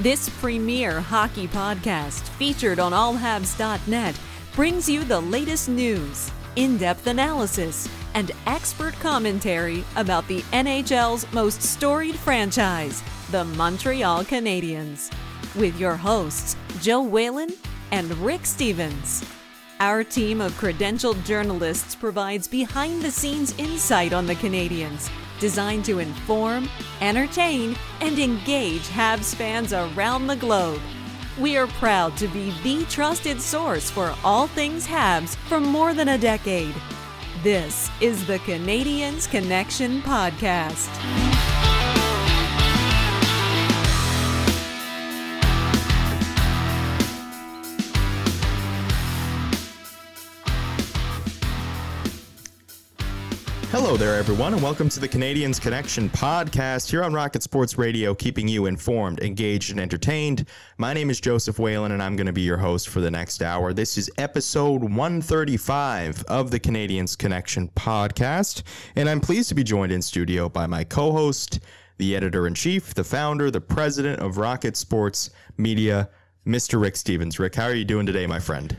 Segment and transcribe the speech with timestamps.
[0.00, 4.18] This premier hockey podcast, featured on allhabs.net,
[4.56, 11.60] brings you the latest news, in depth analysis, and expert commentary about the NHL's most
[11.60, 15.12] storied franchise, the Montreal Canadiens.
[15.54, 17.50] With your hosts, Joe Whalen
[17.90, 19.22] and Rick Stevens.
[19.78, 25.10] Our team of credentialed journalists provides behind the scenes insight on the Canadiens,
[25.42, 26.70] designed to inform,
[27.00, 30.80] entertain, and engage Habs fans around the globe.
[31.36, 36.10] We are proud to be the trusted source for all things Habs for more than
[36.10, 36.76] a decade.
[37.42, 41.31] This is the Canadiens Connection Podcast.
[53.72, 58.14] Hello there, everyone, and welcome to the Canadiens Connection podcast here on Rocket Sports Radio,
[58.14, 60.46] keeping you informed, engaged, and entertained.
[60.76, 63.42] My name is Joseph Whalen, and I'm going to be your host for the next
[63.42, 63.72] hour.
[63.72, 68.62] This is episode 135 of the Canadiens Connection podcast,
[68.94, 71.60] and I'm pleased to be joined in studio by my co host,
[71.96, 76.10] the editor in chief, the founder, the president of Rocket Sports Media,
[76.46, 76.78] Mr.
[76.78, 77.38] Rick Stevens.
[77.38, 78.76] Rick, how are you doing today, my friend?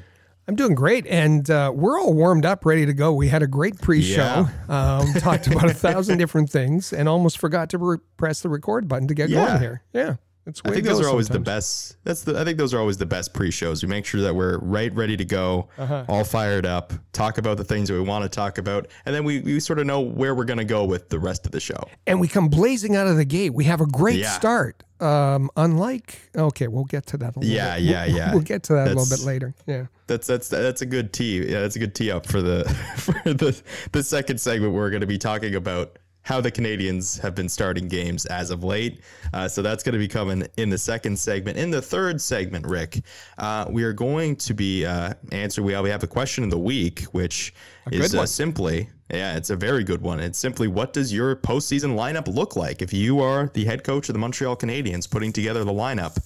[0.48, 3.14] I'm doing great, and uh, we're all warmed up, ready to go.
[3.14, 4.98] We had a great pre-show, Yeah.
[5.00, 8.88] um, talked about a thousand different things, and almost forgot to re- press the record
[8.90, 9.46] button to get Yeah.
[9.48, 9.84] going here.
[9.94, 10.62] Yeah, it's.
[10.66, 11.96] I think those are always the best.
[12.04, 12.38] That's the.
[12.38, 13.84] I think those are always the best pre-shows.
[13.84, 16.04] We make sure that we're right, ready to go, Uh-huh.
[16.10, 19.24] all fired up, talk about the things that we want to talk about, and then
[19.24, 21.62] we, we sort of know where we're going to go with the rest of the
[21.62, 21.82] show.
[22.06, 23.54] and we come blazing out of the gate.
[23.54, 24.32] We have a great Yeah.
[24.32, 24.84] start.
[25.04, 27.36] Um, unlike, okay, we'll get to that.
[27.36, 27.84] A little Yeah, bit.
[27.84, 28.32] yeah, We'll- yeah.
[28.34, 29.54] We'll get to that a little bit later.
[29.68, 29.86] Yeah.
[30.08, 31.40] That's that's that's a good tee.
[31.50, 32.64] Yeah, that's a good tee up for the
[32.98, 34.74] for the the second segment.
[34.74, 38.64] We're going to be talking about how the Canadiens have been starting games as of
[38.64, 39.02] late.
[39.34, 41.58] Uh, so that's going to be coming in the second segment.
[41.58, 43.02] In the third segment, Rick,
[43.38, 45.62] uh, we are going to be uh, answer.
[45.62, 47.54] We have, we have a question of the week, which
[47.92, 48.90] is uh, simply.
[49.14, 50.20] Yeah, it's a very good one.
[50.20, 54.10] It's simply what does your postseason lineup look like if you are the head coach
[54.10, 56.18] of the Montreal Canadiens putting together the lineup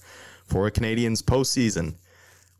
[0.46, 1.96] for a Canadiens postseason?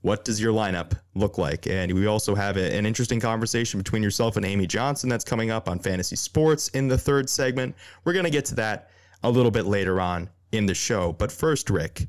[0.03, 1.67] what does your lineup look like?
[1.67, 5.51] And we also have a- an interesting conversation between yourself and Amy Johnson that's coming
[5.51, 7.75] up on fantasy sports in the third segment.
[8.05, 8.91] We're going to get to that
[9.25, 11.13] a little bit later on in the show.
[11.13, 12.07] But first, Rick,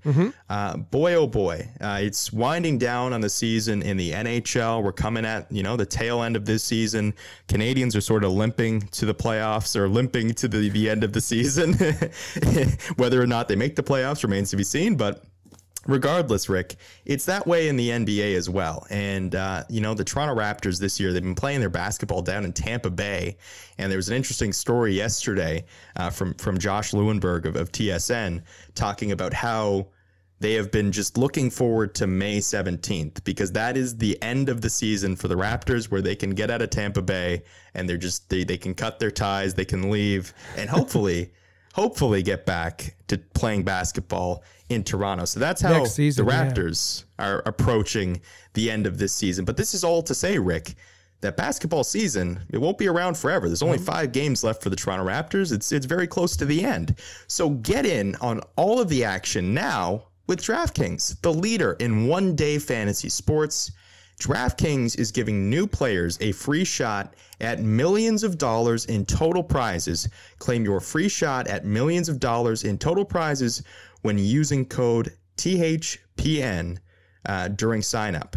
[0.49, 4.81] uh, boy, oh boy, uh, it's winding down on the season in the NHL.
[4.83, 7.13] We're coming at, you know, the tail end of this season.
[7.47, 11.13] Canadiens are sort of limping to the playoffs or limping to the, the end of
[11.13, 11.73] the season.
[12.95, 15.25] Whether or not they make the playoffs remains to be seen, but
[15.89, 18.85] regardless, Rick, it's that way in the NBA as well.
[18.89, 22.45] And, uh, you know, the Toronto Raptors this year, they've been playing their basketball down
[22.45, 23.37] in Tampa Bay.
[23.77, 28.43] And there was an interesting story yesterday uh, from, from Josh Lewenberg of, of TSN
[28.75, 29.87] talking about how
[30.39, 34.61] they have been just looking forward to May 17th because that is the end of
[34.61, 37.97] the season for the Raptors where they can get out of Tampa Bay and they're
[37.97, 41.31] just, they, they can cut their ties, they can leave, and hopefully,
[41.73, 45.25] hopefully get back to playing basketball in Toronto.
[45.25, 46.51] So that's how season, the yeah.
[46.51, 48.21] Raptors are approaching
[48.53, 49.45] the end of this season.
[49.45, 50.75] But this is all to say, Rick,
[51.21, 53.47] that basketball season it won't be around forever.
[53.47, 53.85] There's only mm-hmm.
[53.85, 55.51] five games left for the Toronto Raptors.
[55.51, 56.95] It's it's very close to the end.
[57.27, 62.35] So get in on all of the action now with DraftKings, the leader in one
[62.35, 63.71] day fantasy sports.
[64.19, 70.09] DraftKings is giving new players a free shot at millions of dollars in total prizes.
[70.39, 73.63] Claim your free shot at millions of dollars in total prizes
[74.01, 76.77] when using code THPN
[77.25, 78.33] uh, during signup.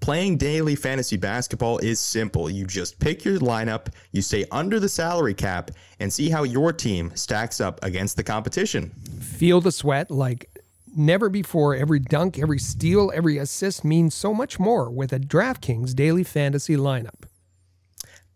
[0.00, 2.50] Playing daily fantasy basketball is simple.
[2.50, 6.72] You just pick your lineup, you stay under the salary cap, and see how your
[6.72, 8.90] team stacks up against the competition.
[9.20, 10.50] Feel the sweat like
[10.96, 11.74] never before.
[11.74, 16.76] Every dunk, every steal, every assist means so much more with a DraftKings daily fantasy
[16.76, 17.24] lineup.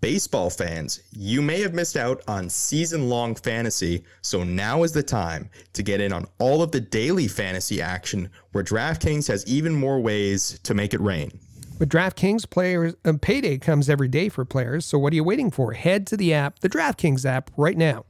[0.01, 5.03] Baseball fans, you may have missed out on season long fantasy, so now is the
[5.03, 9.75] time to get in on all of the daily fantasy action where DraftKings has even
[9.75, 11.41] more ways to make it rain.
[11.81, 14.85] With DraftKings, players uh, payday comes every day for players.
[14.85, 15.73] So what are you waiting for?
[15.73, 18.05] Head to the app, the DraftKings app, right now.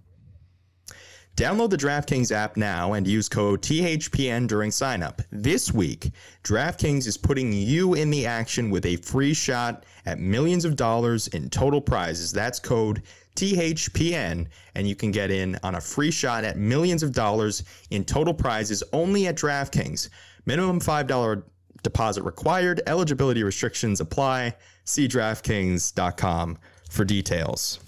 [1.38, 5.24] Download the DraftKings app now and use code THPN during signup.
[5.30, 6.10] This week,
[6.42, 11.28] DraftKings is putting you in the action with a free shot at millions of dollars
[11.28, 12.32] in total prizes.
[12.32, 13.04] That's code
[13.36, 18.04] THPN, and you can get in on a free shot at millions of dollars in
[18.04, 20.08] total prizes only at DraftKings.
[20.44, 21.42] Minimum $5
[21.84, 22.80] deposit required.
[22.88, 24.56] Eligibility restrictions apply.
[24.82, 26.58] See DraftKings.com
[26.90, 27.78] for details.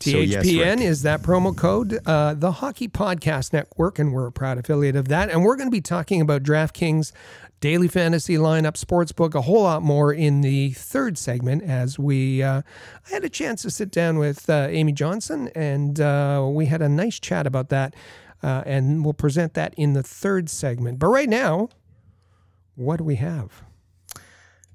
[0.00, 4.32] So, yes, THPN is that promo code, uh, the Hockey Podcast Network, and we're a
[4.32, 5.28] proud affiliate of that.
[5.28, 7.12] And we're going to be talking about DraftKings
[7.60, 11.62] daily fantasy lineup, sportsbook, a whole lot more in the third segment.
[11.62, 12.62] As we, uh,
[13.06, 16.80] I had a chance to sit down with uh, Amy Johnson, and uh, we had
[16.80, 17.94] a nice chat about that.
[18.42, 20.98] Uh, and we'll present that in the third segment.
[20.98, 21.68] But right now,
[22.74, 23.64] what do we have?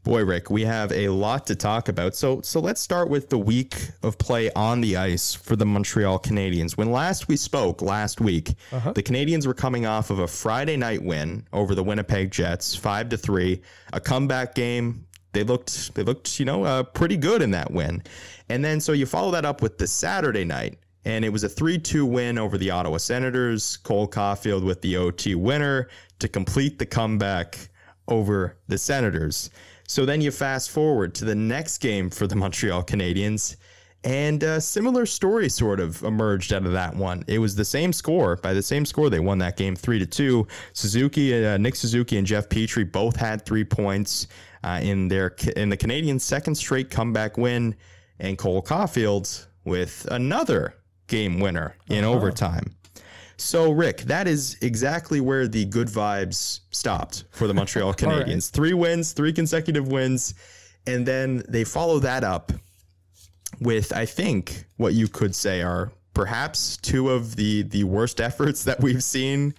[0.05, 2.13] Boy, Rick, we have a lot to talk about.
[2.13, 6.19] So, so let's start with the week of play on the ice for the Montreal
[6.19, 6.77] Canadiens.
[6.77, 8.53] When last we spoke, last week,
[8.93, 13.09] the Canadiens were coming off of a Friday night win over the Winnipeg Jets, five
[13.09, 13.63] to three,
[13.93, 15.07] a comeback game.
[15.33, 18.03] They looked, they looked, you know, uh, pretty good in that win.
[18.47, 21.49] And then, so you follow that up with the Saturday night, and it was a
[21.49, 23.77] 3 2 win over the Ottawa Senators.
[23.77, 27.69] Cole Caufield with the OT winner to complete the comeback
[28.07, 29.49] over the Senators.
[29.87, 33.55] So then you fast forward to the next game for the Montreal Canadiens,
[34.03, 37.23] and a similar story sort of emerged out of that one.
[37.27, 38.35] It was the same score.
[38.35, 40.47] By the same score, they won that game three to two.
[40.73, 44.27] Suzuki, uh, Nick Suzuki, and Jeff Petry both had three points
[44.63, 47.75] uh, in their in the Canadiens' second straight comeback win,
[48.19, 50.75] and Cole Caufield with another
[51.07, 52.75] game winner in overtime.
[53.37, 58.49] So, Rick, that is exactly where the good vibes stopped for the Montreal Canadiens.
[58.49, 60.33] Three wins, three consecutive wins,
[60.87, 62.51] and then they follow that up
[63.59, 68.63] with, I think, what you could say are perhaps two of the the worst efforts
[68.63, 69.53] that we've seen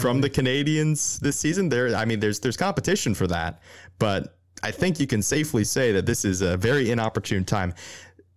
[0.00, 1.68] from the Canadiens this season.
[1.68, 3.60] There, I mean, there's there's competition for that,
[3.98, 7.74] but I think you can safely say that this is a very inopportune time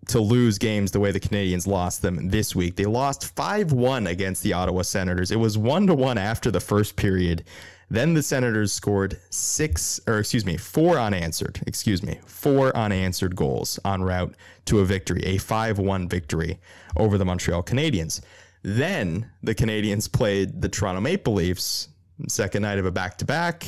[0.08, 2.76] to lose games the way the Canadiens lost them this week.
[2.76, 5.32] They lost 5 1 against the Ottawa Senators.
[5.32, 7.44] It was 1 to 1 after the first period.
[7.90, 13.80] Then the Senators scored six, or excuse me, four unanswered, excuse me, four unanswered goals
[13.84, 14.34] en route
[14.66, 16.58] to a victory, a 5 1 victory
[16.96, 18.22] over the Montreal Canadiens.
[18.64, 21.90] Then the Canadiens played the Toronto Maple Leafs,
[22.28, 23.66] second night of a back to back.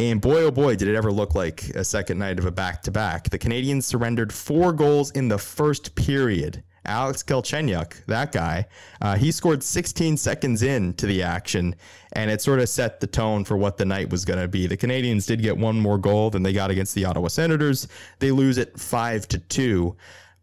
[0.00, 2.82] And boy, oh boy, did it ever look like a second night of a back
[2.82, 3.30] to back.
[3.30, 6.62] The Canadiens surrendered four goals in the first period.
[6.84, 8.66] Alex Galchenyuk, that guy,
[9.02, 11.74] uh, he scored 16 seconds into the action,
[12.14, 14.66] and it sort of set the tone for what the night was going to be.
[14.66, 17.88] The Canadiens did get one more goal than they got against the Ottawa Senators.
[18.20, 19.96] They lose it five to two,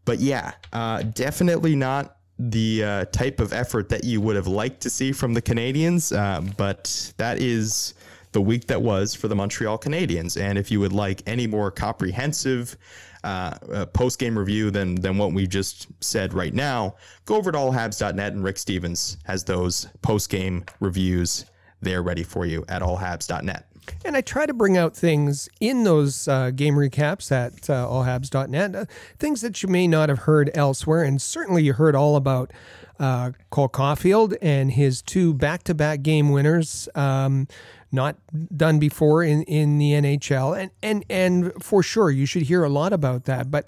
[0.04, 4.82] but yeah, uh, definitely not the uh, type of effort that you would have liked
[4.82, 6.16] to see from the Canadiens.
[6.16, 7.94] Uh, but that is
[8.36, 10.40] the week that was for the Montreal Canadiens.
[10.40, 12.78] And if you would like any more comprehensive
[13.24, 17.50] uh, uh, post game review than than what we just said right now, go over
[17.52, 21.46] to allhabs.net and Rick Stevens has those post game reviews
[21.82, 23.66] there ready for you at allhabs.net.
[24.04, 28.76] And I try to bring out things in those uh, game recaps at uh, allhabs.net,
[28.76, 28.86] uh,
[29.18, 31.04] things that you may not have heard elsewhere.
[31.04, 32.52] And certainly you heard all about
[33.00, 36.90] uh, Cole Caufield and his two back to back game winners.
[36.96, 37.48] Um,
[37.96, 38.18] not
[38.56, 40.58] done before in, in the NHL.
[40.60, 43.50] And, and, and for sure, you should hear a lot about that.
[43.50, 43.68] But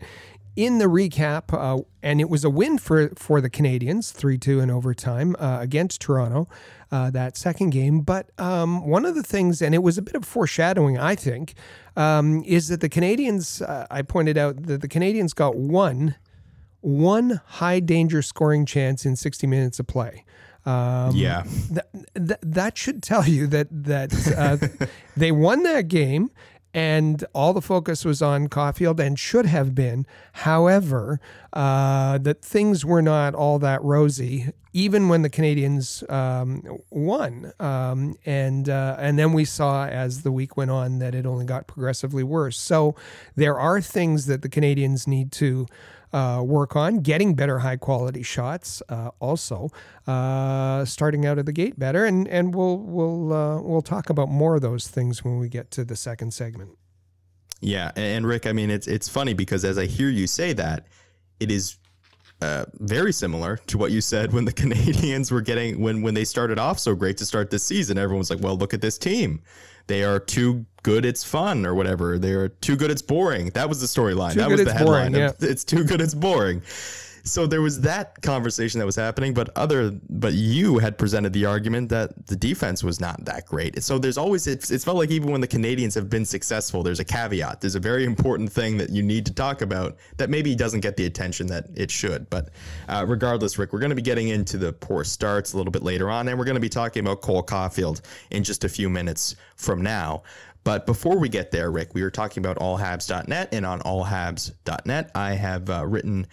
[0.57, 4.59] in the recap, uh, and it was a win for, for the Canadiens, 3 2
[4.59, 6.49] in overtime uh, against Toronto,
[6.91, 8.01] uh, that second game.
[8.01, 11.53] But um, one of the things, and it was a bit of foreshadowing, I think,
[11.95, 16.15] um, is that the Canadiens, uh, I pointed out that the Canadiens got one,
[16.81, 20.25] one high danger scoring chance in 60 minutes of play.
[20.67, 21.43] Um, Yeah.
[21.71, 24.85] that, that that should tell you that that uh,
[25.17, 26.29] they won that game
[26.73, 30.05] and all the focus was on Caufield and should have been.
[30.33, 31.19] However,
[31.53, 37.51] uh, that things were not all that rosy, even when the Canadiens um, won.
[37.59, 41.45] Um, and uh, and then we saw as the week went on that it only
[41.45, 42.59] got progressively worse.
[42.59, 42.95] So
[43.35, 45.65] there are things that the Canadiens need to
[46.13, 48.81] uh, work on getting better high quality shots.
[48.89, 49.69] Uh, also,
[50.05, 54.29] uh, starting out of the gate better, and and we'll we'll uh, we'll talk about
[54.29, 56.71] more of those things when we get to the second segment.
[57.59, 60.87] Yeah, and Rick, I mean, it's it's funny because as I hear you say that,
[61.39, 61.77] it is
[62.41, 66.23] uh, very similar to what you said when the Canadiens were getting when when they
[66.23, 67.97] started off so great to start this season.
[67.97, 69.41] Everyone was like, "Well, look at this team.
[69.87, 71.05] They are too good.
[71.05, 72.17] It's fun, or whatever.
[72.17, 72.91] They are too good.
[72.91, 74.35] It's boring." That was the storyline.
[74.35, 75.33] That was the it's boring, headline.
[75.51, 76.01] It's too good.
[76.01, 76.61] It's boring.
[77.27, 81.45] So there was that conversation that was happening, but other, but you had presented the
[81.45, 83.83] argument that the defense was not that great.
[83.83, 87.01] So there's always it's, it's felt like even when the Canadiens have been successful, there's
[87.01, 87.59] a caveat.
[87.59, 90.95] There's a very important thing that you need to talk about that maybe doesn't get
[90.95, 92.29] the attention that it should.
[92.29, 92.49] But
[92.87, 95.83] uh, regardless, Rick, we're going to be getting into the poor starts a little bit
[95.83, 98.89] later on, and we're going to be talking about Cole Caufield in just a few
[98.89, 100.23] minutes from now.
[100.63, 105.31] But before we get there, Rick, we were talking about allhabs.net, and on allhabs.net, I
[105.31, 106.27] have uh, written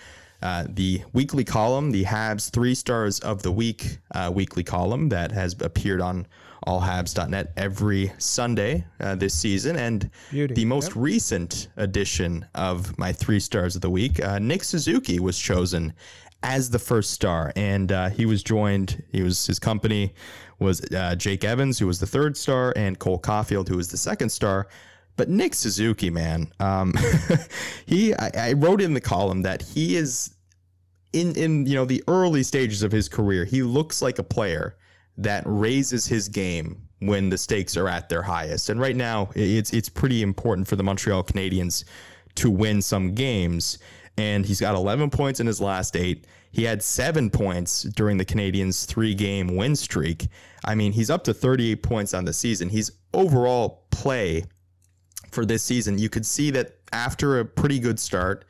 [0.44, 5.32] uh, the weekly column, the Habs three stars of the week uh, weekly column that
[5.32, 6.26] has appeared on
[6.66, 9.76] allhabs.net every Sunday uh, this season.
[9.76, 10.54] And Beauty.
[10.54, 10.96] the most Yep.
[10.96, 15.92] recent edition of my three stars of the week, uh, Nick Suzuki was chosen
[16.42, 19.02] as the first star, and uh, he was joined.
[19.10, 20.12] He was his company
[20.58, 23.96] was uh, Jake Evans, who was the third star, and Cole Caufield, who was the
[23.96, 24.68] second star.
[25.16, 26.92] But Nick Suzuki, man, um,
[27.86, 30.33] he I, I wrote in the column that he is
[31.14, 33.44] in in you know the early stages of his career.
[33.44, 34.76] He looks like a player
[35.16, 38.68] that raises his game when the stakes are at their highest.
[38.68, 41.84] And right now, it's it's pretty important for the Montreal Canadiens
[42.36, 43.78] to win some games.
[44.16, 46.26] And he's got 11 points in his last eight.
[46.52, 50.28] He had seven points during the Canadiens' three game win streak.
[50.64, 52.68] I mean, he's up to 38 points on the season.
[52.68, 54.44] He's overall play
[55.32, 55.98] for this season.
[55.98, 58.44] You could see that after a pretty good start,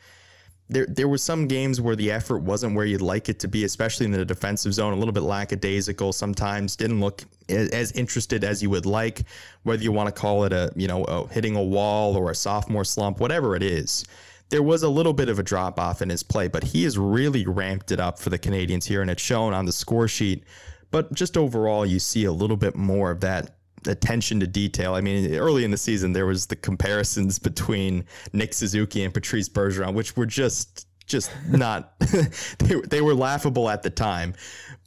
[0.75, 3.64] there there were some games where the effort wasn't where you'd like it to be,
[3.64, 6.12] especially in the defensive zone, a little bit lackadaisical.
[6.12, 9.23] Sometimes didn't look as interested as you would like.
[9.62, 12.35] Whether you want to call it a you know a hitting a wall or a
[12.35, 14.04] sophomore slump, whatever it is,
[14.50, 16.99] there was a little bit of a drop off in his play, but he has
[16.99, 20.45] really ramped it up for the Canadiens here, and it's shown on the score sheet.
[20.90, 24.95] But just overall, you see a little bit more of that attention to detail.
[24.95, 29.49] I mean, early in the season, there was the comparisons between Nick Suzuki and Patrice
[29.49, 31.99] Bergeron, which were just just not
[32.59, 34.35] they, they were laughable at the time.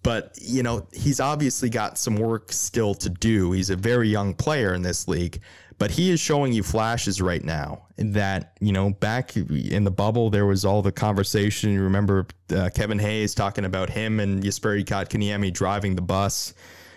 [0.04, 3.52] But you know he's obviously got some work still to do.
[3.52, 5.42] He's a very young player in this league
[5.80, 10.30] but he is showing you flashes right now that you know back in the bubble
[10.30, 11.72] there was all the conversation.
[11.72, 16.54] You remember uh, Kevin Hayes talking about him and Jesperi Kotkaniemi driving the bus.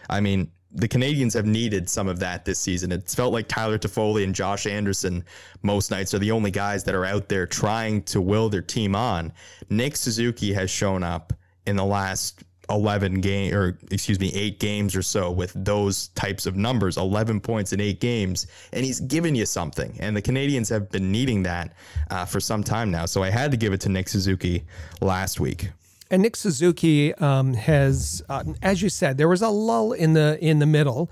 [0.09, 2.93] I mean the Canadiens have needed some of that this season.
[2.93, 5.25] It's felt like Tyler Toffoli and Josh Anderson
[5.63, 8.95] most nights are the only guys that are out there trying to will their team
[8.95, 9.33] on.
[9.69, 11.33] Nick Suzuki has shown up
[11.67, 16.47] in the last 11 game or excuse me 8 games or so with those types
[16.47, 20.71] of numbers 11 points in 8 games and he's given you something and the Canadiens
[20.71, 21.73] have been needing that
[22.11, 24.65] uh, for some time now so I had to give it to Nick Suzuki
[25.01, 25.71] last week
[26.11, 30.39] And Nick Suzuki um, has, uh, as you said, there was a lull in the
[30.41, 31.09] in the middle,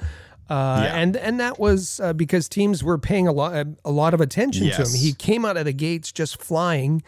[0.50, 0.96] uh, Yeah.
[0.96, 4.68] and and that was uh, because teams were paying a lot a lot of attention
[4.70, 4.88] to him.
[4.96, 7.02] He came out of the gates just flying,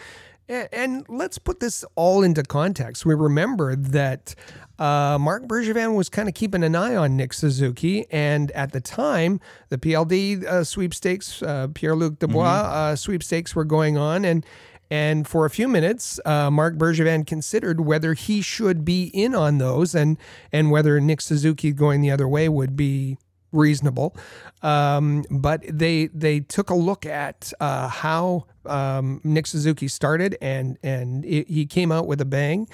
[0.48, 3.04] and, and let's put this all into context.
[3.04, 4.34] We remember that.
[4.78, 8.80] Uh, Marc Bergevin was kind of keeping an eye on Nick Suzuki, and at the
[8.80, 14.46] time, the PLD uh, sweepstakes, uh, Pierre Luc Dubois uh, sweepstakes were going on, and
[14.90, 19.58] and for a few minutes, uh, Marc Bergevin considered whether he should be in on
[19.58, 20.18] those and
[20.52, 23.16] and whether Nick Suzuki going the other way would be
[23.52, 24.16] reasonable.
[24.62, 30.76] Um, but they they took a look at uh, how um, Nick Suzuki started and
[30.82, 32.68] and it, he came out with a bang.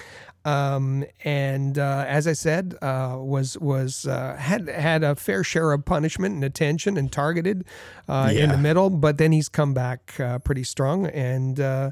[0.47, 5.73] Um, and uh, as I said, uh, was was uh, had had a fair share
[5.73, 7.65] of punishment and attention and targeted
[8.07, 11.59] uh, in the middle, but then he's come back uh, pretty strong and.
[11.59, 11.91] Uh,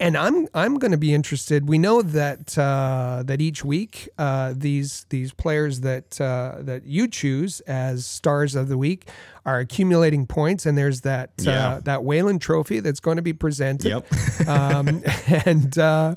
[0.00, 1.68] and I'm I'm going to be interested.
[1.68, 7.06] We know that uh, that each week uh, these these players that uh, that you
[7.06, 9.08] choose as stars of the week
[9.46, 11.52] are accumulating points, and there's that Yeah.
[11.74, 13.90] uh, that Whalen Trophy that's going to be presented.
[13.90, 14.48] Yep.
[14.48, 15.04] um,
[15.46, 16.16] and uh,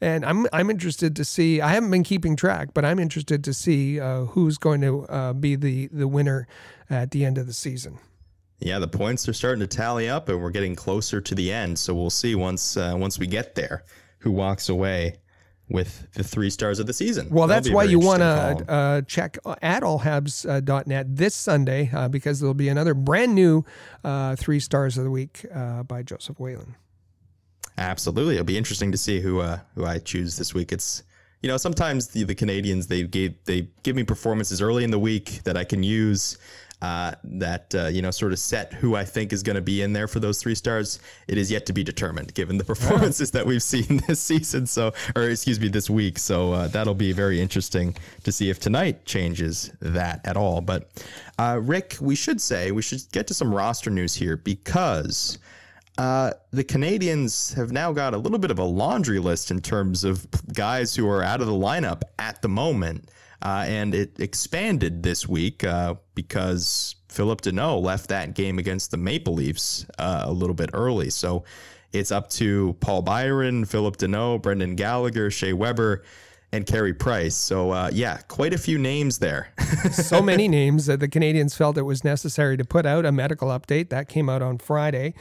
[0.00, 1.60] and I'm I'm interested to see.
[1.60, 5.32] I haven't been keeping track, but I'm interested to see uh, who's going to uh,
[5.32, 6.46] be the the winner
[6.90, 7.98] at the end of the season.
[8.58, 11.78] Yeah, the points are starting to tally up, and we're getting closer to the end.
[11.78, 13.84] So we'll see once uh, once we get there
[14.18, 15.16] who walks away
[15.68, 17.28] with the three stars of the season.
[17.30, 22.40] Well, That'll that's why you want to uh, check at allhabs.net this Sunday uh, because
[22.40, 23.64] there'll be another brand new
[24.04, 26.76] uh, three stars of the week uh, by Joseph Whalen.
[27.78, 30.72] Absolutely, it'll be interesting to see who uh, who I choose this week.
[30.72, 31.02] It's
[31.42, 34.98] you know sometimes the, the Canadiens they gave they give me performances early in the
[34.98, 36.38] week that I can use.
[36.82, 39.80] Uh, that uh, you know sort of set who I think is going to be
[39.80, 41.00] in there for those three stars.
[41.26, 44.66] It is yet to be determined, given the performances that we've seen this season.
[44.66, 46.18] So, or excuse me, this week.
[46.18, 50.60] So uh, that'll be very interesting to see if tonight changes that at all.
[50.60, 50.90] But
[51.38, 55.38] uh, Rick, we should say we should get to some roster news here because
[55.98, 60.04] uh, the Canadiens have now got a little bit of a laundry list in terms
[60.04, 63.08] of guys who are out of the lineup at the moment.
[63.42, 68.96] Uh, and it expanded this week uh, because Phillip Danault left that game against the
[68.96, 71.10] Maple Leafs uh, a little bit early.
[71.10, 71.44] So
[71.92, 76.02] it's up to Paul Byron, Phillip Danault, Brendan Gallagher, Shea Weber,
[76.52, 77.34] and Carey Price.
[77.34, 79.52] So uh, yeah, quite a few names there.
[79.92, 83.48] so many names that the Canadiens felt it was necessary to put out a medical
[83.48, 85.14] update that came out on Friday.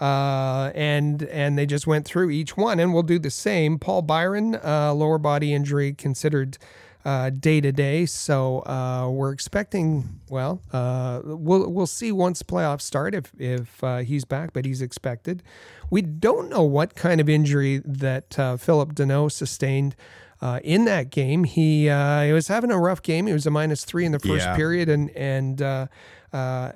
[0.00, 3.78] Uh, and and they just went through each one, and we'll do the same.
[3.78, 6.58] Paul Byron, uh, lower body injury considered
[7.04, 10.20] day to day, so uh, we're expecting.
[10.28, 14.82] Well, uh, we'll we'll see once playoffs start if if uh, he's back, but he's
[14.82, 15.42] expected.
[15.90, 19.94] We don't know what kind of injury that Phillip Danault sustained.
[20.40, 21.44] Uh, in that game.
[21.44, 23.28] He uh, he was having a rough game.
[23.28, 24.56] He was a minus three in the first yeah.
[24.56, 25.86] period, and and uh,
[26.32, 26.72] uh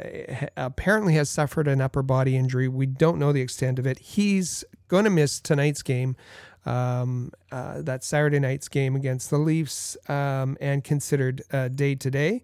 [0.57, 2.69] apparently has suffered an upper body injury.
[2.69, 3.99] We don't know the extent of it.
[3.99, 6.17] He's going to miss tonight's game.
[6.65, 11.43] Um, uh, that Saturday night's game against the Leafs um, and considered
[11.77, 12.43] day to day.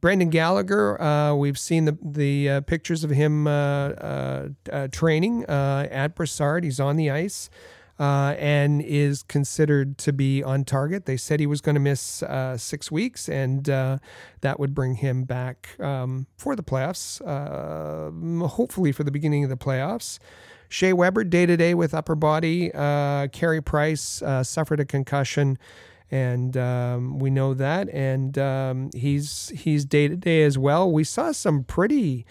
[0.00, 4.48] Brendan Gallagher, uh, we've seen the the uh, pictures of him uh,
[4.90, 6.64] training at Brossard.
[6.64, 7.50] He's on the ice
[7.98, 11.06] uh, and is considered to be on target.
[11.06, 13.98] They said he was going to miss uh, six weeks, and uh,
[14.40, 19.50] that would bring him back um, for the playoffs, uh, hopefully for the beginning of
[19.50, 20.18] the playoffs.
[20.68, 22.70] Shea Weber, day to day with upper body.
[22.74, 25.58] Uh, Carey Price uh, suffered a concussion
[26.10, 27.88] and um, we know that.
[27.90, 30.90] And um, he's he's day to day as well.
[30.90, 32.26] We saw some pretty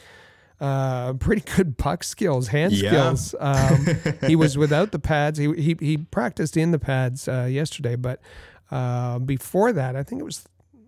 [0.59, 2.89] uh, pretty good puck skills, hand yeah.
[2.89, 3.35] skills.
[3.39, 3.87] Um,
[4.27, 5.37] he was without the pads.
[5.37, 8.21] He he, he practiced in the pads uh, yesterday, but
[8.71, 10.45] uh, before that, I think it was.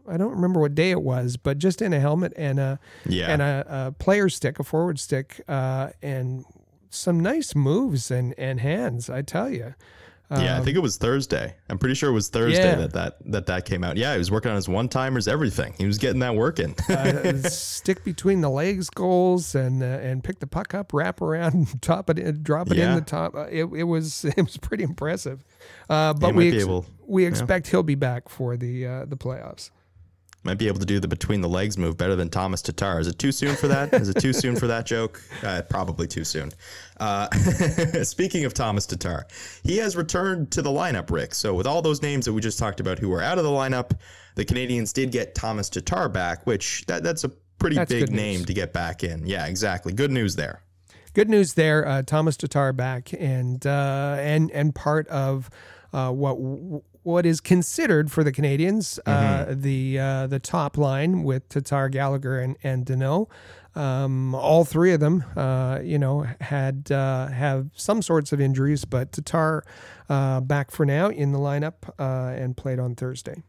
[0.08, 3.32] I don't remember what day it was, but just in a helmet and a yeah.
[3.32, 6.46] and a, a player stick, a forward stick, uh, and
[6.90, 9.10] some nice moves and and hands.
[9.10, 9.76] I tell you.
[10.32, 11.56] Yeah, I think it was Thursday.
[11.70, 12.76] I'm pretty sure it was Thursday yeah.
[12.76, 13.98] that, that that that came out.
[13.98, 15.74] Yeah, he was working on his one timers, everything.
[15.78, 16.76] He was getting that working.
[16.88, 21.82] uh, stick between the legs goals and uh, and pick the puck up, wrap around,
[21.82, 22.90] top it, drop it yeah.
[22.90, 23.34] in the top.
[23.34, 25.44] Uh, it, it was it was pretty impressive.
[25.90, 27.72] Uh, but we ex- able, we expect yeah.
[27.72, 29.72] he'll be back for the uh, the playoffs.
[30.44, 33.00] Might be able to do the between the legs move better than Thomas Tatar.
[33.00, 33.94] Is it too soon for that?
[33.94, 35.22] Is it too soon for that joke?
[35.42, 36.52] Uh, probably too soon.
[37.00, 37.30] Uh,
[38.04, 39.26] speaking of Thomas Tatar,
[39.64, 41.34] he has returned to the lineup, Rick.
[41.34, 43.50] So, with all those names that we just talked about who were out of the
[43.50, 43.92] lineup,
[44.36, 48.44] the Canadiens did get Thomas Tatar back, which that, that's a pretty that's big name
[48.46, 49.26] to get back in.
[49.26, 49.94] Yeah, exactly.
[49.94, 50.62] Good news there.
[51.14, 51.88] Good news there.
[51.88, 55.50] Uh, Thomas Tatar back and uh, and and part of
[55.94, 56.36] uh, what
[57.04, 59.52] what is considered for the Canadiens uh, mm-hmm.
[59.52, 63.30] uh, the uh, the top line with Tatar, Gallagher, and and Danault.
[63.76, 68.84] Um, all three of them, uh, you know, had uh, have some sorts of injuries,
[68.84, 69.64] but Tatar
[70.10, 73.44] uh, back for now in the lineup and played on Thursday.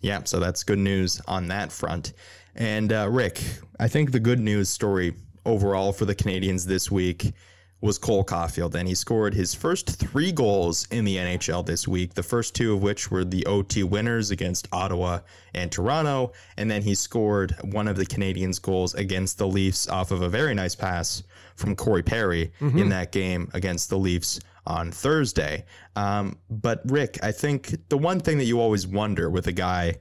[0.00, 2.12] Yeah, so that's good news on that front.
[2.54, 3.42] And Rick,
[3.80, 7.32] I think the good news story overall for the Canadiens this week
[7.80, 12.14] was Cole Caufield, and he scored his first three goals in the NHL this week.
[12.14, 15.20] The first two of which were the OT winners against Ottawa
[15.54, 20.10] and Toronto, and then he scored one of the Canadiens' goals against the Leafs off
[20.10, 21.22] of a very nice pass
[21.54, 22.78] from Corey Perry mm-hmm.
[22.78, 25.64] in that game against the Leafs on Thursday.
[25.94, 29.96] Um, but Rick, I think the one thing that you always wonder with a guy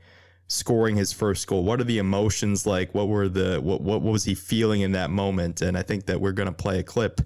[0.47, 2.93] scoring his first goal, what are the emotions like?
[2.95, 5.61] What were the what what, what was he feeling in that moment?
[5.61, 7.21] And I think that we're going to play a clip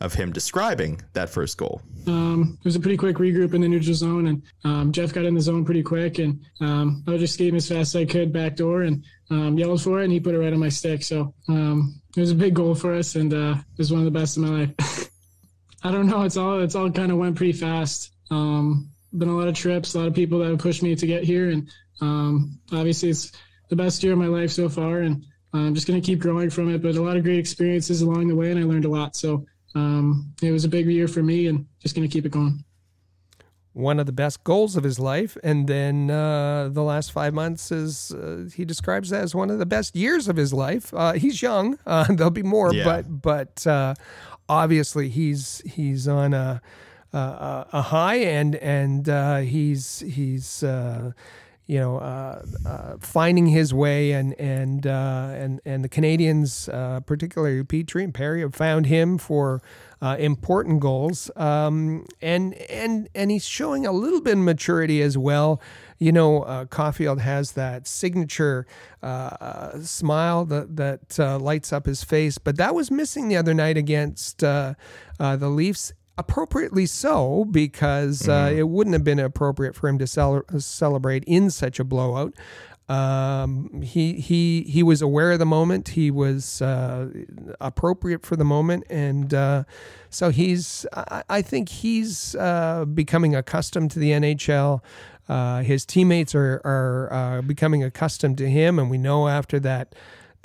[0.00, 1.80] of him describing that first goal.
[2.06, 5.24] Um, it was a pretty quick regroup in the neutral zone, and um, Jeff got
[5.24, 8.32] in the zone pretty quick, and um, I just skating as fast as I could
[8.32, 11.02] back door and um, yelled for it, and he put it right on my stick.
[11.02, 14.04] So um, it was a big goal for us, and uh, it was one of
[14.04, 15.10] the best of my life.
[15.82, 16.22] I don't know.
[16.22, 18.12] It's all it's all kind of went pretty fast.
[18.30, 21.06] Um, been a lot of trips, a lot of people that have pushed me to
[21.06, 21.68] get here, and
[22.72, 23.32] obviously it's
[23.70, 26.50] the best year of my life so far, and I'm just going to keep growing
[26.50, 26.82] from it.
[26.82, 29.16] But a lot of great experiences along the way, and I learned a lot.
[29.16, 32.30] So um, it was a big year for me and just going to keep it
[32.30, 32.64] going.
[33.74, 35.36] One of the best goals of his life.
[35.44, 39.58] And then uh, the last five months is, uh, he describes that as one of
[39.58, 40.94] the best years of his life.
[40.94, 41.78] Uh, he's young.
[41.86, 42.84] Uh, there'll be more, yeah.
[42.84, 43.94] but, but uh,
[44.48, 46.60] obviously he's, he's on a,
[47.12, 50.64] a, a high and, and uh, he's, he's,
[51.66, 57.00] you know, uh, uh, finding his way, and and uh, and and the Canadiens, uh,
[57.00, 59.60] particularly Petry and Perry, have found him for
[60.00, 65.18] uh, important goals, um, and and and he's showing a little bit of maturity as
[65.18, 65.60] well.
[65.98, 68.66] you know, uh, Caufield has that signature
[69.82, 74.38] smile that that lights up his face, but that was missing the other night against
[74.38, 74.76] the
[75.18, 75.92] Leafs.
[76.18, 81.50] Appropriately so, because uh, it wouldn't have been appropriate for him to cel- celebrate in
[81.50, 82.32] such a blowout.
[82.88, 85.88] Um, he he he was aware of the moment.
[85.88, 87.08] He was uh,
[87.60, 89.64] appropriate for the moment, and uh,
[90.08, 90.86] so he's.
[90.92, 94.82] I, I think he's uh, becoming accustomed to the NHL.
[95.28, 99.94] Uh, his teammates are are uh, becoming accustomed to him, and we know after that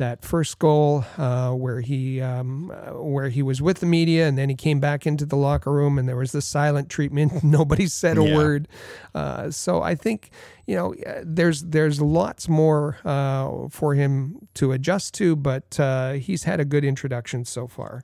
[0.01, 4.49] that first goal uh, where he um, where he was with the media and then
[4.49, 7.43] he came back into the locker room and there was the silent treatment.
[7.43, 8.35] Nobody said a Yeah.
[8.35, 8.67] word.
[9.15, 10.29] Uh, so I think
[10.67, 16.13] you know uh, there's there's lots more uh, for him to adjust to, but uh,
[16.13, 18.03] he's had a good introduction so far.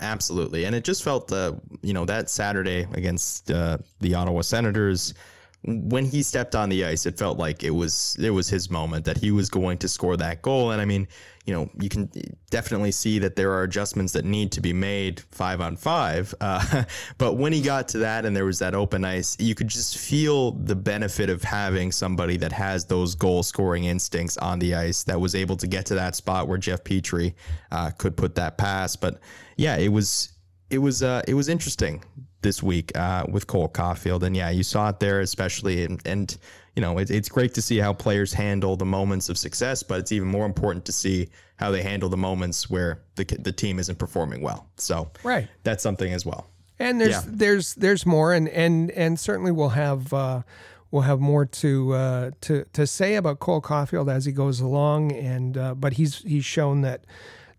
[0.00, 1.52] Absolutely, and it just felt, uh,
[1.82, 5.14] you know, that Saturday against uh, the Ottawa Senators,
[5.64, 9.04] when he stepped on the ice, it felt like it was it was his moment
[9.04, 10.72] that he was going to score that goal.
[10.72, 11.06] And I mean,
[11.44, 12.10] you know, you can
[12.50, 16.34] definitely see that there are adjustments that need to be made five on five.
[16.42, 16.84] Uh,
[17.18, 19.96] but when he got to that and there was that open ice, you could just
[19.96, 25.04] feel the benefit of having somebody that has those goal scoring instincts on the ice
[25.04, 27.34] that was able to get to that spot where Jeff Petry
[27.70, 28.96] uh, could put that pass.
[28.96, 29.20] But
[29.56, 30.32] yeah, it was
[30.68, 32.02] it was uh, it was interesting
[32.42, 36.36] this week uh, with Cole Caufield, and yeah, you saw it there, especially, and, and
[36.76, 39.98] you know, it, it's great to see how players handle the moments of success, but
[40.00, 43.78] it's even more important to see how they handle the moments where the the team
[43.78, 44.66] isn't performing well.
[44.76, 45.48] So Right.
[45.62, 46.48] that's something as well.
[46.78, 47.22] And there's Yeah.
[47.26, 50.42] there's there's more, and and and certainly we'll have uh,
[50.90, 55.12] we'll have more to uh, to to say about Cole Caufield as he goes along,
[55.12, 57.04] and uh, but he's he's shown that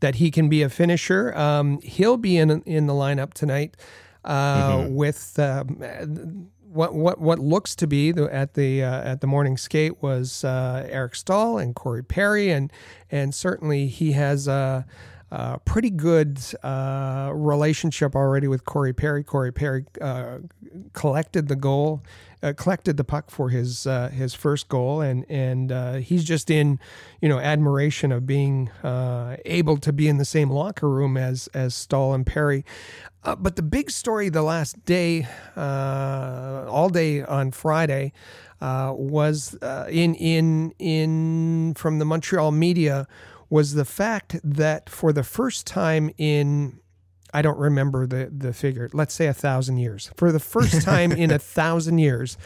[0.02, 1.34] that he can be a finisher.
[1.38, 3.78] Um, he'll be in in the lineup tonight
[4.26, 5.38] uh, with.
[5.40, 10.02] Um, what, what what looks to be the, at the uh, at the morning skate
[10.02, 12.74] was uh, Eric Staal and Corey Perry and
[13.12, 14.84] and certainly he has a,
[15.30, 19.24] a pretty good uh, relationship already with Corey Perry.
[19.24, 20.40] Corey Perry uh,
[20.94, 22.04] collected the goal,
[22.44, 26.52] uh, collected the puck for his uh, his first goal, and and uh, he's just
[26.52, 26.78] in
[27.22, 31.48] you know admiration of being uh, able to be in the same locker room as
[31.54, 32.66] as Staal and Perry.
[33.24, 35.26] Uh, but the big story the last day,
[35.56, 38.12] all day on Friday,
[38.60, 39.58] was
[39.90, 43.08] in in in from the Montreal media
[43.50, 46.80] was the fact that for the first time in
[47.34, 48.90] I don't remember the the figure.
[48.94, 50.12] Let's say a thousand years.
[50.16, 52.38] For the first time in a thousand years,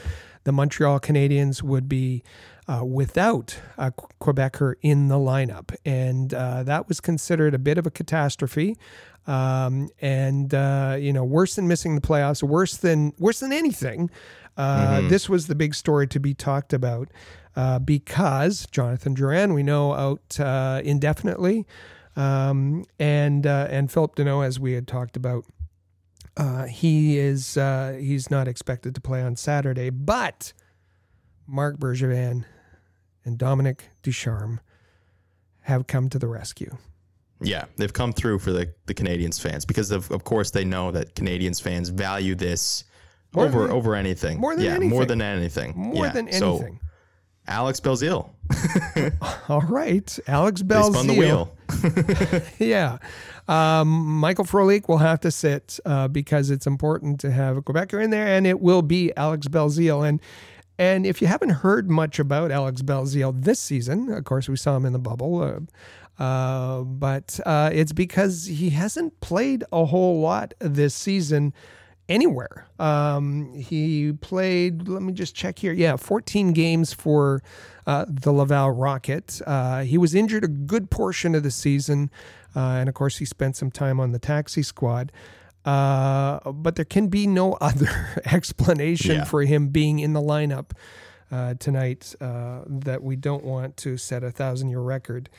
[0.45, 2.23] the Montreal Canadiens would be
[2.67, 7.85] uh, without a Quebecer in the lineup, and uh, that was considered a bit of
[7.85, 8.77] a catastrophe.
[9.25, 14.09] Um, and uh, you know, worse than missing the playoffs, worse than worse than anything.
[14.57, 17.09] Uh, This was the big story to be talked about
[17.55, 21.67] uh, because Jonathan Drouin, we know, out uh, indefinitely,
[22.17, 25.45] um, and uh, and Phillip Danault, as we had talked about,
[26.35, 30.51] uh, he is uh, he's not expected to play on Saturday, but
[31.47, 32.43] Marc Bergevin
[33.23, 34.59] and Dominique Ducharme
[35.61, 36.75] have come to the rescue.
[37.39, 40.91] Yeah, they've come through for the, the Canadiens fans because of of course they know
[40.91, 42.83] that Canadiens fans value this
[43.35, 44.39] More over than- over anything.
[44.39, 45.73] more than yeah, more than anything.
[45.75, 46.79] More Yeah, than so anything.
[47.47, 48.29] Alex Belzile
[49.49, 50.93] All right, Alex they Belzile.
[50.93, 51.55] spun the wheel.
[52.59, 52.97] yeah.
[53.47, 53.87] Um,
[54.19, 58.09] Michael Frolik will have to sit uh, because it's important to have a Quebecer in
[58.09, 60.07] there, and it will be Alex Belzile.
[60.07, 60.21] And
[60.77, 64.75] and if you haven't heard much about Alex Belzile this season, of course we saw
[64.75, 70.19] him in the bubble, uh, uh, but uh, it's because he hasn't played a whole
[70.19, 71.53] lot this season
[72.09, 72.65] anywhere.
[72.79, 75.73] Um, he played, let me just check here.
[75.73, 77.41] Yeah, 14 games for
[77.85, 79.41] uh, the Laval Rocket.
[79.45, 82.09] Uh, he was injured a good portion of the season.
[82.55, 85.11] Uh, and of course, he spent some time on the taxi squad.
[85.65, 87.89] Uh, but there can be no other
[88.25, 89.23] explanation Yeah.
[89.25, 90.71] for him being in the lineup
[91.31, 95.29] uh, tonight uh, that we don't want to set a thousand year record.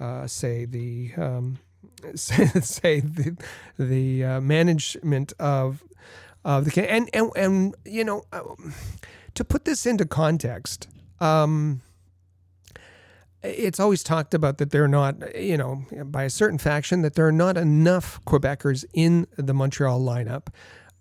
[0.00, 1.58] Uh, say the um,
[2.14, 3.36] say, say the
[3.78, 5.84] the uh, management of
[6.44, 8.42] of the Can- and and and you know uh,
[9.34, 10.88] to put this into context.
[11.20, 11.80] Um,
[13.42, 17.26] it's always talked about that they're not, you know, by a certain faction, that there
[17.26, 20.46] are not enough Quebecers in the Montreal lineup.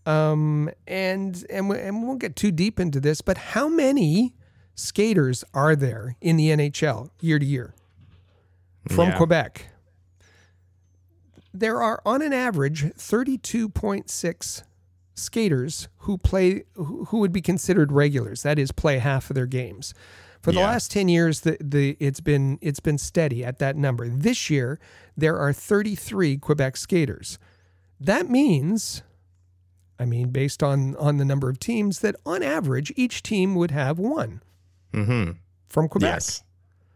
[0.06, 4.34] Um, and and we, and we won't get too deep into this, but how many
[4.76, 7.74] skaters are there in the NHL year to year
[8.90, 9.18] from Yeah.
[9.18, 9.68] Quebec?
[11.54, 14.64] There are, on an average, thirty-two point six
[15.16, 18.44] skaters who play who would be considered regulars.
[18.44, 19.94] That is, play half of their games.
[20.42, 20.66] For the Yeah.
[20.68, 24.10] last ten years, the, the it's been it's been steady at that number.
[24.10, 24.80] This year,
[25.16, 27.40] there are 33 Quebec skaters.
[28.00, 29.04] That means,
[29.98, 33.72] I mean, based on on the number of teams, that on average each team would
[33.72, 34.42] have one
[34.94, 35.32] Mm-hmm.
[35.70, 36.12] from Quebec.
[36.14, 36.44] Yes.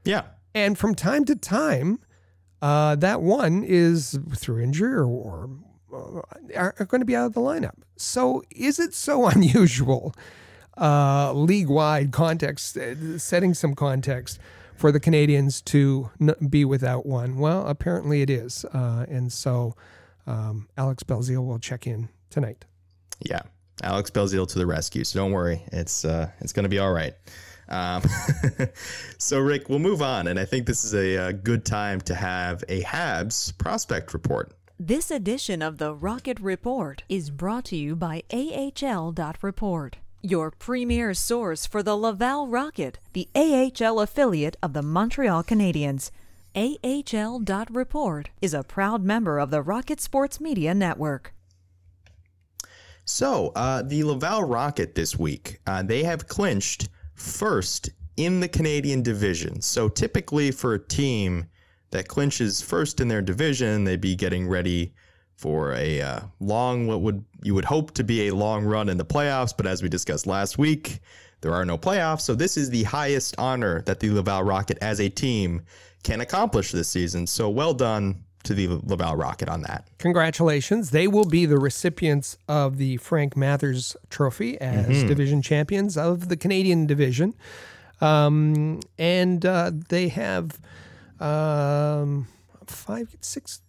[0.04, 0.24] Yeah.
[0.54, 2.00] And from time to time,
[2.62, 5.50] uh, that one is through injury or, or
[6.56, 7.76] are, are going to be out of the lineup.
[7.98, 10.14] So is it so unusual,
[10.78, 14.40] uh, league wide context, uh, setting some context
[14.76, 16.10] for the Canadiens to
[16.50, 17.38] be without one?
[17.38, 18.66] Well, apparently it is.
[18.66, 19.76] Uh, and so
[20.26, 22.66] um, Alex Belzile will check in tonight.
[23.20, 23.42] Yeah.
[23.84, 25.04] Alex Belzile to the rescue.
[25.04, 25.64] So don't worry.
[25.72, 27.14] It's uh, it's going to be all right.
[27.70, 28.04] Um,
[29.18, 30.28] so, Rick, we'll move on.
[30.28, 34.54] And I think this is a, a good time to have a Habs prospect report.
[34.80, 41.66] This edition of the Rocket Report is brought to you by AHL.report, your premier source
[41.66, 46.12] for the Laval Rocket, the AHL affiliate of the Montreal Canadiens.
[46.56, 51.34] AHL.report is a proud member of the Rocket Sports Media Network.
[53.04, 59.02] So, uh, the Laval Rocket this week, uh, they have clinched first in the Canadian
[59.02, 59.60] division.
[59.60, 61.48] So, typically for a team
[61.92, 64.94] that clinches first in their division, they'd be getting ready
[65.36, 68.98] for a uh, long, what would you would hope to be a long run in
[68.98, 69.54] the playoffs.
[69.56, 71.00] But as we discussed last week,
[71.42, 72.22] there are no playoffs.
[72.22, 75.62] So, this is the highest honor that the Laval Rocket as a team
[76.04, 77.28] can accomplish this season.
[77.28, 79.88] So, well done to the Laval Rocket on that.
[80.00, 80.90] Congratulations.
[80.90, 86.38] They will be the recipients of the Frank Mathers Trophy as division champions of the
[86.38, 87.36] Canadian division.
[88.00, 90.60] Um, and uh, they have
[91.20, 92.28] um,
[92.66, 93.62] five, six,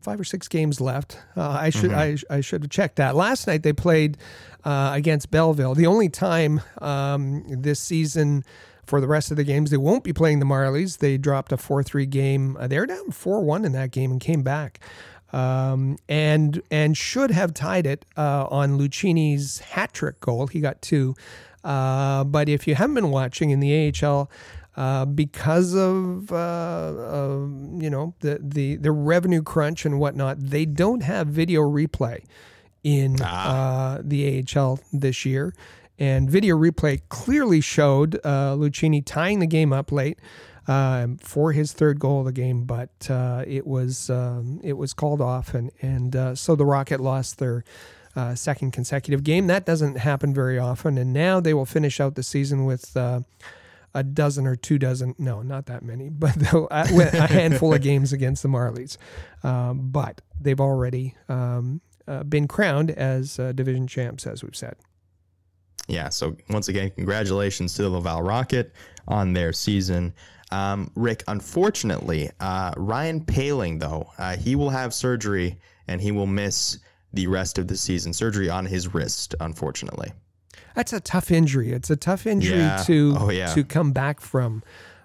[0.00, 1.18] five or six games left.
[1.36, 3.14] Uh, I should I, I should have checked that.
[3.14, 4.18] Last night they played
[4.64, 5.74] uh, against Belleville.
[5.74, 8.44] The only time um, this season
[8.84, 10.98] for the rest of the games they won't be playing the Marlies.
[10.98, 12.56] They dropped a four three game.
[12.58, 14.80] Uh, they were down four one in that game and came back.
[15.32, 20.46] Um, and and should have tied it uh, on Lucchini's hat trick goal.
[20.46, 21.14] He got two.
[21.64, 24.30] Uh, but if you haven't been watching in the AHL,
[24.76, 27.46] uh, because of uh, uh,
[27.78, 32.24] you know the, the the revenue crunch and whatnot, they don't have video replay
[32.82, 35.54] in uh, the AHL this year.
[35.98, 40.18] And video replay clearly showed uh, Lucchini tying the game up late
[40.66, 44.92] um, for his third goal of the game, but uh, it was um, it was
[44.94, 47.64] called off, and and uh, so the Rocket lost their
[48.16, 49.46] uh, second consecutive game.
[49.48, 52.96] That doesn't happen very often, and now they will finish out the season with.
[53.94, 58.12] A dozen or two dozen, no, not that many, but uh, a handful of games
[58.12, 58.96] against the Marlies.
[59.42, 64.76] Um, but they've already um, uh, been crowned as uh, division champs, as we've said.
[65.88, 66.08] Yeah.
[66.08, 68.72] So once again, congratulations to the Laval Rocket
[69.08, 70.14] on their season.
[70.50, 76.26] Um, Rick, unfortunately, uh, Ryan Poehling, though, uh, he will have surgery and he will
[76.26, 76.78] miss
[77.12, 78.12] the rest of the season.
[78.12, 80.12] Surgery on his wrist, unfortunately.
[80.74, 81.72] That's a tough injury.
[81.72, 82.82] It's a tough injury Yeah.
[82.86, 83.52] to Oh, yeah.
[83.54, 84.62] to come back from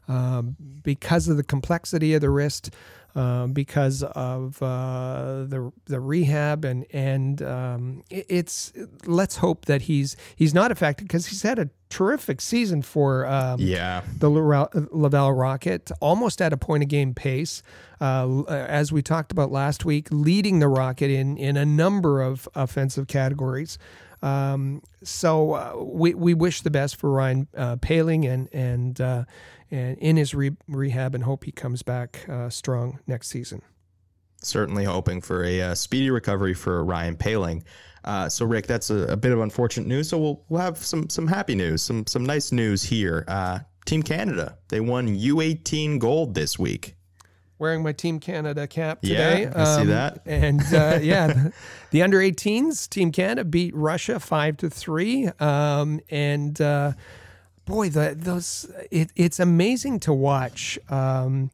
[0.07, 2.69] um, because of the complexity of the wrist,
[3.15, 8.71] uh, because of uh, the the rehab and and um, it- it's
[9.05, 13.59] let's hope that he's he's not affected because he's had a terrific season for um,
[13.59, 14.01] Yeah.
[14.19, 17.61] the Laval Laval Rocket, almost at a point a game pace.
[17.99, 22.47] Uh, as we talked about last week, leading the Rocket in in a number of
[22.55, 23.77] offensive categories.
[24.21, 29.25] Um, so uh, we we wish the best for Ryan uh, Poehling and and uh,
[29.69, 33.61] and in his re- rehab and hope he comes back uh, strong next season.
[34.41, 37.63] Certainly hoping for a uh, speedy recovery for Ryan Poehling.
[38.03, 40.09] Uh, so, Rick, that's a, a bit of unfortunate news.
[40.09, 43.25] So we'll we'll have some some happy news, some some nice news here.
[43.85, 46.96] Team Canada, they won U18 gold this week.
[47.59, 49.45] Wearing my Team Canada cap Yeah, today.
[49.45, 50.21] Um, I see that.
[50.25, 51.53] And uh, yeah, the,
[51.91, 55.29] the under 18s, Team Canada beat Russia five to three.
[55.39, 56.93] Um, and uh,
[57.65, 60.79] boy, the, those it, it's amazing to watch.
[60.89, 61.51] Um,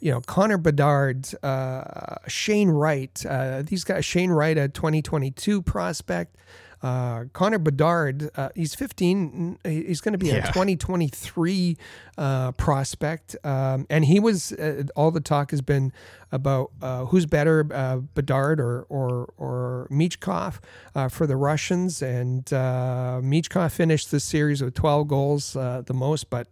[0.00, 6.36] you know, Connor Bedard, uh, Shane Wright, uh, these guys, Shane Wright, a 2022 prospect.
[6.82, 9.58] Uh, Connor Bedard, uh, he's 15.
[9.64, 11.76] He's going to be a 2023
[12.18, 13.36] uh, prospect.
[13.44, 15.92] Um, and he was, uh, all the talk has been
[16.32, 20.58] about uh, who's better, uh, Bedard or, or, or Michkov
[20.94, 22.02] uh, for the Russians.
[22.02, 26.48] And uh, Michkov finished the series with 12 goals, uh, the most, but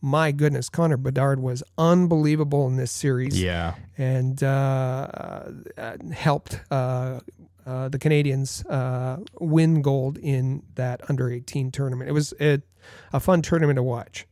[0.00, 3.74] my goodness, Connor Bedard was unbelievable in this series Yeah.
[3.96, 5.42] and uh,
[5.76, 7.18] uh, helped uh,
[7.68, 12.08] uh, the Canadians uh, win gold in that under 18 tournament.
[12.08, 12.62] It was a,
[13.12, 14.26] a fun tournament to watch.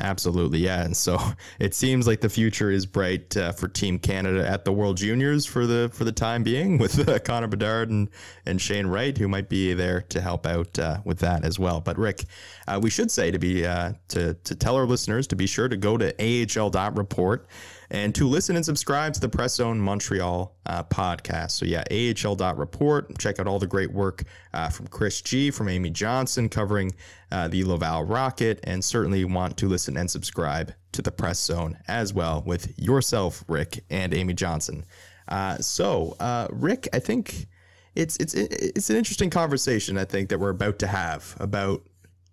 [0.00, 0.84] Absolutely, yeah.
[0.84, 1.18] And so
[1.58, 5.46] it seems like the future is bright uh, for Team Canada at the World Juniors
[5.46, 8.10] for the for the time being, with uh, Connor Bedard and
[8.44, 11.80] and Shane Wright, who might be there to help out uh, with that as well.
[11.80, 12.24] But Rick,
[12.68, 15.68] uh, we should say to be uh, to to tell our listeners to be sure
[15.68, 17.46] to go to AHL.report
[17.90, 21.52] and to listen and subscribe to the Press Zone Montreal uh, podcast.
[21.52, 23.18] So, yeah, AHL.report.
[23.18, 26.94] Check out all the great work uh, from Chris G, from Amy Johnson, covering
[27.30, 31.78] uh, the Laval Rocket, and certainly want to listen and subscribe to the Press Zone
[31.88, 34.84] as well with yourself, Rick, and Amy Johnson.
[35.28, 37.46] Uh, so, uh, Rick, I think
[37.94, 39.96] it's it's it's an interesting conversation.
[39.98, 41.82] I think that we're about to have about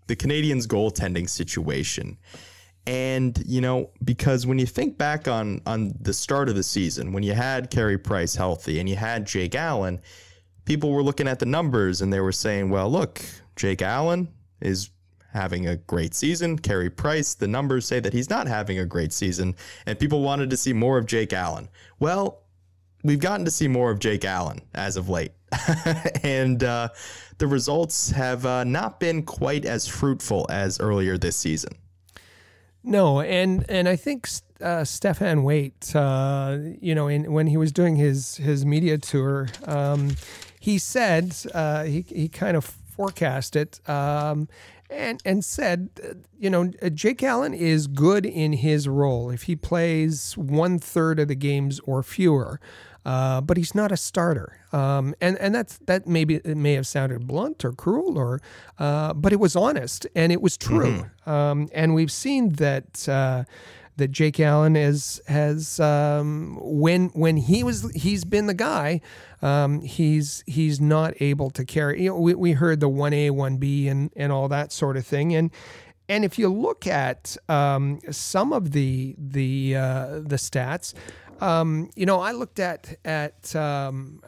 [0.08, 2.18] the Canadiens' goaltending situation.
[2.88, 7.13] And you know, because when you think back on on the start of the season,
[7.13, 10.02] when you had Carey Price healthy and you had Jake Allen,
[10.65, 13.22] people were looking at the numbers and they were saying, "Well, look,
[13.56, 14.30] Jake Allen
[14.62, 14.89] is
[15.32, 16.58] having a great season.
[16.58, 20.50] Carey Price, the numbers say that he's not having a great season, and people wanted
[20.50, 22.41] to see more of Jake Allen." Well,
[23.04, 25.34] we've gotten to see more of Jake Allen as of late,
[26.24, 26.89] and uh,
[27.38, 31.74] the results have uh, not been quite as fruitful as earlier this season.
[32.84, 34.28] No, and and I think
[34.60, 39.50] uh, Stéphane Waite, uh, you know, in, when he was doing his his media tour,
[39.65, 40.15] um,
[40.60, 44.48] he said uh, he he kind of forecast it um,
[44.89, 45.89] and and said,
[46.39, 51.28] you know, Jake Allen is good in his role if he plays one third of
[51.28, 52.60] the games or fewer.
[53.06, 54.60] Uh, but he's not a starter.
[54.72, 58.42] Um, and and that's that maybe it may have sounded blunt or cruel or,
[58.78, 61.04] uh, but it was honest and it was true.
[61.26, 61.30] Mm-hmm.
[61.30, 63.08] Um, and we've seen that.
[63.08, 63.44] Uh,
[63.98, 69.02] that Jake Allen is has um, when when he was he's been the guy
[69.42, 73.92] um, he's he's not able to carry you know we, we heard the 1A 1B
[73.92, 75.52] and and all that sort of thing and
[76.10, 80.94] and if you look at um, some of the the uh, the stats
[81.41, 84.21] um, you know, I looked at at um,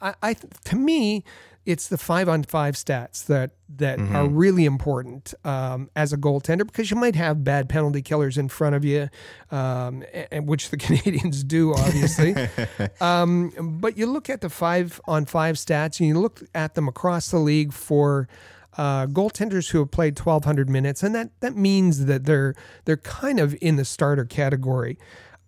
[0.00, 1.24] I, I, to me,
[1.68, 4.16] it's the five on five stats that that mm-hmm.
[4.16, 8.48] are really important um, as a goaltender because you might have bad penalty killers in
[8.48, 9.08] front of you,
[9.50, 12.34] um, and, which the Canadiens do, obviously.
[13.00, 16.88] um, but you look at the five on five stats and you look at them
[16.88, 18.28] across the league for.
[18.76, 22.54] Uh, goaltenders who have played 1,200 minutes, and that that means that they're
[22.84, 24.96] they're kind of in the starter category.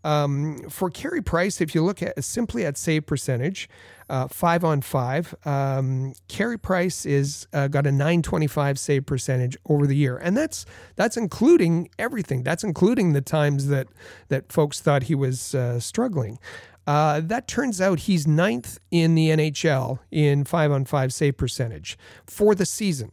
[0.02, 3.68] Um, for Carey Price, if you look at simply at save percentage,
[4.08, 9.86] uh, five on five, um, Carey Price is uh, got a 925 save percentage over
[9.86, 12.42] the year, and that's that's including everything.
[12.42, 13.88] That's including the times that
[14.28, 16.38] that folks thought he was uh, struggling.
[16.86, 21.96] Uh, that turns out he's ninth in the NHL in five on five save percentage
[22.26, 23.12] for the season.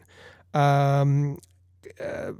[0.54, 1.38] Um,
[2.02, 2.32] uh,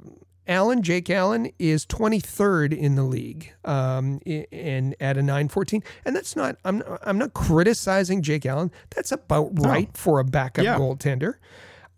[0.48, 5.82] Allen, Jake Allen, is 23rd in the league, um, and at a 914.
[6.04, 6.56] And that's not.
[6.64, 6.82] I'm.
[7.02, 8.72] I'm not criticizing Jake Allen.
[8.90, 10.78] That's about right for a backup yeah.
[10.78, 11.34] goaltender.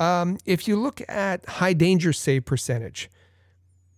[0.01, 3.09] Um, if you look at high danger save percentage,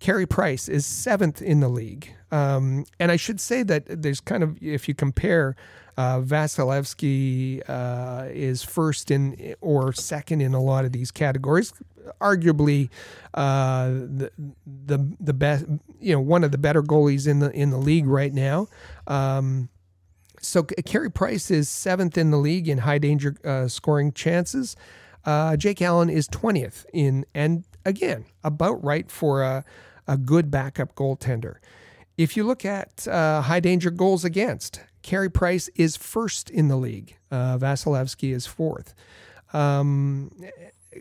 [0.01, 2.13] Carey Price is seventh in the league.
[2.31, 5.55] Um, and I should say that there's kind of if you compare
[5.97, 11.73] uh, Vasilevskiy uh, is first in or second in a lot of these categories.
[12.21, 12.89] Arguably,
[13.35, 14.33] uh, the
[14.67, 15.67] the the best,
[16.01, 18.67] you know, one of the better goalies in the in the league right now.
[19.07, 19.69] Um,
[20.41, 24.75] so Carey Price is seventh in the league in high danger uh, scoring chances.
[25.25, 29.65] Uh, Jake Allen is twentieth in, and again, about right for a
[30.09, 31.57] a good backup goaltender.
[32.19, 36.77] If you look at uh, high danger goals against, Carey Price is first in the
[36.77, 37.17] league.
[37.31, 38.95] Uh, Vasilevskiy is fourth.
[39.53, 40.31] Um,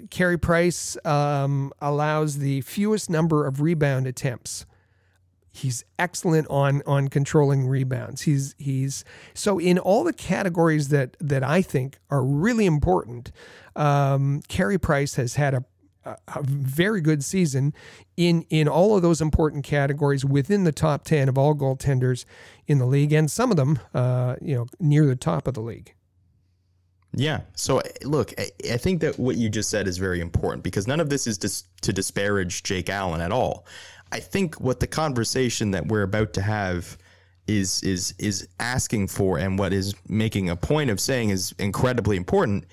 [0.09, 4.65] Carey Price um, allows the fewest number of rebound attempts.
[5.53, 8.21] He's excellent on on controlling rebounds.
[8.21, 13.33] He's he's so in all the categories that that I think are really important.
[13.75, 15.65] Um, Carey Price has had a
[16.05, 17.73] a very good season
[18.17, 22.25] in in all of those important categories within the top 10 of all goaltenders
[22.67, 25.61] in the league and some of them uh, you know near the top of the
[25.61, 25.93] league.
[27.13, 27.41] Yeah.
[27.55, 31.09] So look i think that what you just said is very important because none of
[31.09, 33.65] this is dis- to disparage jake allen at all.
[34.11, 36.97] I think what the conversation that we're about to have
[37.47, 42.17] is is is asking for and what is making a point of saying is incredibly
[42.17, 42.65] important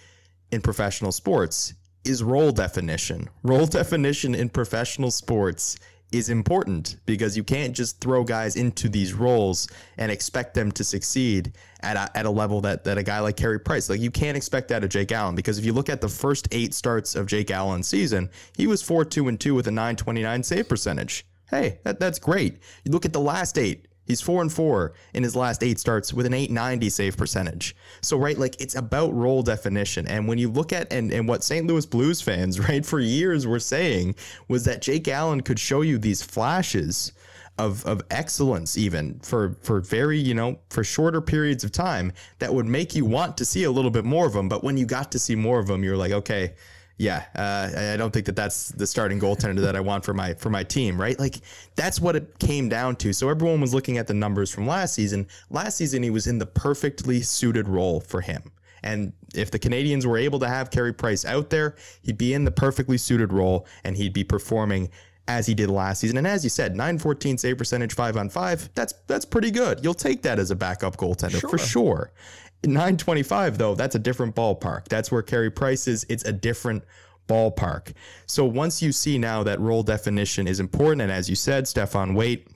[0.50, 1.74] in professional sports
[2.08, 3.28] is role definition.
[3.42, 5.78] Role definition in professional sports
[6.10, 10.82] is important because you can't just throw guys into these roles and expect them to
[10.82, 14.10] succeed at a, at a level that, that a guy like Carey Price, like you
[14.10, 17.14] can't expect that of Jake Allen because if you look at the first eight starts
[17.14, 21.26] of Jake Allen's season, he was 4 2 and 2 with a 929 save percentage.
[21.50, 22.58] Hey, that, that's great.
[22.84, 26.12] You look at the last eight, He's four and four in his last eight starts
[26.12, 27.76] with an 890 save percentage.
[28.00, 30.08] So, right, like it's about role definition.
[30.08, 31.66] And when you look at and, and what St.
[31.66, 34.16] Louis Blues fans, right, for years were saying
[34.48, 37.12] was that Jake Allen could show you these flashes
[37.58, 42.54] of, of excellence even for for very you know for shorter periods of time that
[42.54, 44.86] would make you want to see a little bit more of him but when you
[44.86, 46.54] got to see more of him you're like okay
[46.98, 50.34] yeah, uh, I don't think that that's the starting goaltender that I want for my
[50.34, 51.18] for my team, right?
[51.18, 51.36] Like
[51.76, 53.12] that's what it came down to.
[53.12, 55.28] So everyone was looking at the numbers from last season.
[55.48, 58.50] Last season, he was in the perfectly suited role for him.
[58.82, 62.44] And if the Canadiens were able to have Carey Price out there, he'd be in
[62.44, 64.90] the perfectly suited role and he'd be performing
[65.28, 66.16] as he did last season.
[66.16, 69.84] And as you said, 914 save percentage, five on five, that's that's pretty good.
[69.84, 71.50] You'll take that as a backup goaltender sure.
[71.50, 72.10] for sure.
[72.64, 74.88] 925 though, that's a different ballpark.
[74.88, 76.04] That's where Carey Price is.
[76.08, 76.84] It's a different
[77.28, 77.92] ballpark.
[78.26, 82.14] So once you see now that role definition is important, and as you said, Stéphane
[82.14, 82.48] Waite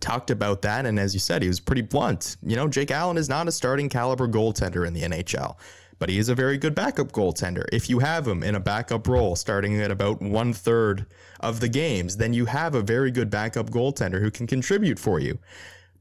[0.00, 2.36] talked about that, and as you said, he was pretty blunt.
[2.42, 5.56] You know, Jake Allen is not a starting caliber goaltender in the NHL,
[5.98, 7.64] but he is a very good backup goaltender.
[7.72, 11.06] If you have him in a backup role, starting at about one third
[11.40, 15.20] of the games, then you have a very good backup goaltender who can contribute for
[15.20, 15.38] you.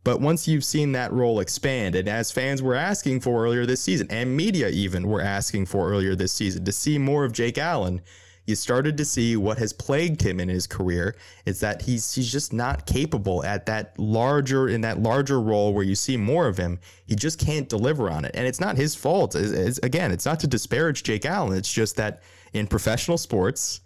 [0.06, 3.82] But once you've seen that role expand, and as fans were asking for earlier this
[3.82, 7.58] season, and media even were asking for earlier this season, to see more of Jake
[7.58, 8.02] Allen,
[8.46, 11.16] you started to see what has plagued him in his career
[11.48, 15.84] is that he's he's just not capable at that larger in that larger role where
[15.84, 16.78] you see more of him.
[17.08, 19.34] He just can't deliver on it, and it's not his fault.
[19.34, 21.58] It's, it's, again, it's not to disparage Jake Allen.
[21.58, 22.22] It's just that
[22.54, 23.80] in professional sports,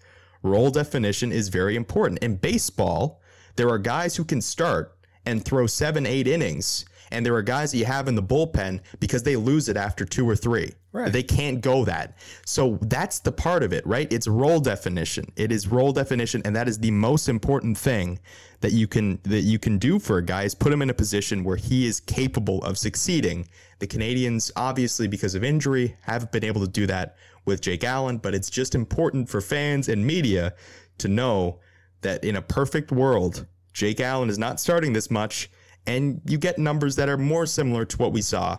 [0.43, 2.20] role definition is very important.
[2.20, 3.22] In baseball,
[3.55, 4.99] there are guys who can start
[5.30, 6.86] and throw seven, eight innings.
[7.11, 10.05] And there are guys that you have in the bullpen because they lose it after
[10.05, 10.73] two or three.
[10.91, 11.11] Right.
[11.11, 12.17] They can't go that.
[12.45, 14.11] So that's the part of it, right?
[14.11, 15.32] It's role definition.
[15.36, 18.19] It is role definition, and that is the most important thing
[18.61, 20.93] that you can that you can do for a guy is put him in a
[20.93, 23.47] position where he is capable of succeeding.
[23.80, 27.15] The Canadiens, obviously, because of injury, haven't been able to do that
[27.45, 30.53] with Jake Allen, but it's just important for fans and media
[30.97, 31.59] to know
[32.01, 35.49] that in a perfect world, Jake Allen is not starting this much,
[35.86, 38.57] and you get numbers that are more similar to what we saw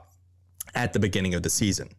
[0.74, 1.90] at the beginning of the season.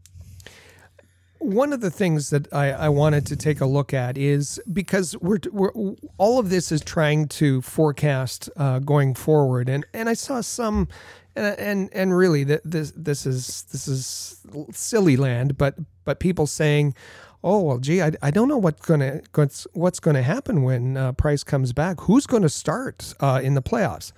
[1.39, 5.17] One of the things that I, I wanted to take a look at is because
[5.17, 5.71] we're, we're
[6.19, 10.87] all of this is trying to forecast uh, going forward, and and I saw some
[11.35, 16.95] and and, and really this this is this is silly land, but but people saying,
[17.43, 21.11] oh well, gee, I, I don't know what's gonna what's, what's gonna happen when uh,
[21.13, 22.01] Price comes back.
[22.01, 24.11] Who's going to start uh, in the playoffs?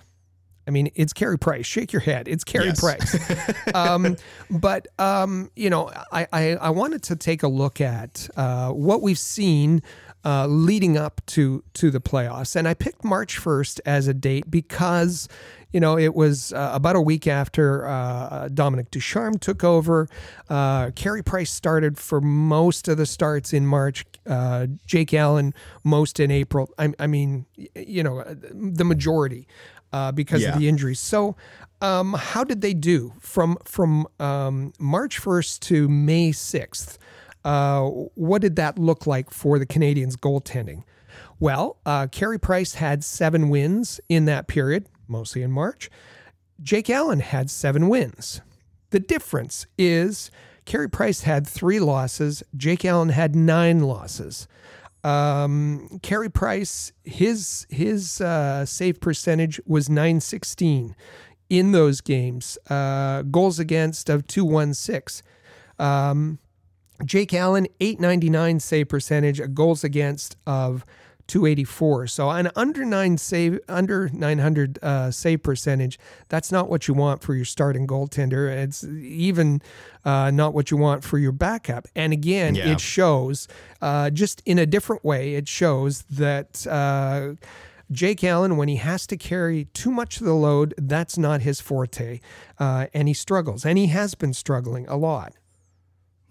[0.66, 1.66] I mean, it's Carey Price.
[1.66, 2.26] Shake your head.
[2.26, 2.80] It's Carey yes.
[2.80, 3.54] Price.
[3.74, 4.16] um,
[4.50, 9.02] but um, you know, I, I, I wanted to take a look at uh, what
[9.02, 9.82] we've seen
[10.24, 14.50] uh, leading up to to the playoffs, and I picked March first as a date
[14.50, 15.28] because
[15.74, 20.08] you know, it was uh, about a week after uh, Dominique Ducharme took over.
[20.48, 24.04] Uh, Carey Price started for most of the starts in March.
[24.24, 25.52] Uh, Jake Allen
[25.82, 26.70] most in April.
[26.78, 29.48] I, I, mean, you know, the majority
[29.92, 30.52] uh, because yeah.
[30.52, 31.00] of the injuries.
[31.00, 31.34] So,
[31.80, 36.98] um, how did they do from from um, March first to May sixth?
[37.44, 37.82] Uh,
[38.14, 40.84] what did that look like for the Canadiens goaltending?
[41.38, 45.90] Well, uh, Carey Price had seven wins in that period mostly in March.
[46.62, 48.40] Jake Allen had seven wins.
[48.90, 50.30] The difference is
[50.64, 54.48] Carey Price had three losses, Jake Allen had nine losses.
[55.02, 60.96] Um, Carey Price, his his uh, save percentage was 916
[61.50, 62.56] in those games.
[62.70, 65.28] Uh, goals against of 216.
[65.78, 66.38] Um,
[67.04, 70.84] Jake Allen, 899 save percentage, a goals against of
[71.26, 72.06] 284.
[72.06, 75.98] So an under nine save, under 900 uh, save percentage.
[76.28, 78.48] That's not what you want for your starting goaltender.
[78.48, 79.62] It's even
[80.04, 81.86] uh, not what you want for your backup.
[81.96, 82.72] And again, yeah.
[82.72, 83.48] it shows
[83.80, 85.34] uh, just in a different way.
[85.34, 86.66] It shows that.
[86.66, 87.34] Uh,
[87.92, 91.60] Jake Allen, when he has to carry too much of the load, that's not his
[91.60, 92.18] forte.
[92.58, 95.34] Uh, and he struggles, and he has been struggling a lot.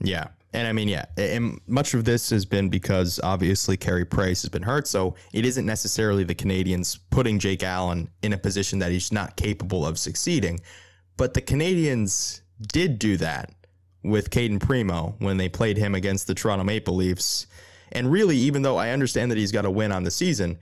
[0.01, 0.29] Yeah.
[0.53, 4.49] And I mean, yeah, and much of this has been because obviously Carey Price has
[4.49, 4.87] been hurt.
[4.87, 9.35] So it isn't necessarily the Canadiens putting Jake Allen in a position that he's not
[9.35, 10.59] capable of succeeding.
[11.17, 12.41] But the Canadiens
[12.71, 13.51] did do that
[14.03, 17.47] with Cayden Primeau when they played him against the Toronto Maple Leafs.
[17.91, 20.59] And really, even though I understand that he's got a win on the season,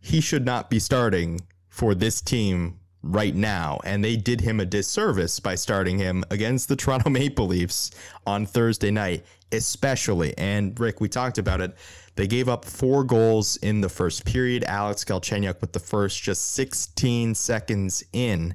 [0.00, 3.80] he should not be starting for this team right now.
[3.84, 7.90] And they did him a disservice by starting him against the Toronto Maple Leafs
[8.26, 10.36] on Thursday night, especially.
[10.38, 11.74] And Rick, we talked about it.
[12.14, 14.64] They gave up four goals in the first period.
[14.64, 18.54] Alex Galchenyuk with the first just 16 seconds in.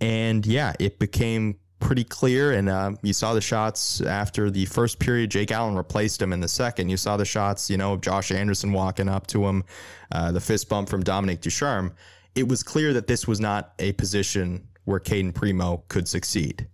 [0.00, 2.52] And yeah, it became pretty clear.
[2.52, 5.30] And uh, you saw the shots after the first period.
[5.30, 6.88] Jake Allen replaced him in the second.
[6.88, 9.64] You saw the shots, you know, Josh Anderson walking up to him,
[10.10, 11.94] uh, the fist bump from Dominique Ducharme.
[12.34, 16.66] It was clear that this was not a position where Cayden Primeau could succeed.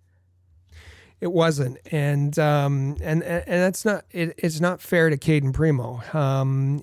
[1.20, 6.00] It wasn't, and um, and and that's not it, it's not fair to Cayden Primeau.
[6.14, 6.80] Um,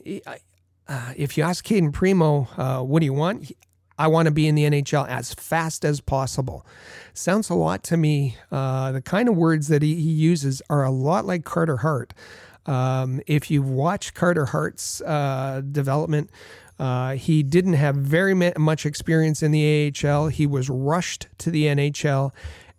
[0.88, 3.51] uh, if you ask Cayden Primeau, uh, what do you want?
[3.97, 6.65] I want to be in the NHL as fast as possible.
[7.13, 8.36] Sounds a lot to me.
[8.51, 12.13] Uh, the kind of words that he, he, uses are a lot like Carter Hart.
[12.65, 16.30] Um, if you've watched Carter Hart's uh, development,
[16.80, 20.28] uh, he didn't have very much experience in the AHL.
[20.28, 22.32] He was rushed to the NHL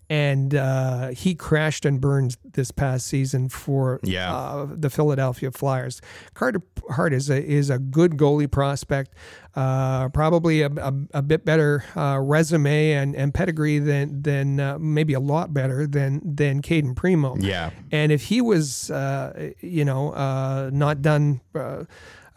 [0.09, 4.35] and uh, he crashed and burned this past season for yeah.
[4.35, 6.01] uh, the Philadelphia Flyers.
[6.35, 9.15] Carter Hart is a is a good goalie prospect,
[9.57, 14.79] uh, probably a, a, a, bit better uh, resume and, and pedigree than than uh,
[14.79, 17.37] maybe a lot better than than Cayden Primeau.
[17.41, 21.41] Yeah, and if he was uh, you know not done.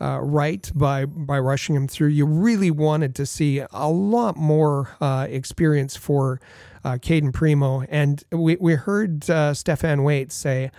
[0.02, 2.08] Uh, right by by rushing him through.
[2.08, 6.40] You really wanted to see a lot more uh, experience for
[6.84, 7.84] uh, Cayden Primeau.
[7.90, 10.72] And we, we heard uh, Stéphane Waite say,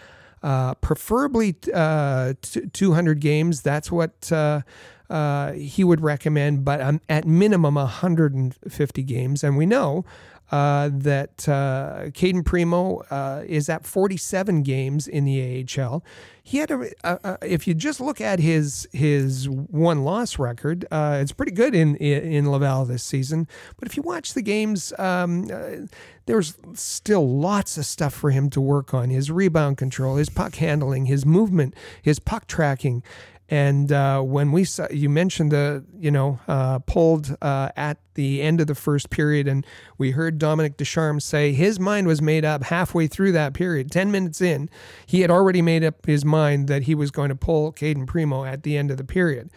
[0.42, 3.62] uh, preferably uh, t- 200 games.
[3.62, 4.62] That's what uh,
[5.08, 9.44] uh, he would recommend, but um, at minimum 150 games.
[9.44, 10.04] And we know
[10.50, 16.02] uh, that uh, Cayden Primeau uh, is at 47 games in the AHL.
[16.42, 21.30] He had a if you just look at his his one loss record, uh, it's
[21.30, 23.46] pretty good in, in Laval this season.
[23.78, 25.86] But if you watch the games, um, uh,
[26.26, 29.10] there's still lots of stuff for him to work on.
[29.10, 33.04] His rebound control, his puck handling, his movement, his puck tracking.
[33.50, 38.42] And uh, when we saw, you mentioned the, you know, uh, pulled uh, at the
[38.42, 39.66] end of the first period, and
[39.98, 43.90] we heard Dominique Ducharme say his mind was made up halfway through that period.
[43.90, 44.70] 10 minutes in,
[45.04, 48.44] he had already made up his mind that he was going to pull Cayden Primeau
[48.44, 49.50] at the end of the period.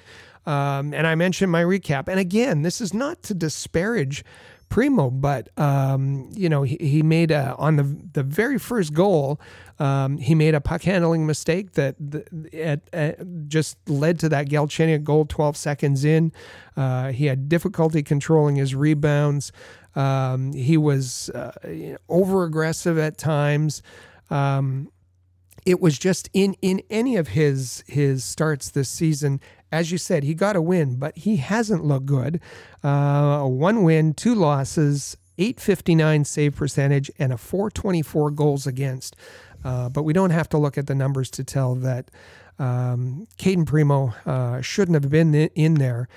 [0.48, 2.08] Um, and I mentioned my recap.
[2.08, 4.26] And again, this is not to disparage
[4.70, 7.84] Primeau, but um, you know he, he made a on the
[8.14, 9.40] the very first goal.
[9.80, 11.96] Um, he made a puck handling mistake that
[13.48, 16.32] just led to that Galchenyuk goal 12 seconds in.
[16.78, 19.52] Uh, he had difficulty controlling his rebounds.
[19.96, 23.82] Um, he was uh, over aggressive at times.
[24.30, 24.90] Um,
[25.66, 29.40] it was just in in any of his his starts this season
[29.74, 32.40] as you said, he got a win, but he hasn't looked good.
[32.84, 39.16] Uh, one win, two losses, 859 save percentage, and a 424 goals against.
[39.66, 42.12] Uh, but we don't have to look at the numbers to tell that
[42.60, 46.08] um, Cayden Primeau uh, shouldn't have been in there.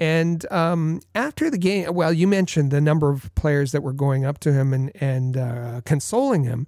[0.00, 4.24] And um, after the game, well, you mentioned the number of players that were going
[4.24, 6.66] up to him and, and uh, consoling him.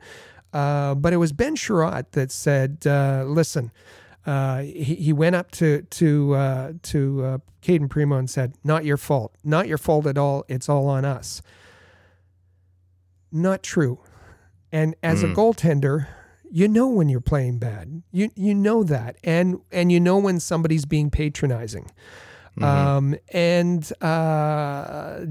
[0.53, 3.72] Uh, but it was Ben Chiarot that said, uh, listen,
[4.27, 8.85] uh, he, he went up to to uh, to uh, Cayden Primeau and said, "Not
[8.85, 9.35] your fault.
[9.45, 10.45] Not your fault at all.
[10.49, 11.43] It's all on us."
[13.31, 14.01] Not true.
[14.72, 15.31] And as mm.
[15.31, 16.09] a goaltender,
[16.51, 18.03] you know when you're playing bad.
[18.11, 21.91] You you know that, and and you know when somebody's being patronizing.
[22.59, 22.64] Mm-hmm.
[22.64, 25.27] Um, and uh,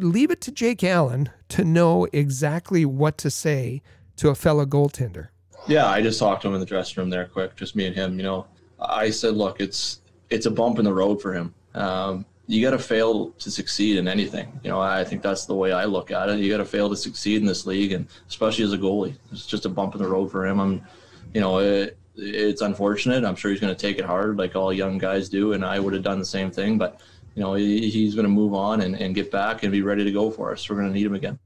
[0.00, 3.82] leave it to Jake Allen to know exactly what to say
[4.16, 5.28] to a fellow goaltender.
[5.68, 7.94] Yeah, I just talked to him in the dressing room there, quick, just me and
[7.94, 8.16] him.
[8.18, 8.46] You know,
[8.80, 10.00] I said, look, it's
[10.30, 11.54] it's a bump in the road for him.
[11.74, 14.60] Um, you got to fail to succeed in anything.
[14.62, 16.38] You know, I think that's the way I look at it.
[16.38, 19.46] You got to fail to succeed in this league, and especially as a goalie, it's
[19.46, 20.60] just a bump in the road for him.
[20.60, 20.82] I'm,
[21.34, 23.24] you know, it, it's unfortunate.
[23.24, 25.80] I'm sure he's going to take it hard, like all young guys do, and I
[25.80, 26.78] would have done the same thing.
[26.78, 27.00] But
[27.34, 30.04] you know, he, he's going to move on and, and get back and be ready
[30.04, 30.70] to go for us.
[30.70, 31.40] We're going to need him again.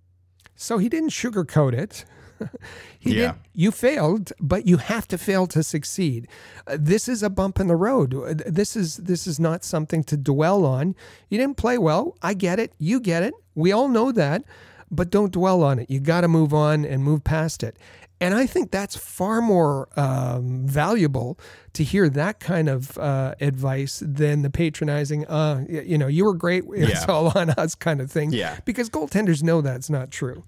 [0.57, 2.05] So he didn't sugarcoat it.
[2.99, 3.33] he yeah.
[3.33, 3.35] did.
[3.55, 6.29] You failed, but you have to fail to succeed.
[6.67, 8.15] Uh, this is a bump in the road.
[8.15, 10.95] Uh, this is this is not something to dwell on.
[11.29, 12.17] You didn't play well.
[12.23, 12.73] I get it.
[12.79, 13.35] You get it.
[13.55, 14.45] We all know that,
[14.91, 15.91] but don't dwell on it.
[15.91, 17.77] You got to move on and move past it.
[18.23, 21.39] And I think that's far more um, valuable
[21.73, 26.35] to hear that kind of uh, advice than the patronizing, uh, you know, you were
[26.35, 26.65] great.
[26.71, 27.13] It's yeah.
[27.13, 28.33] all on us kind of thing.
[28.33, 28.59] Yeah.
[28.67, 30.45] Because goaltenders know that's not true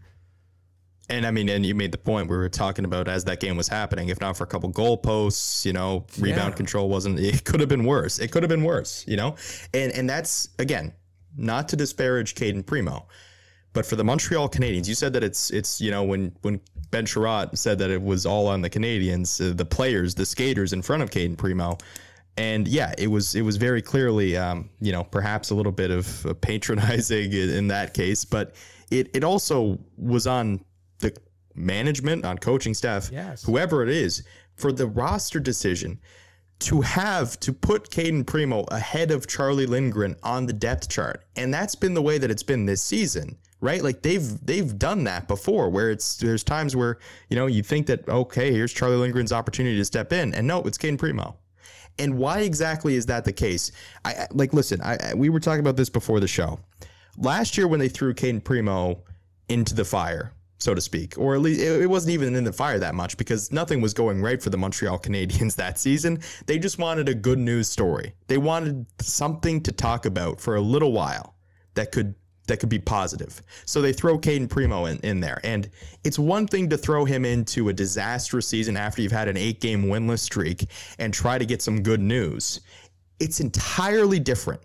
[1.13, 3.57] And I mean, and you made the point we were talking about as that game
[3.57, 4.09] was happening.
[4.09, 6.57] If not for a couple goal posts, you know, rebound Yeah.
[6.57, 7.21] control wasn't.
[7.21, 8.19] It could have been worse.
[8.19, 9.05] It could have been worse.
[9.07, 9.37] You know,
[9.75, 10.93] and and that's again
[11.37, 13.07] not to disparage Cayden Primeau,
[13.75, 16.61] but for the Montreal Canadiens, you said that it's it's you know when when
[16.91, 20.73] Ben Chiarot said that it was all on the Canadiens, uh, the players, the skaters
[20.73, 21.77] in front of Cayden Primeau.
[22.39, 25.91] And yeah, it was it was very clearly, um, you know, perhaps a little bit
[25.91, 28.55] of uh, patronizing in, in that case, but
[28.91, 30.65] it it also was on
[31.03, 31.15] the
[31.55, 33.45] management, on coaching staff, Yes.
[33.45, 34.23] whoever it is,
[34.57, 36.01] for the roster decision
[36.61, 41.25] to have to put Cayden Primeau ahead of Charlie Lindgren on the depth chart.
[41.37, 43.83] And that's been the way that it's been this season, right?
[43.83, 46.99] Like they've they've done that before where it's there's times where,
[47.29, 50.63] you know, you think that okay, here's Charlie Lindgren's opportunity to step in and no,
[50.63, 51.35] it's Cayden Primeau.
[51.99, 53.73] And why exactly is that the case?
[54.05, 56.61] I like listen, I, I we were talking about this before the show.
[57.19, 59.03] Last year when they threw Cayden Primeau
[59.49, 60.33] into the fire,
[60.63, 63.53] so to speak, or at least it, wasn't even in the fire that much because
[63.53, 66.21] nothing was going right for the Montreal Canadiens that season.
[66.47, 68.15] They just wanted a good news story.
[68.29, 71.35] They wanted something to talk about for a little while
[71.75, 72.15] that could
[72.49, 73.41] that could be positive.
[73.67, 75.41] So they throw Cayden Primeau in, in there.
[75.45, 75.71] And
[76.03, 79.61] it's one thing to throw him into a disastrous season after you've had an eight
[79.61, 80.67] game winless streak
[80.99, 82.61] and try to get some good news.
[83.21, 84.61] It's entirely different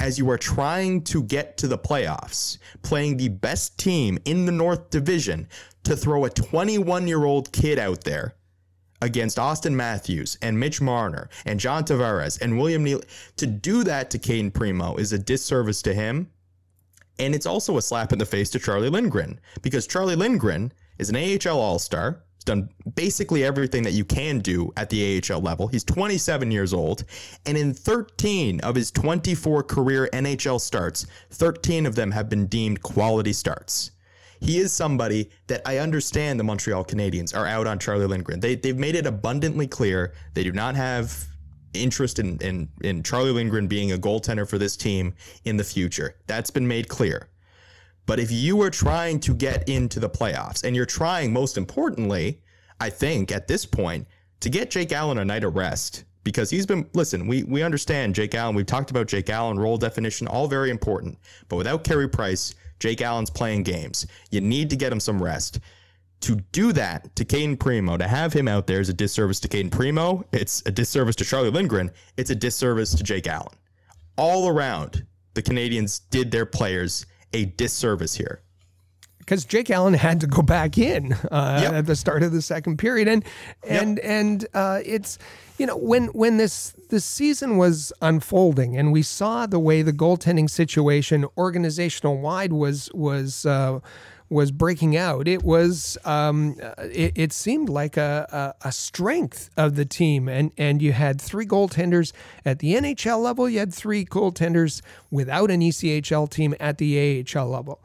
[0.00, 4.52] as you are trying to get to the playoffs, playing the best team in the
[4.52, 5.48] North Division,
[5.84, 8.34] to throw a 21 year old kid out there
[9.02, 13.02] against Auston Matthews and Mitch Marner and John Tavares and William Neal.
[13.36, 16.30] To do that to Cayden Primeau is a disservice to him.
[17.18, 21.10] And it's also a slap in the face to Charlie Lindgren because Charlie Lindgren is
[21.10, 22.23] an AHL All Star.
[22.44, 25.66] Done basically everything that you can do at the AHL level.
[25.66, 27.04] He's 27 years old.
[27.46, 32.82] And in 13 of his 24 career NHL starts, 13 of them have been deemed
[32.82, 33.92] quality starts.
[34.40, 38.40] He is somebody that I understand the Montreal Canadiens are out on Charlie Lindgren.
[38.40, 41.26] They, they've made it abundantly clear they do not have
[41.72, 45.14] interest in, in, in Charlie Lindgren being a goaltender for this team
[45.44, 46.16] in the future.
[46.26, 47.28] That's been made clear.
[48.06, 52.40] But if you are trying to get into the playoffs, and you're trying, most importantly,
[52.80, 54.06] I think at this point,
[54.40, 58.14] to get Jake Allen a night of rest, because he's been, listen, we, we understand
[58.14, 58.56] Jake Allen.
[58.56, 61.18] We've talked about Jake Allen, role definition, all very important.
[61.48, 64.06] But without Carey Price, Jake Allen's playing games.
[64.30, 65.60] You need to get him some rest.
[66.22, 69.48] To do that to Cayden Primeau, to have him out there is a disservice to
[69.48, 70.24] Cayden Primeau.
[70.32, 71.90] It's a disservice to Charlie Lindgren.
[72.16, 73.54] It's a disservice to Jake Allen.
[74.16, 78.40] All around, the Canadiens did their players a disservice here.
[79.18, 81.72] because Jake Allen had to go back in uh, Yep.
[81.72, 83.24] at the start of the second period, and
[83.68, 85.18] and and uh, it's
[85.58, 89.92] you know when when this this season was unfolding, and we saw the way the
[89.92, 93.44] goaltending situation organizational wide was was.
[93.46, 93.80] Uh,
[94.34, 95.28] was breaking out.
[95.28, 95.96] It was.
[96.04, 100.82] Um, uh, it, it seemed like a, a, a strength of the team, and and
[100.82, 102.12] you had three goaltenders
[102.44, 103.48] at the NHL level.
[103.48, 107.80] You had three goaltenders without an ECHL team at the AHL level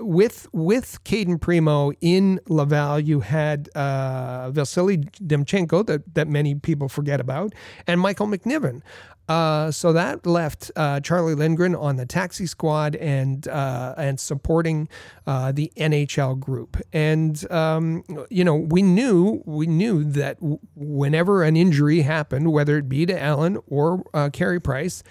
[0.00, 6.88] with with Cayden Primeau in Laval, you had uh, Vasily Demchenko that that many people
[6.88, 7.54] forget about,
[7.86, 8.82] and Michael McNiven.
[9.30, 14.88] Uh, so that left uh, Charlie Lindgren on the taxi squad and uh, and supporting
[15.24, 16.76] uh, the NHL group.
[16.92, 22.76] And um, you know, we knew we knew that w- whenever an injury happened, whether
[22.76, 25.04] it be to Allen or uh, Carey Price,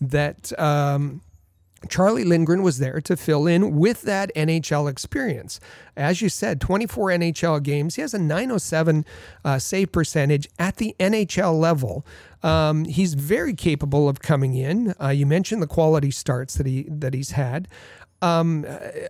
[0.00, 1.20] that um,
[1.88, 5.60] Charlie Lindgren was there to fill in with that NHL experience.
[5.96, 7.94] As you said, 24 NHL games.
[7.96, 9.04] He has a 907
[9.44, 12.04] uh, save percentage at the NHL level.
[12.42, 14.94] Um, he's very capable of coming in.
[15.00, 17.68] Uh, you mentioned the quality starts that he that he's had.
[18.22, 18.64] Um,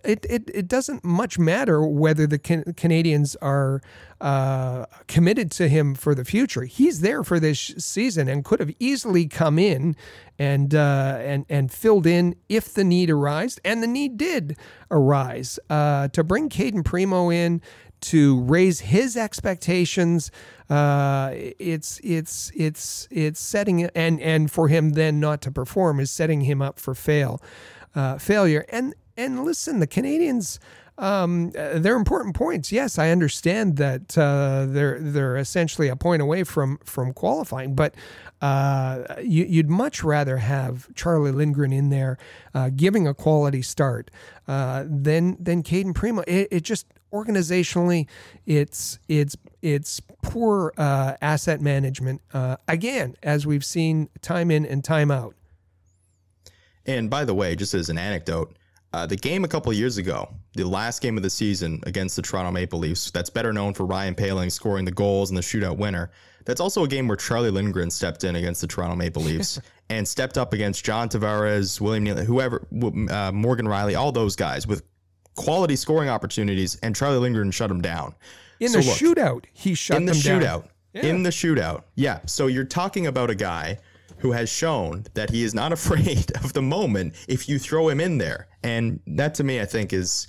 [0.04, 3.80] it, it it doesn't much matter whether the can- Canadiens are
[4.20, 6.64] uh, committed to him for the future.
[6.64, 9.94] He's there for this season and could have easily come in
[10.38, 14.56] and uh, and and filled in if the need arised, and the need did
[14.90, 17.60] arise uh, to bring Cayden Primeau in
[18.00, 20.30] to raise his expectations.
[20.68, 26.10] Uh, it's it's it's it's setting and and for him then not to perform is
[26.10, 27.40] setting him up for fail
[27.96, 28.64] uh, failure.
[28.68, 30.58] And and listen, the Canadiens.
[30.98, 32.72] Um, uh, they're important points.
[32.72, 37.94] Yes, I understand that uh, they're they're essentially a point away from from qualifying, but
[38.40, 42.16] uh, you, you'd much rather have Charlie Lindgren in there,
[42.54, 44.10] uh, giving a quality start,
[44.48, 46.24] uh, than than Cayden Primeau.
[46.26, 48.06] It, it just organizationally,
[48.46, 52.22] it's it's it's poor uh, asset management.
[52.68, 55.34] Again, as we've seen time in and time out.
[56.86, 58.56] And by the way, just as an anecdote,
[58.92, 62.16] Uh, the game a couple of years ago, the last game of the season against
[62.16, 65.42] the Toronto Maple Leafs, that's better known for Ryan Poehling scoring the goals and the
[65.42, 66.10] shootout winner.
[66.46, 69.60] That's also a game where Charlie Lindgren stepped in against the Toronto Maple Leafs
[69.90, 72.66] and stepped up against John Tavares, William Neal, whoever,
[73.10, 74.82] uh, Morgan Rielly, all those guys with
[75.34, 78.14] quality scoring opportunities, and Charlie Lindgren shut them down.
[78.60, 80.40] In So the look, shootout, he shut in the down.
[80.40, 80.64] shootout.
[80.94, 81.82] In the shootout.
[81.96, 82.20] Yeah.
[82.24, 83.78] So you're talking about a guy
[84.26, 88.00] who has shown that he is not afraid of the moment if you throw him
[88.00, 88.48] in there.
[88.62, 90.28] And that to me I think is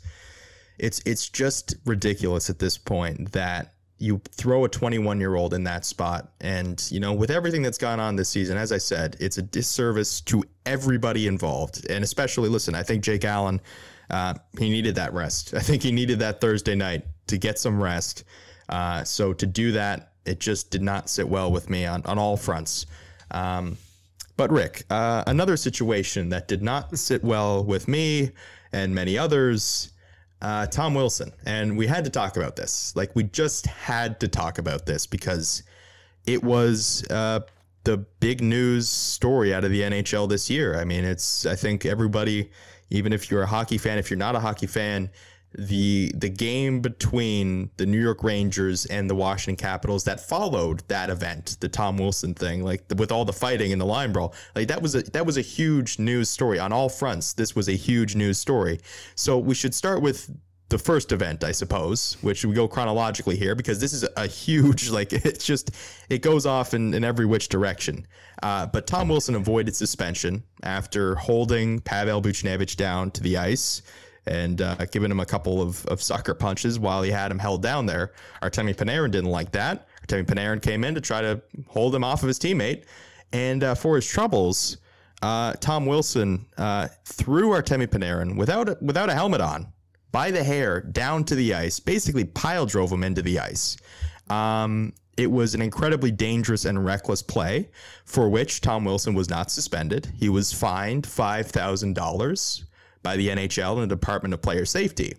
[0.78, 5.64] it's it's just ridiculous at this point that you throw a 21 year old in
[5.64, 6.32] that spot.
[6.42, 9.42] And you know with everything that's gone on this season as i said it's a
[9.42, 11.90] disservice to everybody involved.
[11.90, 13.60] And especially listen i think jake allen
[14.10, 15.54] uh, he needed that rest.
[15.54, 18.24] I think he needed that thursday night to get some rest.
[18.70, 22.20] Uh, so to do that it just did not sit well with me on, on
[22.20, 22.86] all fronts.
[23.32, 23.78] Um,
[24.38, 28.32] but Rick, uh, another situation that did not sit well with me
[28.72, 29.92] and many others,
[30.42, 31.32] uh, Tom Wilson.
[31.46, 32.96] And we had to talk about this.
[32.96, 35.64] Like, we just had to talk about this because
[36.28, 37.40] it was uh,
[37.84, 40.80] the big news story out of the NHL this year.
[40.80, 42.52] I mean, it's, I think everybody,
[42.92, 45.10] even if you're a hockey fan, if you're not a hockey fan,
[45.54, 51.10] the the game between the New York Rangers and the Washington Capitals that followed that
[51.10, 54.68] event, the Tom Wilson thing, like with all the fighting and the line brawl, like
[54.68, 57.34] that was a that was a huge news story on all fronts.
[57.34, 58.80] This was a huge news story.
[59.16, 60.30] So we should start with
[60.70, 64.90] the first event, I suppose, which we go chronologically here because this is a huge,
[64.92, 65.72] like it's just
[66.10, 68.06] it goes off in, in every which direction.
[68.44, 73.82] Uh, but Tom Wilson avoided suspension after holding Pavel Buchnevich down to the ice
[74.28, 77.62] and uh, giving him a couple of, of sucker punches while he had him held
[77.62, 78.14] down there.
[78.42, 79.88] Artemi Panarin didn't like that.
[80.08, 82.86] Artemi Panarin came in to try to hold him off of his teammate.
[83.34, 84.78] And uh, for his troubles,
[85.22, 89.72] uh, Tom Wilson uh, threw Artemi Panarin without a, without a helmet on
[90.12, 93.78] by the hair down to the ice, basically pile drove him into the ice.
[94.30, 97.70] Um, it was an incredibly dangerous and reckless play
[98.06, 100.12] for which Tom Wilson was not suspended.
[100.16, 102.64] He was fined $5,000
[103.04, 105.16] by the NHL and the Department of Player Safety,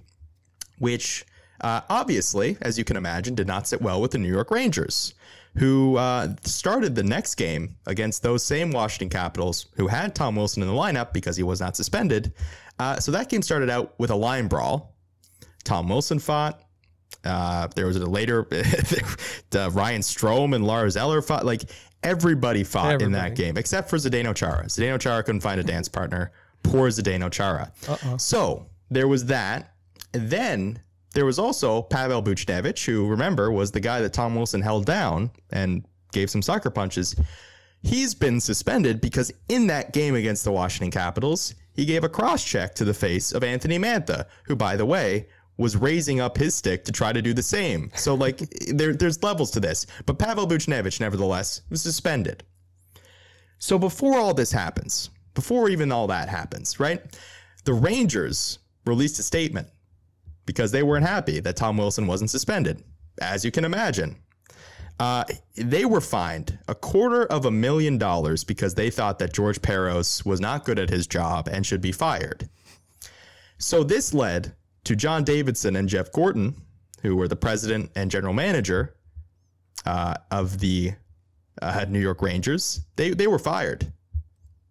[0.79, 1.25] which
[1.61, 5.15] uh, obviously, as you can imagine, did not sit well with the New York Rangers,
[5.57, 10.63] who uh, started the next game against those same Washington Capitals, who had Tom Wilson
[10.63, 12.33] in the lineup because he was not suspended.
[12.79, 14.95] Uh, so that game started out with a line brawl.
[15.65, 16.63] Tom Wilson fought.
[17.25, 21.45] Uh, there was a later Ryan Strome and Lars Eller fought.
[21.45, 21.63] Like
[22.05, 24.65] everybody fought in that game except for Zdeno Chara.
[24.67, 26.31] Zdeno Chara couldn't find a dance partner.
[26.63, 27.73] Poor Zdeno Chara.
[27.89, 28.19] Uh-uh.
[28.19, 29.75] So there was that.
[30.15, 30.81] And then
[31.15, 35.31] there was also Pavel Buchnevich, who remember was the guy that Tom Wilson held down
[35.51, 37.15] and gave some sucker punches.
[37.83, 42.45] He's been suspended because in that game against the Washington Capitals, he gave a cross
[42.45, 45.29] check to the face of Anthony Mantha, who, by the way,
[45.59, 47.91] was raising up his stick to try to do the same.
[47.95, 48.39] So, like,
[48.73, 49.87] there, there's levels to this.
[50.07, 52.45] But Pavel Buchnevich, nevertheless, was suspended.
[53.59, 57.01] So, before all this happens, before even all that happens, right?
[57.63, 59.69] The Rangers released a statement
[60.47, 62.83] because they weren't happy that Tom Wilson wasn't suspended,
[63.23, 64.17] as you can imagine.
[64.99, 65.23] Uh,
[65.55, 70.27] they were fined a quarter of a million dollars because they thought that George Parros
[70.27, 72.49] was not good at his job and should be fired.
[73.59, 76.57] So this led to John Davidson and Jeff Gorton,
[77.03, 78.97] who were the president and general manager
[79.87, 80.95] uh, of the
[81.63, 82.81] uh, New York Rangers.
[82.97, 83.93] They they were fired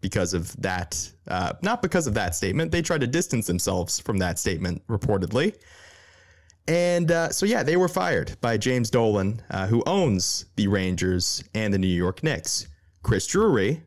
[0.07, 1.11] because of that.
[1.27, 2.71] Uh, not because of that statement.
[2.71, 5.53] They tried to distance themselves from that statement reportedly.
[6.69, 11.43] And uh, so, yeah, they were fired by James Dolan, uh, who owns the Rangers
[11.53, 12.67] and the New York Knicks.
[13.03, 13.83] Chris Drury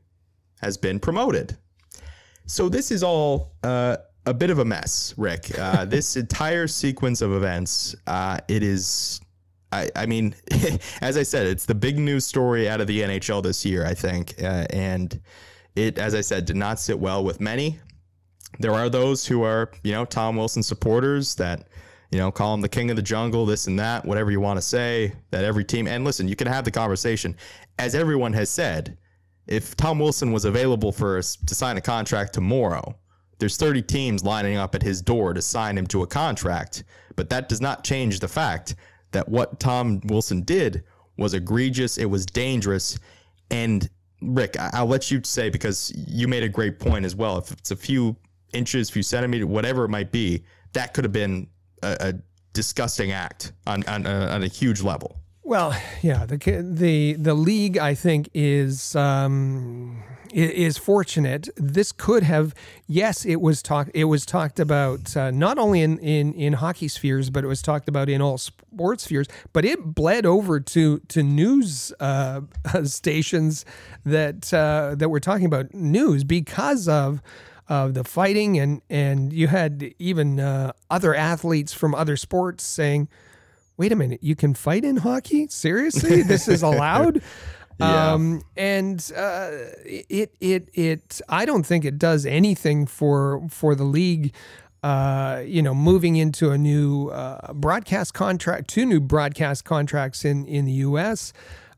[0.60, 1.56] has been promoted.
[2.46, 3.96] So, this is all uh,
[4.26, 5.58] a bit of a mess, Rick.
[5.58, 9.20] Uh, this entire sequence of events, uh, it is.
[9.72, 10.34] I, I mean,
[11.00, 13.94] as I said, it's the big news story out of the NHL this year, I
[13.94, 14.34] think.
[14.42, 15.20] Uh, and
[15.80, 17.80] it, as I said, did not sit well with many
[18.58, 21.68] there are those who are, you know, Tom Wilson supporters that,
[22.10, 24.56] you know, call him the king of the jungle, this and that, whatever you want
[24.58, 27.36] to say, that every team, and listen, you can have the conversation.
[27.78, 28.98] As everyone has said,
[29.46, 32.94] if Tom Wilson was available for us to sign a contract tomorrow,
[33.38, 36.84] there's 30 teams lining up at his door to sign him to a contract.
[37.16, 38.74] But that does not change the fact
[39.12, 40.84] that what Tom Wilson did
[41.16, 42.98] was egregious, it was dangerous,
[43.50, 43.88] and
[44.22, 47.38] Rick, I- I'll let you say because you made a great point as well.
[47.38, 48.16] If it's a few
[48.52, 51.48] inches, few centimeters, whatever it might be, that could have been
[51.82, 52.14] a, a
[52.52, 55.19] disgusting act on on a, on a huge level.
[55.50, 60.00] Well, yeah, the the the league I think is um,
[60.32, 61.48] is fortunate.
[61.56, 62.54] This could have,
[62.86, 63.90] yes, it was talked.
[63.92, 67.62] It was talked about uh, not only in, in in hockey spheres, but it was
[67.62, 69.26] talked about in all sports spheres.
[69.52, 72.42] But it bled over to to news uh,
[72.84, 73.64] stations
[74.06, 77.20] that uh, that were talking about news because of
[77.68, 83.08] of the fighting, and and you had even uh, other athletes from other sports saying
[83.80, 85.46] wait a minute, you can fight in hockey?
[85.48, 86.20] Seriously?
[86.22, 87.22] This is allowed?
[87.78, 88.12] Yeah.
[88.12, 89.52] Um, and uh,
[89.86, 94.34] it it it I don't think it does anything for for the league.
[94.82, 100.44] Uh, you know, moving into a new uh, broadcast contract, two new broadcast contracts in
[100.44, 101.32] in the U.S.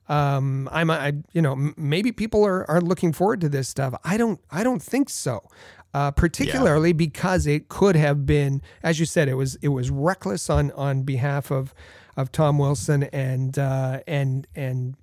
[0.09, 3.95] Um, I'm, I, you know, maybe people are are looking forward to this stuff.
[4.03, 5.49] I don't, I don't think so.
[5.95, 10.49] Uh, particularly because it could have been, as you said, it was it was reckless
[10.49, 11.75] on on behalf of
[12.17, 14.97] of Tom Wilson and uh, and and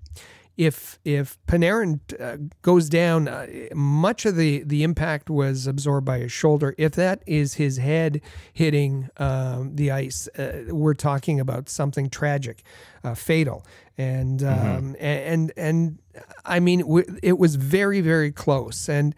[0.60, 6.20] if if Panarin uh, goes down, uh, much of the the impact was absorbed by
[6.20, 6.76] his shoulder.
[6.78, 8.20] If that is his head
[8.52, 12.64] hitting um, the ice, uh, we're talking about something tragic,
[13.06, 13.66] uh, fatal,
[13.98, 16.00] and um, and and
[16.44, 16.82] I mean
[17.24, 19.16] it was very very close and.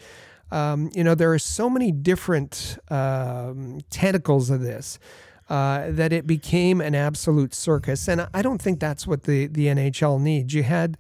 [0.51, 4.99] Um, you know, there are so many different um, tentacles of this
[5.49, 8.07] uh, that it became an absolute circus.
[8.07, 10.53] And I don't think that's what the, the NHL needs.
[10.53, 10.97] You had,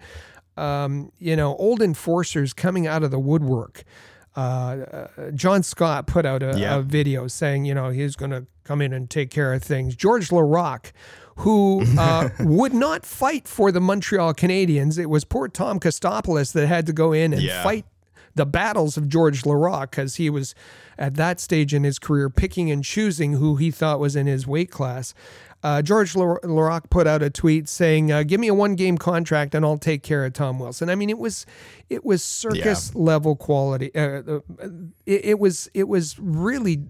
[0.57, 3.83] um, you know, old enforcers coming out of the woodwork.
[4.35, 4.39] Uh,
[5.19, 6.77] uh, John Scott put out a, Yeah.
[6.77, 9.95] a video saying, you know, he's going to come in and take care of things.
[9.95, 10.91] Georges Laraque,
[11.37, 16.67] who uh, would not fight for the Montreal Canadiens, it was poor Tom Kostopoulos that
[16.67, 17.61] had to go in and Yeah.
[17.63, 17.85] fight
[18.35, 20.55] the battles of Georges Laraque because he was
[20.97, 24.47] at that stage in his career picking and choosing who he thought was in his
[24.47, 25.13] weight class.
[25.63, 29.63] Uh, George Lar- put out a tweet saying, uh, "Give me a one-game contract and
[29.63, 31.45] I'll take care of Tom Wilson." I mean, it was
[31.89, 33.93] it was circus level quality.
[33.93, 34.39] Uh, uh,
[35.05, 36.83] it, it was it was really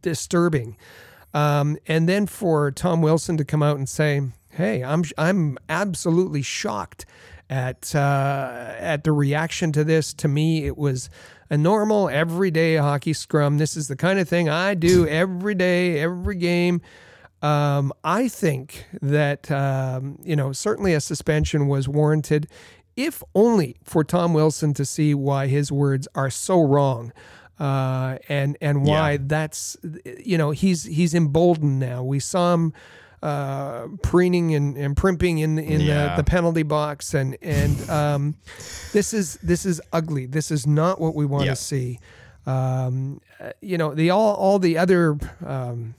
[0.00, 0.76] disturbing.
[1.34, 6.42] Um, and then for Tom Wilson to come out and say, "Hey, I'm I'm absolutely
[6.42, 7.04] shocked
[7.50, 10.14] at uh, at the reaction to this.
[10.14, 11.10] To me, it was
[11.50, 13.58] a normal, everyday hockey scrum.
[13.58, 16.80] This is the kind of thing I do every day, every game."
[17.42, 22.48] Um, I think that um, you know certainly a suspension was warranted,
[22.96, 27.12] if only for Tom Wilson to see why his words are so wrong,
[27.60, 29.18] uh, and and why Yeah.
[29.20, 29.76] that's
[30.24, 32.02] you know he's he's emboldened now.
[32.02, 32.72] We saw him
[33.24, 36.10] uh, preening and, and primping in in Yeah.
[36.16, 38.34] the, the penalty box, and and um,
[38.92, 40.26] this is this is ugly.
[40.26, 41.54] This is not what we want to Yeah.
[41.54, 41.98] see.
[42.46, 43.20] Um,
[43.62, 45.16] you know the all all the other.
[45.44, 45.94] Um,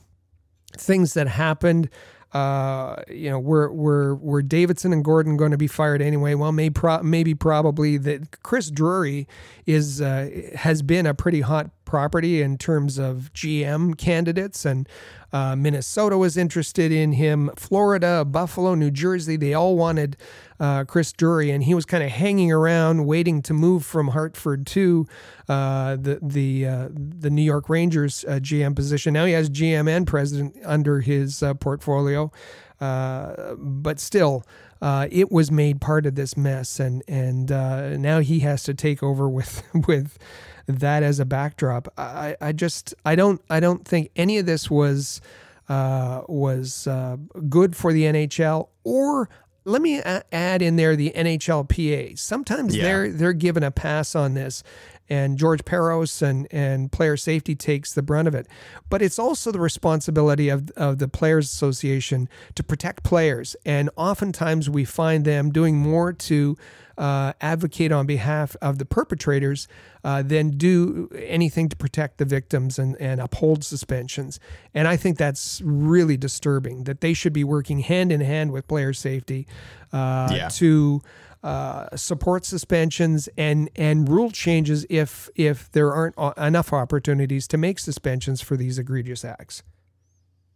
[0.78, 1.90] things that happened.
[2.34, 6.34] Uh, you know, were were were Davidson and Gordon going to be fired anyway?
[6.34, 9.26] Well, maybe pro- maybe probably that Chris Drury
[9.66, 14.90] is uh, has been a pretty hot property in terms of GM candidates, and
[15.32, 17.52] uh, Minnesota was interested in him.
[17.56, 20.18] Florida, Buffalo, New Jersey, they all wanted
[20.60, 24.66] uh, Chris Drury, and he was kind of hanging around, waiting to move from Hartford
[24.68, 25.08] to
[25.48, 29.14] uh, the the uh, the New York Rangers uh, GM position.
[29.14, 32.32] Now he has GM and president under his uh, portfolio,
[32.80, 34.44] but still.
[34.82, 38.74] Uh, it was made part of this mess, and and uh, now he has to
[38.74, 40.20] take over with with
[40.68, 41.88] that as a backdrop.
[41.98, 45.22] I, I just I don't I don't think any of this was
[45.70, 47.18] uh, was uh,
[47.50, 49.30] good for the NHL or
[49.68, 52.20] let me add in there the NHLPA.
[52.20, 52.84] Sometimes Yeah.
[52.84, 54.62] they're they're given a pass on this,
[55.10, 58.48] and George Parros and and player safety takes the brunt of it.
[58.90, 64.70] But it's also the responsibility of of the Players Association to protect players, and oftentimes
[64.70, 66.56] we find them doing more to
[66.98, 69.68] uh, advocate on behalf of the perpetrators
[70.04, 74.40] uh, than do anything to protect the victims and, and uphold suspensions.
[74.74, 78.68] And I think that's really disturbing that they should be working hand in hand with
[78.68, 79.48] player safety
[79.92, 80.48] uh, Yeah.
[80.50, 81.02] to
[81.44, 87.78] uh, support suspensions and and rule changes if if there aren't enough opportunities to make
[87.78, 89.62] suspensions for these egregious acts.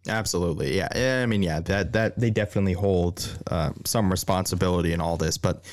[0.08, 1.22] Absolutely, yeah.
[1.22, 5.64] I mean, yeah, that that they definitely hold uh, some responsibility in all this, but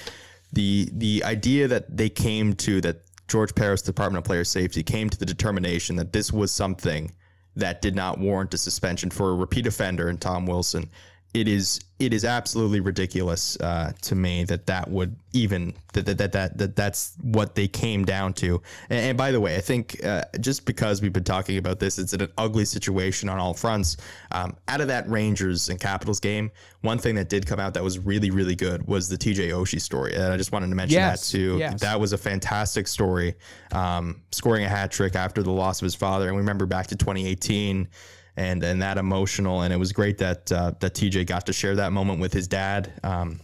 [0.53, 5.11] the the idea that they came to that George Parros Department of Player Safety came
[5.11, 7.13] to the determination that this was something
[7.57, 10.89] that did not warrant a suspension for a repeat offender in Tom Wilson
[11.37, 16.17] it is it is absolutely ridiculous uh, to me that that would even that that,
[16.19, 18.63] that that that that's what they came down to.
[18.89, 21.99] And, and by the way, I think uh, just because we've been talking about this,
[21.99, 23.99] it's an ugly situation on all fronts.
[24.33, 27.85] Um, out of that Rangers and Capitals game, one thing that did come out that
[27.85, 30.99] was really really good was the TJ Oshie story, and I just wanted to mention
[30.99, 31.57] Yes, that too.
[31.59, 31.81] yes.
[31.83, 33.35] That was a fantastic story,
[33.73, 36.87] um, scoring a hat trick after the loss of his father, and we remember back
[36.89, 37.89] to 2018
[38.37, 39.63] and and that emotional.
[39.63, 42.49] And it was great that uh, that TJ got to share that moment with his
[42.49, 43.41] dad, um,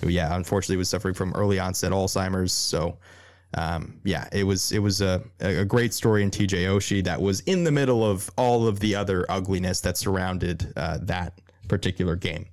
[0.00, 2.52] who yeah, unfortunately was suffering from early onset Alzheimer's.
[2.52, 2.98] So.
[3.56, 7.38] Um, yeah, it was it was a, a great story in TJ Oshie that was
[7.42, 12.46] in the middle of all of the other ugliness that surrounded uh, that particular game.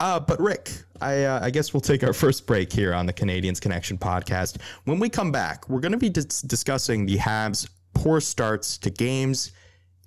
[0.00, 3.12] Uh, but Rick, I, uh, I guess we'll take our first break here on the
[3.12, 4.60] Canadiens Connection podcast.
[4.84, 8.90] When we come back, we're going to be dis- discussing the Habs' poor starts to
[8.90, 9.52] games.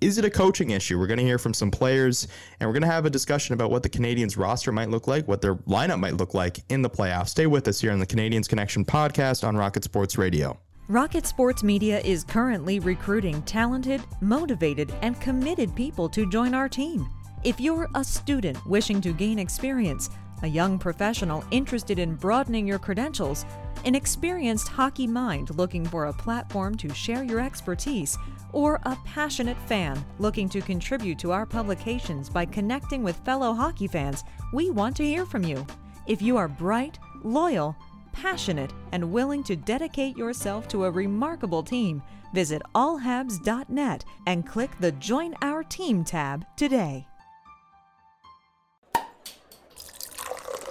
[0.02, 0.98] Is it a coaching issue?
[0.98, 2.28] We're going to hear from some players,
[2.60, 5.26] and we're going to have a discussion about what the Canadiens roster might look like,
[5.26, 7.30] what their lineup might look like in the playoffs.
[7.30, 10.58] Stay with us here on the Canadiens Connection podcast on Rocket Sports Radio.
[10.88, 17.08] Rocket Sports Media is currently recruiting talented, motivated, and committed people to join our team.
[17.42, 20.10] If you're a student wishing to gain experience,
[20.42, 23.44] a young professional interested in broadening your credentials,
[23.84, 28.18] an experienced hockey mind looking for a platform to share your expertise,
[28.52, 33.86] or a passionate fan looking to contribute to our publications by connecting with fellow hockey
[33.86, 35.66] fans, we want to hear from you.
[36.06, 37.76] If you are bright, loyal,
[38.12, 44.92] passionate, and willing to dedicate yourself to a remarkable team, visit allhabs.net and click the
[44.92, 47.06] Join Our Team tab today.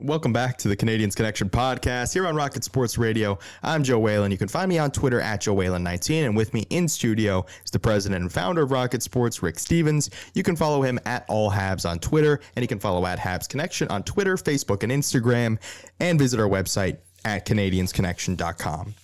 [0.00, 3.36] Welcome back to the Canadiens Connection podcast here on Rocket Sports Radio.
[3.64, 4.30] I'm Joe Whalen.
[4.30, 7.72] You can find me on Twitter at Joe Whalen19, and with me in studio is
[7.72, 10.08] the president and founder of Rocket Sports, Rick Stevens.
[10.34, 13.48] You can follow him at All Habs on Twitter, and you can follow at Habs
[13.48, 15.58] Connection on Twitter, Facebook, and Instagram,
[15.98, 18.94] and visit our website at CanadiensConnection.com.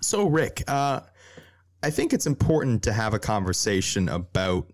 [0.00, 1.00] So, Rick, uh,
[1.82, 4.70] I think it's important to have a conversation about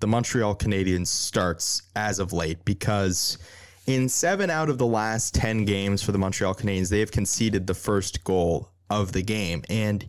[0.00, 3.38] the Montreal Canadiens starts as of late because
[3.86, 7.66] in seven out of the last 10 games for the Montreal Canadiens, they have conceded
[7.66, 9.62] the first goal of the game.
[9.68, 10.08] And,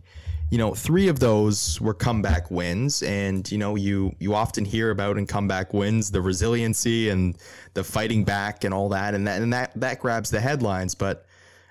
[0.50, 3.02] you know, three of those were comeback wins.
[3.02, 7.36] And, you know, you, you often hear about in comeback wins the resiliency and
[7.74, 9.14] the fighting back and all that.
[9.14, 10.94] And that, and that, that grabs the headlines.
[10.94, 11.26] But,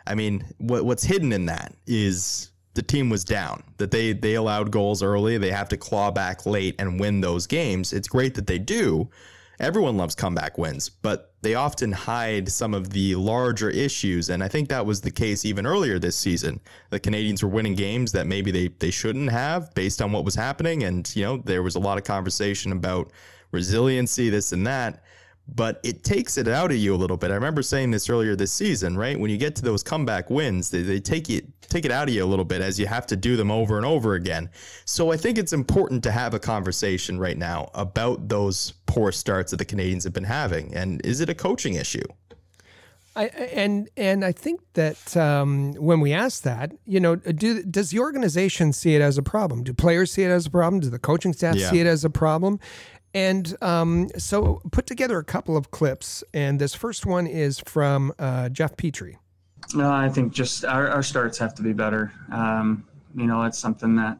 [0.05, 4.35] I mean, what, what's hidden in that is the team was down, that they they
[4.35, 7.93] allowed goals early, they have to claw back late and win those games.
[7.93, 9.09] It's great that they do.
[9.59, 14.29] Everyone loves comeback wins, but they often hide some of the larger issues.
[14.29, 16.59] And I think that was the case even earlier this season.
[16.89, 20.35] The Canadiens were winning games that maybe they, they shouldn't have based on what was
[20.35, 20.83] happening.
[20.83, 23.11] And, you know, there was a lot of conversation about
[23.51, 25.03] resiliency, this and that
[25.47, 27.31] but it takes it out of you a little bit.
[27.31, 29.19] I remember saying this earlier this season, right?
[29.19, 32.13] When you get to those comeback wins, they, they take it take it out of
[32.13, 34.49] you a little bit as you have to do them over and over again.
[34.85, 39.51] So I think it's important to have a conversation right now about those poor starts
[39.51, 42.05] that the Canadiens have been having, and is it a coaching issue?
[43.17, 47.91] I, and and I think that um, when we ask that, you know, do does
[47.91, 49.63] the organization see it as a problem?
[49.63, 50.81] Do players see it as a problem?
[50.81, 51.69] Do the coaching staff Yeah.
[51.69, 52.59] see it as a problem?
[53.15, 58.13] And um, so put together a couple of clips, and this first one is from
[58.19, 59.15] uh, Jeff Petry.
[59.73, 62.11] No, I think just our, our starts have to be better.
[62.31, 62.85] Um,
[63.15, 64.19] you know, it's something that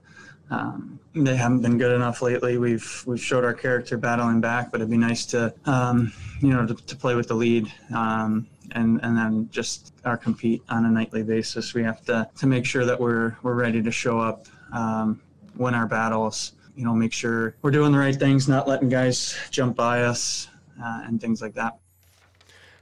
[0.50, 2.58] Um, they haven't been good enough lately.
[2.58, 6.68] We've we've showed our character battling back, but it'd be nice to um, you know
[6.68, 10.90] to, to, play with the lead um, and and then just our compete on a
[10.90, 11.74] nightly basis.
[11.74, 15.20] We have to to make sure that we're we're ready to show up, um,
[15.58, 16.54] win our battles.
[16.76, 20.48] You know, make sure we're doing the right things, not letting guys jump by us,
[20.82, 21.78] uh, and things like that.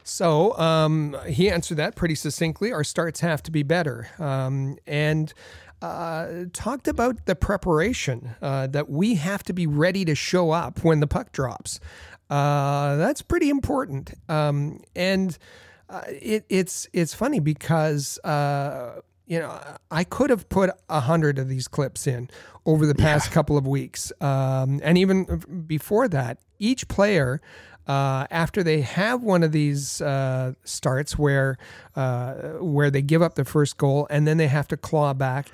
[0.04, 2.74] So um, he answered that pretty succinctly.
[2.74, 5.34] Our starts have to be better, um, and
[5.82, 10.84] uh, talked about the preparation uh, that we have to be ready to show up
[10.84, 11.80] when the puck drops.
[12.30, 15.38] Uh, that's pretty important, um, and
[15.90, 19.60] uh, it, it's it's funny because uh, you know
[19.92, 22.30] I could have put a hundred of these clips in
[22.66, 23.34] over the past yeah.
[23.34, 27.42] couple of weeks, um, and even before that, each player
[27.88, 31.58] uh, after they have one of these uh, starts where
[31.96, 35.50] uh, where they give up the first goal and then they have to claw back.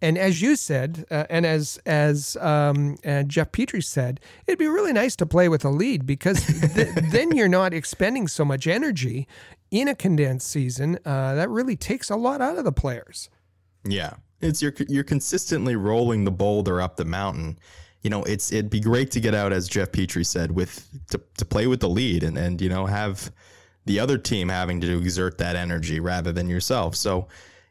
[0.00, 4.66] And as you said, uh, and as as um, and Jeff Petry said, it'd be
[4.66, 6.44] really nice to play with a lead because
[6.74, 9.26] th- then you're not expending so much energy
[9.72, 11.00] in a condensed season.
[11.04, 13.28] Uh, that really takes a lot out of the players.
[13.84, 17.58] Yeah, it's you're you're consistently rolling the boulder up the mountain
[18.02, 21.20] you know, it's it'd be great to get out, as Jeff Petry said, with to,
[21.38, 23.30] to play with the lead and and you know have
[23.86, 26.94] the other team having to exert that energy rather than yourself.
[26.94, 27.28] So,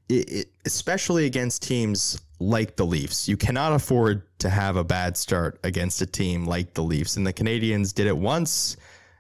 [0.10, 5.16] it, it, especially against teams like the Leafs, you cannot afford to have a bad
[5.16, 7.16] start against a team like the Leafs.
[7.16, 8.76] And the Canadiens did it once,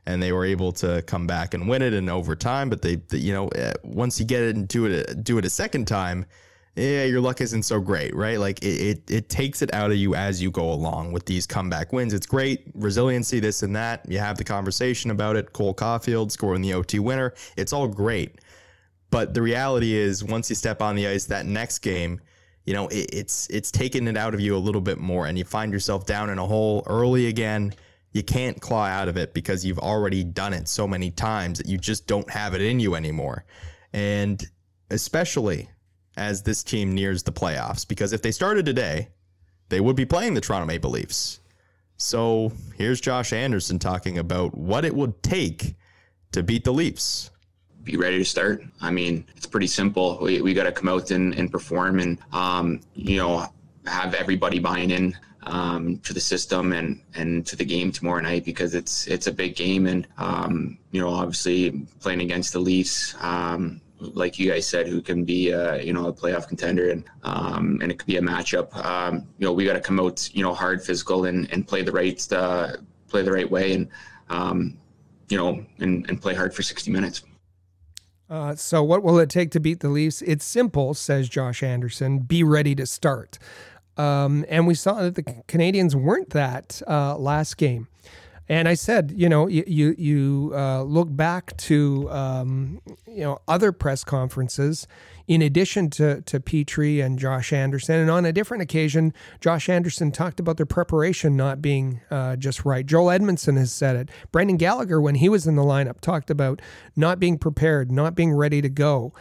[0.05, 2.69] and they were able to come back and win it in overtime.
[2.69, 5.49] But they, you know, eh, once you get it and do it, do it a
[5.49, 6.25] second time
[6.75, 8.39] yeah, your luck isn't so great, right?
[8.39, 11.45] Like it, it, it takes it out of you as you go along with these
[11.45, 12.13] comeback wins.
[12.13, 14.05] It's great resiliency, this and that.
[14.07, 15.51] You have the conversation about it.
[15.51, 17.33] Cole Caufield scoring the OT winner.
[17.57, 18.39] It's all great,
[19.09, 22.21] but the reality is, once you step on the ice, that next game,
[22.65, 25.37] you know, it, it's it's taking it out of you a little bit more, and
[25.37, 27.73] you find yourself down in a hole early again.
[28.13, 31.67] You can't claw out of it because you've already done it so many times that
[31.67, 33.45] you just don't have it in you anymore,
[33.93, 34.43] and
[34.89, 35.69] especially
[36.17, 39.07] as this team nears the playoffs because if they started today,
[39.69, 41.39] they would be playing the Toronto Maple Leafs.
[41.95, 45.75] So here's Josh Anderson talking about what it would take
[46.33, 47.31] to beat the Leafs.
[47.83, 48.63] Be ready to start.
[48.81, 50.19] I mean, it's pretty simple.
[50.21, 53.47] We, we got to come out and, and perform and, um, you know,
[53.85, 58.45] have everybody buying in um, to the system and, and to the game tomorrow night
[58.45, 63.15] because it's it's a big game and um, you know obviously playing against the Leafs
[63.21, 65.49] um, like you guys said, who can be
[65.83, 68.75] you know a playoff contender, and um, and it could be a matchup.
[68.83, 71.83] Um, you know, we got to come out you know hard, physical, and, and play
[71.83, 72.77] the right uh,
[73.07, 73.87] play the right way, and
[74.29, 74.77] um,
[75.29, 77.23] you know, and, and play hard for sixty minutes.
[78.29, 80.21] Uh, so, what will it take to beat the Leafs?
[80.21, 82.19] It's simple, says Josh Anderson.
[82.19, 83.37] Be ready to start.
[83.97, 87.87] Um, and we saw that the Canadiens weren't that uh, last game.
[88.51, 93.39] And I said, you know, you you, you uh, look back to um, you know
[93.47, 94.87] other press conferences,
[95.25, 100.11] in addition to to Petry and Josh Anderson, and on a different occasion, Josh Anderson
[100.11, 102.85] talked about their preparation not being uh, just right.
[102.85, 104.09] Joel Edmundson has said it.
[104.33, 106.61] Brendan Gallagher, when he was in the lineup, talked about
[106.93, 109.13] not being prepared, not being ready to go.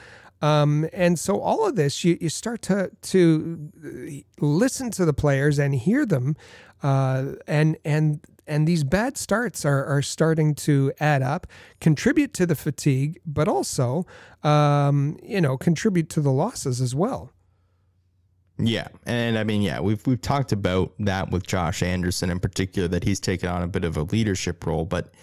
[0.42, 3.70] Um, and so all of this, you, you start to to
[4.40, 6.36] listen to the players and hear them,
[6.82, 11.46] uh, and and and these bad starts are, are starting to add up,
[11.80, 14.06] contribute to the fatigue, but also,
[14.42, 17.30] um, you know, contribute to the losses as well.
[18.58, 22.88] Yeah, and I mean, yeah, we've we've talked about that with Josh Anderson in particular
[22.88, 25.14] that he's taken on a bit of a leadership role, but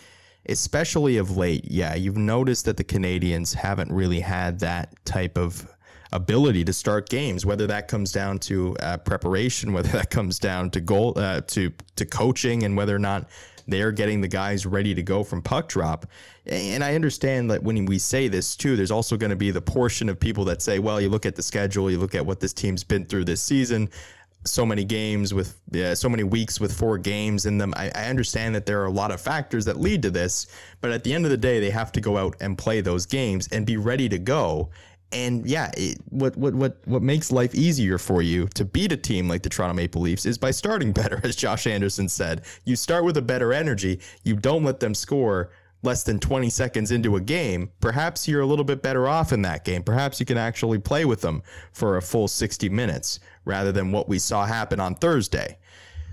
[0.49, 5.67] especially of late, yeah, you've noticed that the Canadiens haven't really had that type of
[6.13, 10.69] ability to start games, whether that comes down to uh, preparation, whether that comes down
[10.71, 13.29] to goal uh, to to coaching, and whether or not
[13.69, 16.05] they're getting the guys ready to go from puck drop.
[16.45, 19.61] And I understand that when we say this too, there's also going to be the
[19.61, 22.39] portion of people that say, well, you look at the schedule, you look at what
[22.39, 23.89] this team's been through this season
[24.49, 27.73] so many games with yeah, so many weeks with four games in them.
[27.77, 30.47] I, I, understand that there are a lot of factors that lead to this,
[30.81, 33.05] but at the end of the day, they have to go out and play those
[33.05, 34.69] games and be ready to go.
[35.11, 38.97] And yeah, it, what what what what makes life easier for you to beat a
[38.97, 42.43] team like the Toronto Maple Leafs is by starting better, as Josh Anderson said.
[42.65, 43.99] You start with a better energy.
[44.23, 45.51] You don't let them score
[45.84, 47.72] less than 20 seconds into a game.
[47.80, 49.84] Perhaps you're a little bit better off in that game.
[49.84, 54.07] Perhaps you can actually play with them for a full 60 minutes rather than what
[54.07, 55.57] we saw happen on Thursday.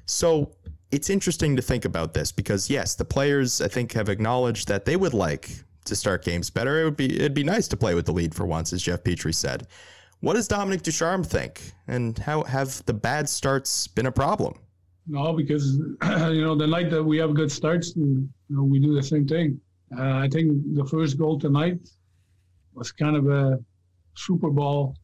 [0.06, 0.52] So
[0.90, 4.84] it's interesting to think about this because yes, the players I think have acknowledged that
[4.84, 5.50] they would like
[5.84, 6.80] to start games better.
[6.80, 9.02] It would be it'd be nice to play with the lead for once, as Jeff
[9.02, 9.66] Petry said.
[10.20, 11.60] What does Dominique Ducharme think?
[11.86, 14.54] And how have the bad starts been a problem?
[15.06, 15.76] No, because
[16.36, 19.26] you know the night that we have good starts, you know, we do the same
[19.26, 19.60] thing.
[19.96, 21.78] Uh, I think the first goal tonight
[22.72, 23.58] was kind of a
[24.16, 24.96] super ball,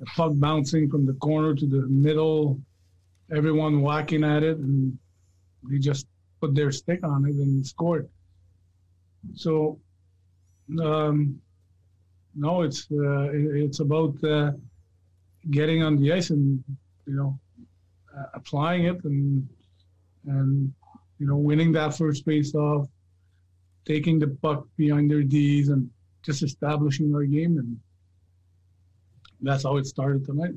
[0.00, 2.60] a puck bouncing from the corner to the middle,
[3.34, 4.98] everyone whacking at it, and
[5.68, 6.06] they just
[6.40, 8.08] put their stick on it and scored.
[9.34, 9.78] So,
[10.80, 11.40] um,
[12.34, 14.52] no, it's uh, it's about uh,
[15.50, 16.62] getting on the ice and
[17.06, 17.38] you know
[18.16, 19.48] uh, applying it and
[20.26, 20.72] and
[21.18, 22.88] you know winning that first face off,
[23.84, 25.88] taking the puck behind their D's and
[26.22, 27.78] just establishing our game and
[29.44, 30.54] that's how it started tonight.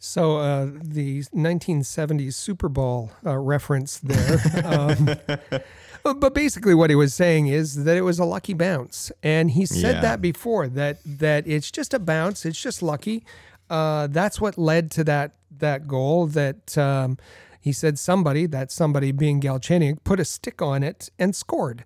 [0.00, 5.64] So uh, the 1970s Super Bowl uh, reference there.
[6.04, 9.50] Um, but basically, what he was saying is that it was a lucky bounce, and
[9.50, 10.00] he said Yeah.
[10.02, 13.24] that before that that it's just a bounce, it's just lucky.
[13.68, 16.26] Uh, that's what led to that that goal.
[16.28, 17.18] That um,
[17.60, 21.84] he said somebody, that somebody being Galchenyuk, put a stick on it and scored.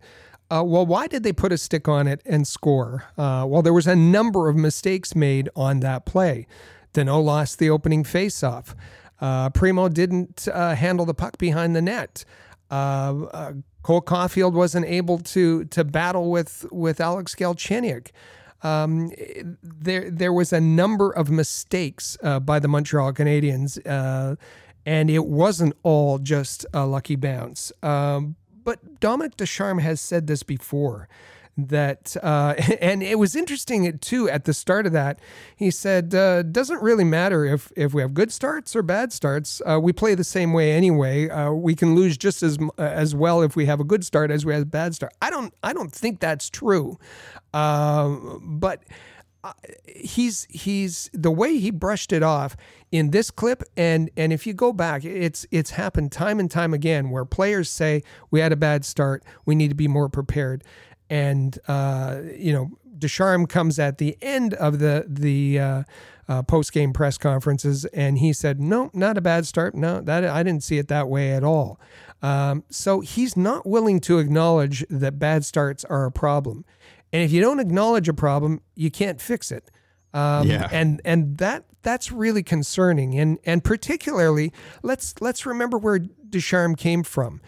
[0.52, 3.04] Uh, well, why did they put a stick on it and score?
[3.16, 6.46] Uh, well, there was a number of mistakes made on that play.
[6.92, 8.74] Danault lost the opening faceoff.
[9.18, 12.26] Uh, Primeau didn't uh, handle the puck behind the net.
[12.70, 13.52] Uh, uh,
[13.82, 18.08] Cole Caufield wasn't able to to battle with with Alex Galchenyuk.
[18.62, 19.10] Um,
[19.62, 23.78] there there was a number of mistakes uh, by the Montreal Canadiens,
[24.84, 27.72] and it wasn't all just a lucky bounce.
[27.82, 31.08] Um, but Dominique Ducharme has said this before
[31.56, 35.18] that uh, and it was interesting too at the start of that
[35.54, 39.60] he said uh, doesn't really matter if if we have good starts or bad starts.
[39.66, 41.28] Uh, we play the same way anyway.
[41.28, 44.46] Uh, we can lose just as as well if we have a good start as
[44.46, 45.12] we have a bad start.
[45.20, 46.98] I don't i don't think that's true.
[47.54, 48.82] Um, but
[49.44, 49.52] uh,
[49.86, 52.56] he's he's the way he brushed it off
[52.92, 56.72] in this clip and and if you go back it's it's happened time and time
[56.72, 59.24] again where players say we had a bad start.
[59.44, 60.62] We need to be more prepared.
[61.10, 65.82] And uh, you know Ducharme comes at the end of the the uh,
[66.28, 69.74] uh, post game press conferences and he said no not a bad start.
[69.74, 71.80] No that I didn't see it that way at all.
[72.22, 76.64] Um, so he's not willing to acknowledge that bad starts are a problem
[77.12, 79.70] and if you don't acknowledge a problem, you can't fix it.
[80.14, 80.68] Um, Yeah.
[80.70, 83.18] And and that that's really concerning.
[83.18, 84.52] And and particularly,
[84.82, 87.40] let's let's remember where Ducharme came from.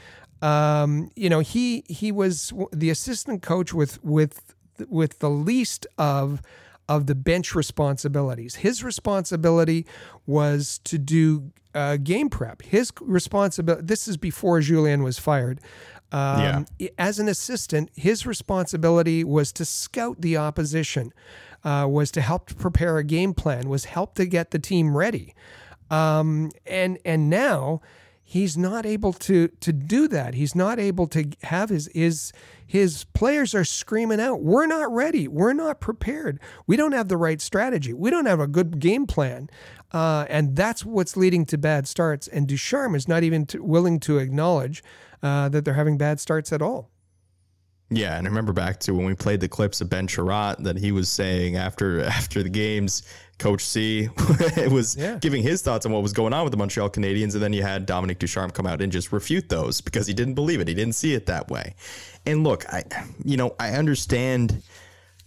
[0.42, 4.54] Um, you know, he he was the assistant coach with with
[4.88, 6.42] with the least of
[6.88, 8.56] of the bench responsibilities.
[8.56, 9.86] His responsibility
[10.26, 12.62] was to do uh, game prep.
[12.62, 13.84] His responsibility.
[13.86, 15.60] This is before Julien was fired.
[16.14, 16.66] Um,
[16.96, 21.12] As an assistant, his responsibility was to scout the opposition,
[21.64, 25.34] uh, was to help prepare a game plan, was help to get the team ready.
[25.90, 27.80] Um, and and now
[28.24, 30.34] he's not able to to do that.
[30.34, 32.32] He's not able to have his his
[32.66, 35.28] his players are screaming out, "We're not ready.
[35.28, 36.40] We're not prepared.
[36.66, 37.92] We don't have the right strategy.
[37.92, 39.50] We don't have a good game plan."
[39.92, 42.26] Uh, and that's what's leading to bad starts.
[42.26, 44.82] And Ducharme is not even t- willing to acknowledge
[45.22, 46.90] uh, that they're having bad starts at all.
[47.96, 50.76] Yeah, and I remember back to when we played the clips of Ben Chiarot that
[50.76, 53.02] he was saying after after the games,
[53.38, 54.08] Coach C
[54.70, 55.18] was Yeah.
[55.18, 57.62] giving his thoughts on what was going on with the Montreal Canadiens, and then you
[57.62, 60.68] had Dominique Ducharme come out and just refute those because he didn't believe it.
[60.68, 61.74] He didn't see it that way.
[62.26, 62.84] And look, I
[63.24, 64.62] you know, I understand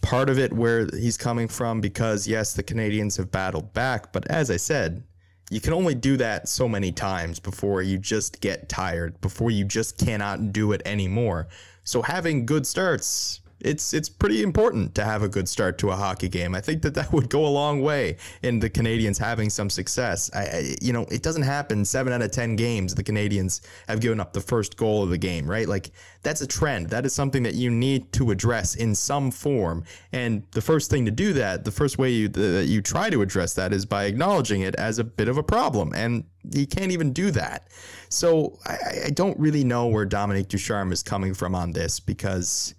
[0.00, 4.26] part of it where he's coming from because yes, the Canadiens have battled back, but
[4.30, 5.02] as I said,
[5.50, 9.64] you can only do that so many times before you just get tired, before you
[9.64, 11.48] just cannot do it anymore.
[11.88, 15.96] So having good starts, it's it's pretty important to have a good start to a
[15.96, 16.54] hockey game.
[16.54, 20.30] I think that that would go a long way in the Canadiens having some success.
[20.34, 24.00] I, I you know, it doesn't happen 7 out of 10 games the Canadiens have
[24.00, 25.68] given up the first goal of the game, right?
[25.68, 25.90] Like
[26.22, 26.90] that's a trend.
[26.90, 29.84] That is something that you need to address in some form.
[30.12, 33.22] And the first thing to do that, the first way you that you try to
[33.22, 35.92] address that is by acknowledging it as a bit of a problem.
[35.94, 36.24] And
[36.54, 37.68] he can't even do that.
[38.08, 42.74] So I, I don't really know where Dominique Ducharme is coming from on this because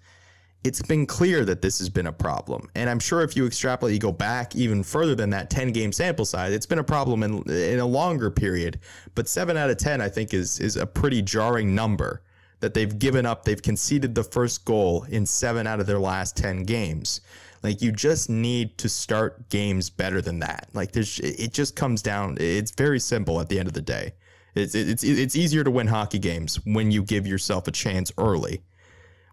[0.62, 2.68] it's been clear that this has been a problem.
[2.74, 5.92] And I'm sure if you extrapolate, you go back even further than that 10 game
[5.92, 8.78] sample size, it's been a problem in, in a longer period.
[9.14, 12.22] But seven out of 10, I think, is, is a pretty jarring number
[12.60, 13.44] that they've given up.
[13.44, 17.22] They've conceded the first goal in seven out of their last 10 games.
[17.62, 20.68] Like you just need to start games better than that.
[20.74, 22.36] Like there's, it just comes down.
[22.38, 24.12] It's very simple at the end of the day.
[24.54, 28.62] It's it's it's easier to win hockey games when you give yourself a chance early.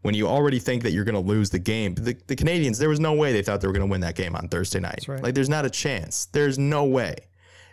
[0.04, 1.96] When you already think that you're going to lose the game.
[1.96, 4.16] The, the Canadiens, there was no way they thought they were going to win that
[4.16, 5.06] game on Thursday night.
[5.08, 5.22] right.
[5.22, 6.26] Like, there's not a chance.
[6.28, 7.16] There's no way.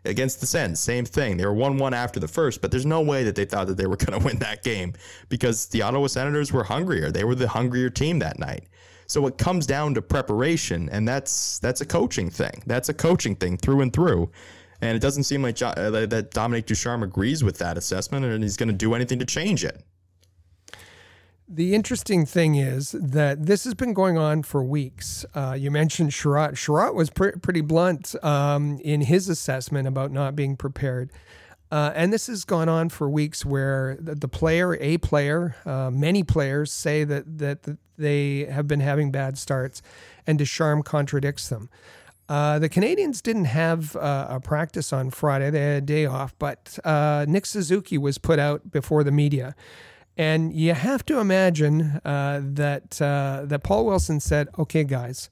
[0.07, 1.39] Against the Sens, same thing.
[1.39, 3.79] They were 1 1 after the first, but there's no way that they thought that
[3.79, 4.93] they were going to win that game
[5.29, 7.11] because the Ottawa Senators were hungrier.
[7.11, 8.65] They were the hungrier team that night.
[9.07, 12.63] So it comes down to preparation, and that's that's a coaching thing.
[12.67, 14.31] That's a coaching thing through and through.
[14.81, 18.43] And it doesn't seem like Jo- uh, that Dominique Ducharme agrees with that assessment, and
[18.43, 19.83] he's going to do anything to change it.
[21.47, 25.27] The interesting thing is that this has been going on for weeks.
[25.35, 26.55] Uh, you mentioned Chiarot.
[26.55, 31.13] Chiarot was pre- pretty blunt um, in his assessment about not being prepared.
[31.71, 35.91] Uh, and this has gone on for weeks where the, the player, a player, uh,
[35.91, 39.83] many players say that, that that they have been having bad starts,
[40.27, 41.69] and Ducharme contradicts them.
[42.29, 46.35] Uh, the Canadiens didn't have uh, a practice on Friday; they had a day off.
[46.39, 49.55] But uh, Nick Suzuki was put out before the media,
[50.17, 55.29] and you have to imagine uh, that uh, that Paul Wilson said, "Okay, guys,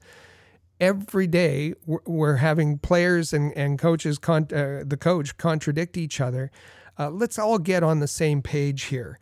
[0.79, 6.51] every day we're, having players and and coaches, con- uh, the coach contradict each other.
[6.99, 9.19] Uh, let's all get on the same page here."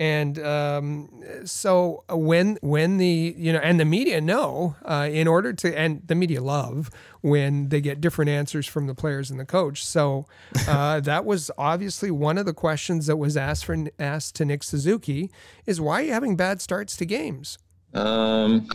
[0.00, 1.10] And um,
[1.44, 6.00] so when when the you know and the media know uh, in order to and
[6.06, 6.90] the media love
[7.20, 9.84] when they get different answers from the players and the coach.
[9.84, 10.24] So
[10.66, 14.62] uh, that was obviously one of the questions that was asked for asked to Nick
[14.62, 15.30] Suzuki
[15.66, 17.58] is why are you having bad starts to games?
[17.92, 18.68] Um,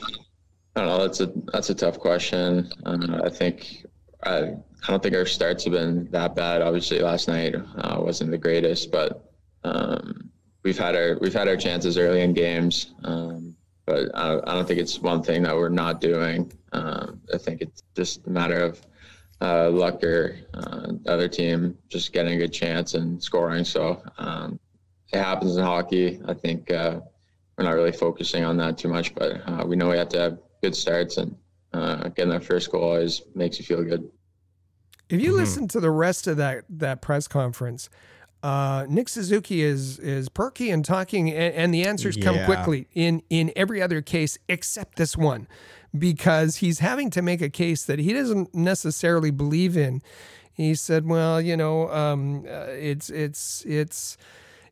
[0.75, 1.01] I don't know.
[1.01, 2.71] That's a that's a tough question.
[2.85, 3.83] Uh, I think
[4.23, 6.61] I I don't think our starts have been that bad.
[6.61, 9.31] Obviously, last night uh, wasn't the greatest, but
[9.63, 10.29] um,
[10.65, 12.93] we've had our we've had our chances early in games.
[13.05, 13.55] Um,
[13.85, 16.51] but I don't, I don't think it's one thing that we're not doing.
[16.73, 18.81] Um, I think it's just a matter of
[19.41, 23.63] uh, luck or uh, the other team just getting a good chance and scoring.
[23.63, 24.59] So um,
[25.13, 26.19] it happens in hockey.
[26.27, 26.99] I think uh,
[27.55, 30.19] we're not really focusing on that too much, but uh, we know we have to
[30.19, 31.35] have good starts and
[31.73, 34.09] uh, getting that first goal always makes you feel good.
[35.09, 37.89] If you listen to the rest of that that press conference,
[38.45, 42.45] uh, Nick Suzuki is is perky and talking, and, and the answers come Yeah.
[42.45, 45.47] quickly in in every other case except this one,
[45.97, 50.01] because he's having to make a case that he doesn't necessarily believe in.
[50.53, 54.17] He said, "Well, you know, um, uh, it's it's it's."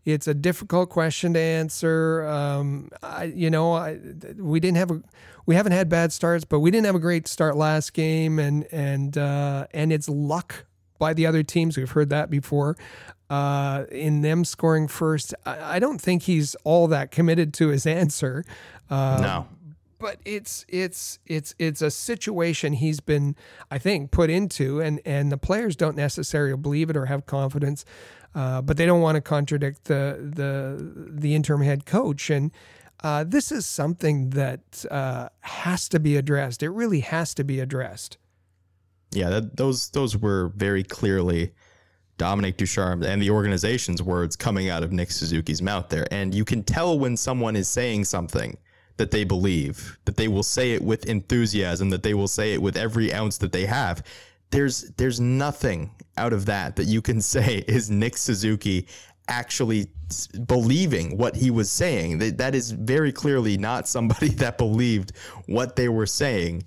[0.06, 2.26] It's a difficult question to answer.
[2.28, 3.98] Um, I, you know, I,
[4.38, 5.02] we didn't have a,
[5.46, 8.66] we haven't had bad starts, but we didn't have a great start last game, and
[8.74, 10.66] and uh, and it's luck
[11.00, 11.78] by the other teams.
[11.78, 12.76] We've heard that before.
[13.34, 17.88] Uh, in them scoring first, I, I don't think he's all that committed to his
[17.88, 18.46] answer.
[18.92, 19.48] Uh, no.
[19.98, 23.36] but it's it's it's it's a situation he's been
[23.72, 27.86] I think put into and and the players don't necessarily believe it or have confidence
[28.36, 32.52] uh, but they don't want to contradict the the the interim head coach and
[33.04, 37.60] uh, this is something that uh, has to be addressed it really has to be
[37.60, 38.18] addressed
[39.12, 41.54] Yeah, that, those those were very clearly
[42.24, 46.08] Dominique Ducharme and the organization's words coming out of Nick Suzuki's mouth there.
[46.10, 48.58] And you can tell when someone is saying something
[48.96, 52.62] that they believe, that they will say it with enthusiasm, that they will say it
[52.62, 54.06] with every ounce that they have.
[54.52, 58.88] There's there's nothing out of that that you can say is Nick Suzuki
[59.28, 59.88] actually
[60.46, 62.20] believing what he was saying.
[62.20, 65.12] That that is very clearly not somebody that believed
[65.48, 66.64] what they were saying.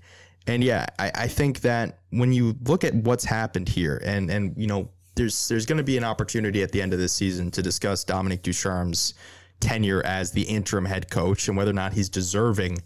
[0.46, 4.54] And yeah, I, I think that when you look at what's happened here, and and
[4.54, 7.50] you know, there's there's going to be an opportunity at the end of this season
[7.50, 9.14] to discuss Dominique Ducharme's
[9.60, 12.78] tenure as the interim head coach and whether or not he's deserving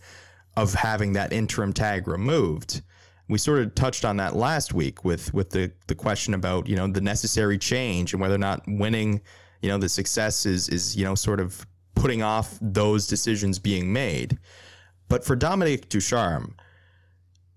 [0.56, 2.82] of having that interim tag removed.
[3.28, 6.76] We sort of touched on that last week with with the the question about you
[6.76, 9.20] know the necessary change and whether or not winning,
[9.60, 13.92] you know, the success is is you know sort of putting off those decisions being
[13.92, 14.38] made.
[15.08, 16.54] But for Dominique Ducharme,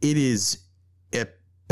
[0.02, 0.63] it is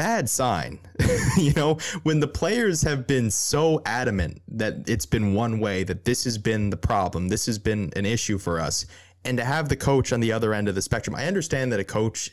[0.02, 0.80] bad sign.
[1.38, 6.06] you know, when the players have been so adamant that it's been one way, that
[6.06, 8.88] this has been the problem, this has been an issue for us,
[9.26, 11.80] and to have the coach on the other end of the spectrum, I understand that
[11.80, 12.32] a coach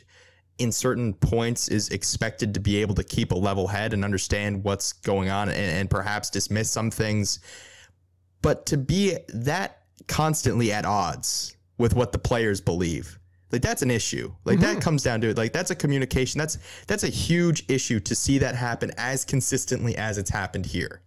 [0.57, 4.65] in certain points is expected to be able to keep a level head and understand
[4.65, 7.41] what's going on and, and perhaps dismiss some things.
[8.41, 13.19] But to be that constantly at odds with what the players believe,
[13.51, 14.33] like that's an issue.
[14.45, 15.39] Like that comes down to it.
[15.39, 16.39] Like that's a communication.
[16.39, 21.01] That's that's a huge issue to see that happen as consistently as it's happened here.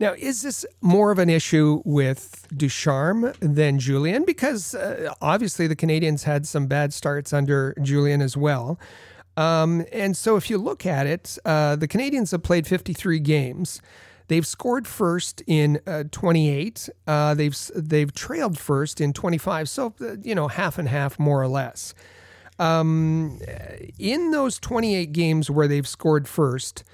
[0.00, 4.24] Now, is this more of an issue with Ducharme than Julien?
[4.24, 8.80] Because uh, obviously the Canadiens had some bad starts under Julien as well.
[9.36, 13.80] Um, and so if you look at it, uh, the Canadiens have played 53 games.
[14.28, 16.88] They've scored first in uh, 28.
[17.06, 19.68] Uh, they've they've trailed first in 25.
[19.68, 21.94] So uh, you know half and half more or less.
[22.58, 23.40] Um,
[23.98, 26.84] in those 28 games where they've scored first,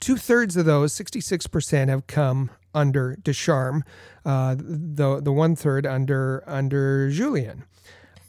[0.00, 3.84] two thirds of those, 66%, have come under Ducharme.
[4.24, 7.64] Uh, the the one third under under Julien.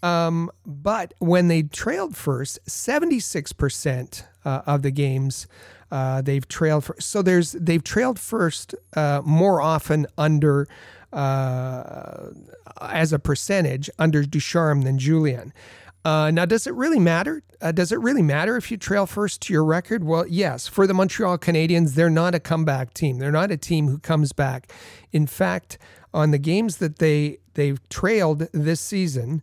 [0.01, 5.45] Um, but when they trailed first, 76% uh, of the games
[5.91, 7.09] uh, they've trailed first.
[7.09, 10.67] So there's they've trailed first uh, more often under
[11.13, 12.27] uh,
[12.81, 15.53] as a percentage under Ducharme than Julien.
[16.05, 17.43] Uh, now, does it really matter?
[17.61, 20.03] Uh, does it really matter if you trail first to your record?
[20.03, 20.67] Well, yes.
[20.67, 23.19] For the Montreal Canadiens, they're not a comeback team.
[23.19, 24.71] They're not a team who comes back.
[25.11, 25.77] In fact,
[26.13, 29.41] on the games that they they've trailed this season,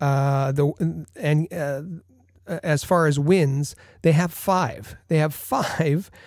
[0.00, 1.82] uh, the and uh,
[2.46, 4.96] as far as wins, they have five.
[5.08, 6.10] They have five.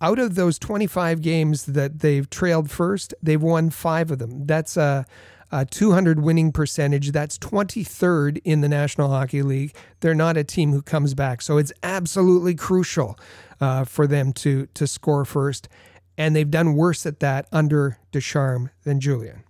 [0.00, 4.44] Out of those 25 games that they've trailed first, they've won five of them.
[4.44, 5.06] That's a,
[5.50, 7.12] a 200 winning percentage.
[7.12, 9.74] That's 23rd in the National Hockey League.
[10.00, 11.40] They're not a team who comes back.
[11.40, 13.18] So it's absolutely crucial
[13.58, 15.66] uh, for them to, to score first.
[16.18, 19.44] And they've done worse at that under Ducharme than Julien.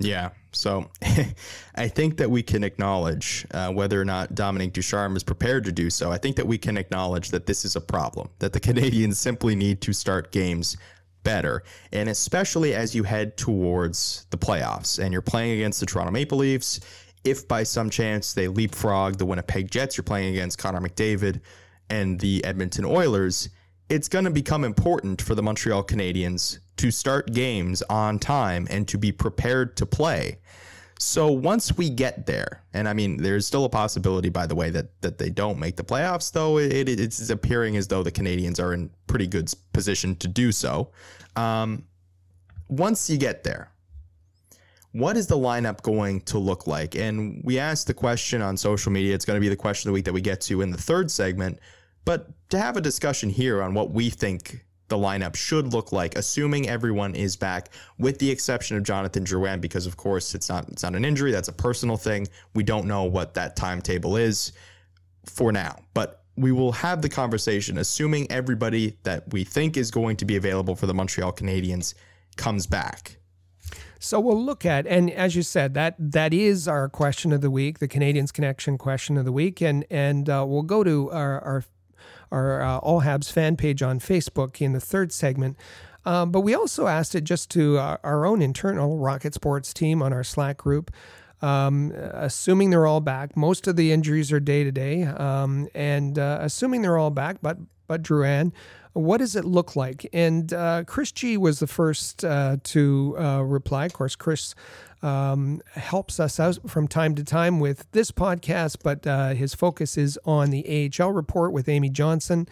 [0.00, 0.30] Yeah.
[0.52, 0.90] So
[1.74, 5.72] I think that we can acknowledge uh, whether or not Dominique Ducharme is prepared to
[5.72, 6.10] do so.
[6.12, 9.54] I think that we can acknowledge that this is a problem, that the Canadiens simply
[9.54, 10.76] need to start games
[11.24, 11.62] better.
[11.92, 16.38] And especially as you head towards the playoffs and you're playing against the Toronto Maple
[16.38, 16.80] Leafs,
[17.24, 21.40] if by some chance they leapfrog the Winnipeg Jets, you're playing against Connor McDavid
[21.88, 23.48] and the Edmonton Oilers,
[23.88, 28.88] it's going to become important for the Montreal Canadiens to start games on time and
[28.88, 30.38] to be prepared to play.
[30.98, 34.70] So once we get there, and I mean, there's still a possibility, by the way,
[34.70, 36.30] that that they don't make the playoffs.
[36.30, 40.52] Though it, it's appearing as though the Canadiens are in pretty good position to do
[40.52, 40.90] so.
[41.34, 41.84] Um,
[42.68, 43.72] once you get there,
[44.92, 46.94] what is the lineup going to look like?
[46.94, 49.14] And we asked the question on social media.
[49.14, 50.78] It's going to be the question of the week that we get to in the
[50.78, 51.58] third segment.
[52.04, 56.16] But to have a discussion here on what we think the lineup should look like,
[56.16, 60.68] assuming everyone is back, with the exception of Jonathan Drouin, because of course it's not
[60.68, 62.28] it's not an injury, that's a personal thing.
[62.54, 64.52] We don't know what that timetable is
[65.24, 65.76] for now.
[65.94, 70.36] But we will have the conversation, assuming everybody that we think is going to be
[70.36, 71.94] available for the Montreal Canadiens
[72.36, 73.16] comes back.
[73.98, 77.50] So we'll look at, and as you said, that that is our question of the
[77.50, 81.40] week, the Canadiens connection question of the week, and and uh, we'll go to our,
[81.40, 81.64] our
[82.32, 85.56] our uh, All Habs fan page on Facebook in the third segment.
[86.04, 90.02] Um, but we also asked it just to uh, our own internal Rocket Sports team
[90.02, 90.90] on our Slack group.
[91.40, 96.38] Um, assuming they're all back, most of the injuries are day to day, and uh,
[96.40, 98.52] assuming they're all back, but but Drouin,
[98.92, 100.08] what does it look like?
[100.12, 103.86] And uh, Chris G was the first uh, to uh, reply.
[103.86, 104.54] Of course, Chris
[105.02, 109.98] um, helps us out from time to time with this podcast, but uh, his focus
[109.98, 112.48] is on the AHL report with Amy Johnson.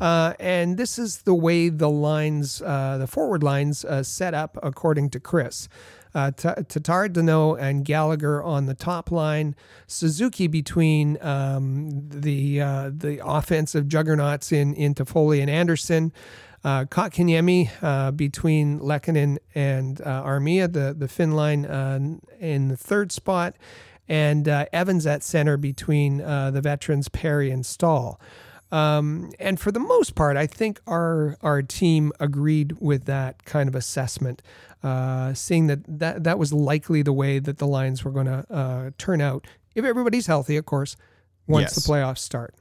[0.00, 4.58] Uh, and this is the way the lines, uh, the forward lines, uh, set up
[4.62, 5.68] according to Chris.
[6.14, 9.54] Uh, Tatar, Danault, and Gallagher on the top line.
[9.86, 16.12] Suzuki between um, the uh, the offensive juggernauts in in Toffoli and Anderson.
[16.66, 22.00] Uh, Kotkaniemi uh, between Lehkonen and uh, Armia, the, the Finn line uh,
[22.40, 23.54] in the third spot,
[24.08, 28.20] and uh, Evans at center between uh, the veterans Perry and Staal.
[28.72, 33.68] Um, and for the most part, I think our our team agreed with that kind
[33.68, 34.42] of assessment,
[34.82, 38.44] uh, seeing that, that that was likely the way that the lines were going to
[38.50, 40.96] uh, turn out if everybody's healthy, of course,
[41.46, 41.74] once yes.
[41.76, 42.56] the playoffs start.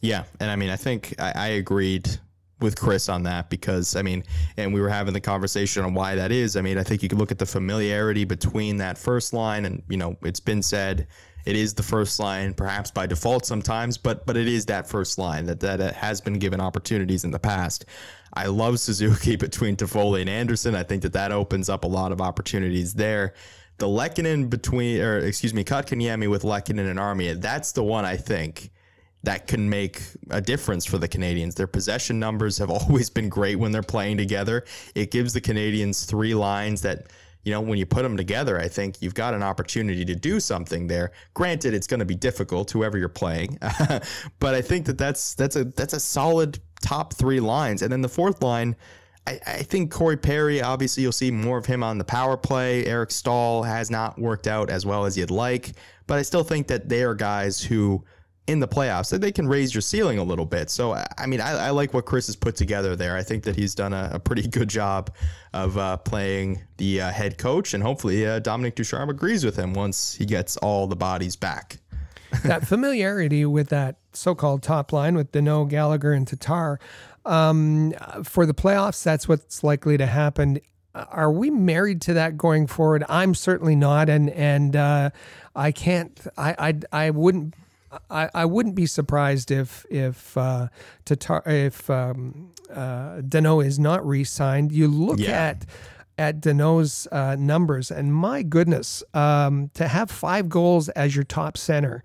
[0.00, 2.18] Yeah, and I mean, I think I, I agreed
[2.60, 4.24] with Chris on that because I mean,
[4.56, 6.56] and we were having the conversation on why that is.
[6.56, 9.82] I mean, I think you could look at the familiarity between that first line, and
[9.88, 11.06] you know, it's been said
[11.44, 15.18] it is the first line, perhaps by default sometimes, but but it is that first
[15.18, 17.84] line that that has been given opportunities in the past.
[18.32, 20.74] I love Suzuki between Toffoli and Anderson.
[20.74, 23.34] I think that that opens up a lot of opportunities there.
[23.78, 27.40] The Lehkonen between, or excuse me, Kotkaniemi with Lehkonen and Armia.
[27.40, 28.70] that's the one I think
[29.24, 31.54] that can make a difference for the Canadiens.
[31.54, 34.64] Their possession numbers have always been great when they're playing together.
[34.94, 37.06] It gives the Canadiens three lines that,
[37.42, 40.40] you know, when you put them together, I think you've got an opportunity to do
[40.40, 41.12] something there.
[41.34, 43.58] Granted, it's going to be difficult, whoever you're playing,
[44.38, 47.82] but I think that that's that's a that's a solid top three lines.
[47.82, 48.76] And then the fourth line,
[49.26, 50.62] I, I think Corey Perry.
[50.62, 52.86] Obviously, you'll see more of him on the power play.
[52.86, 55.72] Eric Staal has not worked out as well as you'd like,
[56.06, 58.04] but I still think that they are guys who
[58.46, 60.68] in the playoffs, that they can raise your ceiling a little bit.
[60.70, 63.16] So, I mean, I, I like what Chris has put together there.
[63.16, 65.10] I think that he's done a, a pretty good job
[65.52, 69.72] of uh, playing the uh, head coach, and hopefully uh, Dominique Ducharme agrees with him
[69.72, 71.78] once he gets all the bodies back.
[72.44, 76.80] that familiarity with that so-called top line with Danault, Gallagher, and Tatar
[77.24, 77.92] um,
[78.22, 80.60] for the playoffs, that's what's likely to happen.
[80.94, 83.04] Are we married to that going forward?
[83.08, 85.10] I'm certainly not, and and uh,
[85.56, 86.20] I can't.
[86.36, 86.54] I
[86.92, 87.54] I, I wouldn't
[88.10, 90.68] I, I wouldn't be surprised if if uh,
[91.04, 94.72] Tatar if um, uh, Danault is not re-signed.
[94.72, 95.30] You look Yeah.
[95.50, 95.66] at
[96.16, 101.56] at Danault's uh, numbers, and my goodness, um, to have five goals as your top
[101.56, 102.02] center.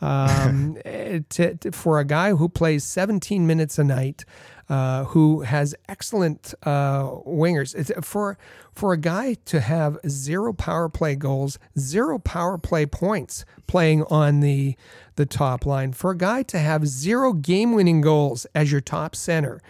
[0.00, 4.24] Um, eh, to, to- for a guy who plays 17 minutes a night,
[4.72, 8.38] uh, who has excellent uh, wingers, it's, for
[8.72, 14.40] for a guy to have zero power play goals, zero power play points playing on
[14.40, 14.74] the
[15.16, 19.14] the top line, for a guy to have zero game winning goals as your top
[19.14, 19.60] center,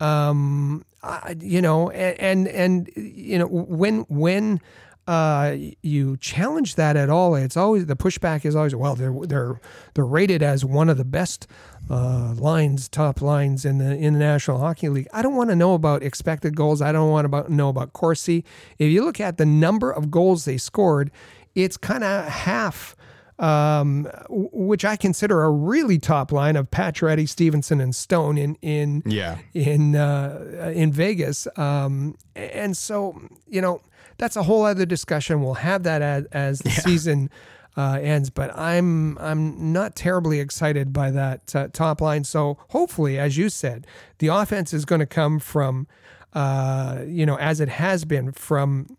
[0.00, 4.62] um, I, you know, and, and and you know when when
[5.08, 9.60] uh, you challenge that at all, it's always the pushback is always well they're they're
[9.94, 11.46] they're rated as one of the best
[11.90, 15.08] uh, lines, top lines in the in the National Hockey League.
[15.12, 16.82] I don't want to know about expected goals.
[16.82, 18.44] I don't want to about, know about Corsi.
[18.78, 21.10] If you look at the number of goals they scored,
[21.54, 22.94] it's kind of half
[23.38, 29.02] um, which I consider a really top line of Pacioretty, Stephenson, and Stone in in
[29.06, 29.38] Yeah.
[29.54, 31.46] in uh, in Vegas.
[31.56, 33.80] Um, and so you know
[34.18, 35.42] that's a whole other discussion.
[35.42, 37.30] We'll have that as, as the season
[37.76, 38.28] uh, ends.
[38.28, 42.24] But I'm I'm not terribly excited by that uh, top line.
[42.24, 43.86] So hopefully, as you said,
[44.18, 45.86] the offense is going to come from
[46.34, 48.96] uh, you know as it has been from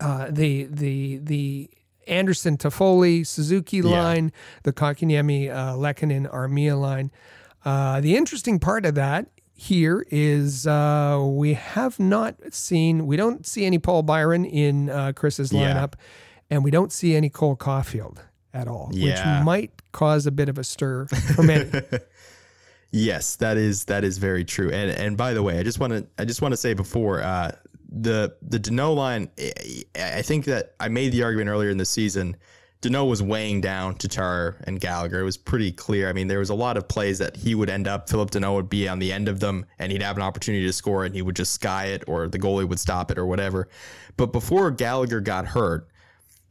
[0.00, 1.70] uh, the the the
[2.06, 4.32] Anderson Toffoli Suzuki line,
[4.64, 7.10] the Kotkaniemi uh, Lehkonen Armia line.
[7.64, 9.26] Uh, the interesting part of that
[9.60, 15.12] here is uh, we have not seen we don't see any Paul Byron in uh,
[15.14, 15.74] Chris's Yeah.
[15.74, 15.92] lineup,
[16.48, 18.16] and we don't see any Cole Caufield
[18.54, 19.38] at all, Yeah.
[19.38, 21.70] which might cause a bit of a stir for many.
[22.92, 24.68] Yes, that is that is very true.
[24.70, 27.22] And and by the way, I just want to I just want to say before
[27.22, 27.52] uh,
[27.88, 29.30] the the Danault line,
[29.94, 32.36] I think that I made the argument earlier in the season.
[32.82, 35.20] Danault was weighing down Tatar and Gallagher.
[35.20, 36.08] It was pretty clear.
[36.08, 38.08] I mean, there was a lot of plays that he would end up.
[38.08, 40.72] Phillip Danault would be on the end of them, and he'd have an opportunity to
[40.72, 43.68] score, and he would just sky it, or the goalie would stop it, or whatever.
[44.16, 45.88] But before Gallagher got hurt,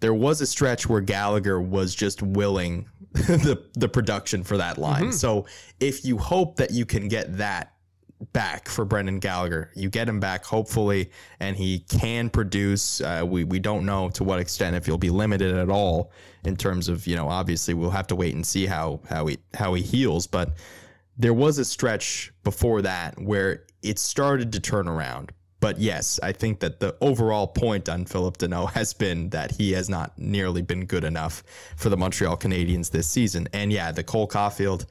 [0.02, 5.06] there was a stretch where Gallagher was just willing the the production for that line.
[5.06, 5.12] Mm-hmm.
[5.12, 5.48] So
[5.80, 7.74] if you hope that you can get that
[8.34, 13.02] back for Brendan Gallagher, you get him back hopefully, and he can produce.
[13.02, 16.12] Uh, we we don't know to what extent if he'll be limited at all
[16.44, 19.38] in terms of you know obviously we'll have to wait and see how how he
[19.54, 20.56] how he heals, but
[21.18, 25.32] there was a stretch before that where it started to turn around.
[25.60, 29.74] But yes, I think that the overall point on Phillip Danault has been that he
[29.74, 31.44] has not nearly been good enough
[31.76, 33.48] for the Montreal Canadiens this season.
[33.54, 34.86] And yeah, the Cole Caufield,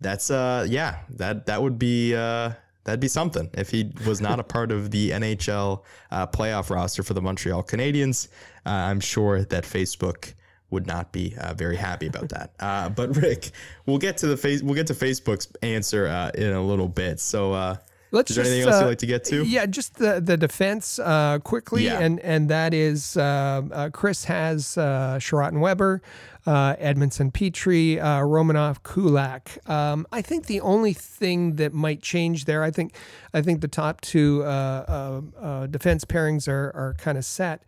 [0.00, 2.52] that's uh yeah, that that would be uh
[2.84, 7.02] that'd be something if he was not a part of the NHL uh, playoff roster
[7.02, 8.28] for the Montreal Canadiens.
[8.64, 10.34] Uh, I'm sure that Facebook
[10.70, 12.52] would not be uh, very happy about that.
[12.60, 13.50] Uh, but Rick,
[13.86, 14.62] we'll get to the face.
[14.62, 17.20] We'll get to Facebook's answer uh, in a little bit.
[17.20, 17.76] So, uh,
[18.14, 19.44] Let's is there just, anything else uh, you'd like to get to?
[19.44, 21.98] Yeah, just the the defense uh, quickly, Yeah.
[21.98, 26.00] and and that is uh, uh, Chris has uh, Chiarot Weber,
[26.46, 29.58] uh, Edmundson Petry, uh, Romanov Kulak.
[29.68, 32.94] Um, I think the only thing that might change there, I think,
[33.32, 37.64] I think the top two uh, uh, uh, defense pairings are are kind of set.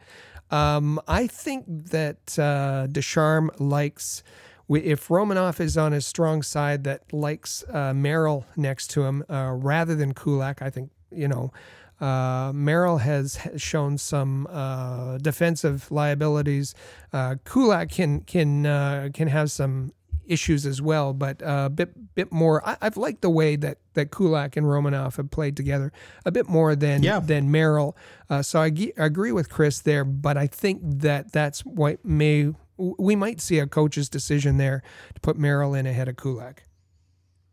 [0.51, 4.23] Um, I think that uh, Ducharme likes
[4.69, 9.53] if Romanov is on his strong side that likes uh, Merrill next to him uh,
[9.55, 10.63] rather than Kulak.
[10.63, 11.53] I think you know.
[11.99, 16.75] Uh, Merrill has shown some uh, defensive liabilities.
[17.11, 19.93] Uh, Kulak can can uh, can have some
[20.27, 22.61] issues as well, but uh, a bit bit more.
[22.69, 25.91] I, I've liked the way that that Kulak and Romanov have played together
[26.27, 27.19] a bit more than Yeah.
[27.21, 27.97] than Merrill.
[28.29, 32.05] Uh, so I, ge- I agree with Chris there, but I think that that's what
[32.05, 34.83] may we might see a coach's decision there
[35.15, 36.63] to put Merrill in ahead of Kulak.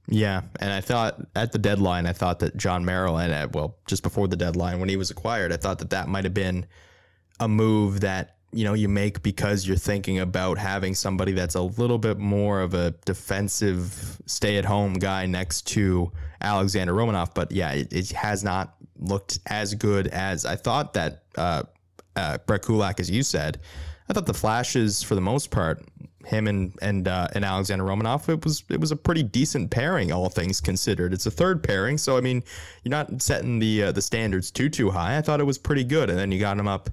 [0.08, 3.78] Yeah, and I thought at the deadline, I thought that Jon Merrill, and uh, well,
[3.88, 6.66] just before the deadline when he was acquired, I thought that that might have been
[7.40, 11.62] a move that you know you make because you're thinking about having somebody that's a
[11.62, 17.34] little bit more of a defensive, stay-at-home guy next to Alexander Romanov.
[17.34, 21.64] But yeah, it, it has not looked as good as I thought that uh,
[22.18, 23.62] uh, Brett Kulak, as you said.
[24.10, 25.84] I thought the flashes for the most part,
[26.26, 30.12] him and and uh, and Alexander Romanov, it was it was a pretty decent pairing,
[30.12, 31.14] all things considered.
[31.14, 32.44] It's a third pairing, so I mean,
[32.84, 35.18] you're not setting the uh, the standards too too high.
[35.18, 36.90] I thought it was pretty good, and then you got him up.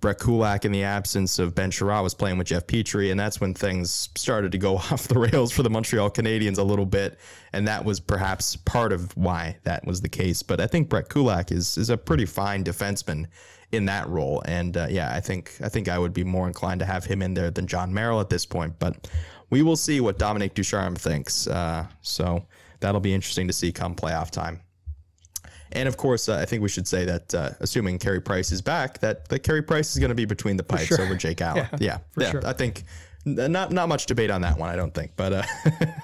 [0.00, 3.40] Brett Kulak, in the absence of Ben Chiarot, was playing with Jeff Petry, and that's
[3.40, 7.18] when things started to go off the rails for the Montreal Canadiens a little bit,
[7.54, 10.42] and that was perhaps part of why that was the case.
[10.42, 13.28] But I think Brett Kulak is is a pretty fine defenseman
[13.76, 14.42] in that role.
[14.46, 17.22] And uh, yeah, I think I think I would be more inclined to have him
[17.22, 18.78] in there than Jon Merrill at this point.
[18.78, 19.08] But
[19.50, 21.46] we will see what Dominique Ducharme thinks.
[21.46, 22.44] Uh, so
[22.80, 24.60] that'll be interesting to see come playoff time.
[25.72, 28.62] And of course, uh, I think we should say that uh, assuming Carey Price is
[28.62, 31.00] back, that that Carey Price is going to be between the pipes sure.
[31.02, 31.66] over Jake Allen.
[31.72, 32.30] Yeah, Yeah, yeah.
[32.30, 32.46] sure.
[32.46, 32.84] I think
[33.24, 35.12] not not much debate on that one, I don't think.
[35.16, 35.42] But uh,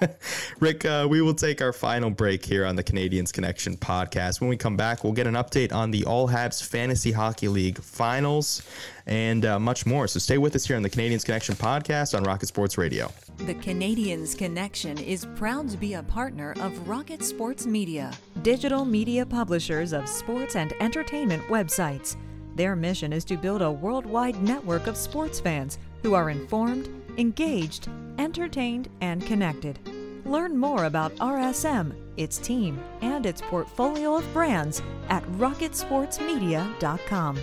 [0.61, 4.41] Rick, uh, we will take our final break here on the Canadiens Connection podcast.
[4.41, 7.79] When we come back, we'll get an update on the All Habs Fantasy Hockey League
[7.79, 8.63] finals
[9.07, 10.07] and uh, much more.
[10.09, 13.13] So stay with us here on the Canadiens Connection podcast on Rocket Sports Radio.
[13.39, 19.27] The Canadiens Connection is proud to be a partner of Rocket Sports Media, digital media
[19.27, 22.17] publishers of sports and entertainment websites.
[22.55, 26.89] Their mission is to build a worldwide network of sports fans who are informed,
[27.21, 27.89] engaged,
[28.19, 29.79] entertained, and connected.
[30.25, 37.39] Learn more about RSM, its team, and its portfolio of brands at rocketsportsmedia.com.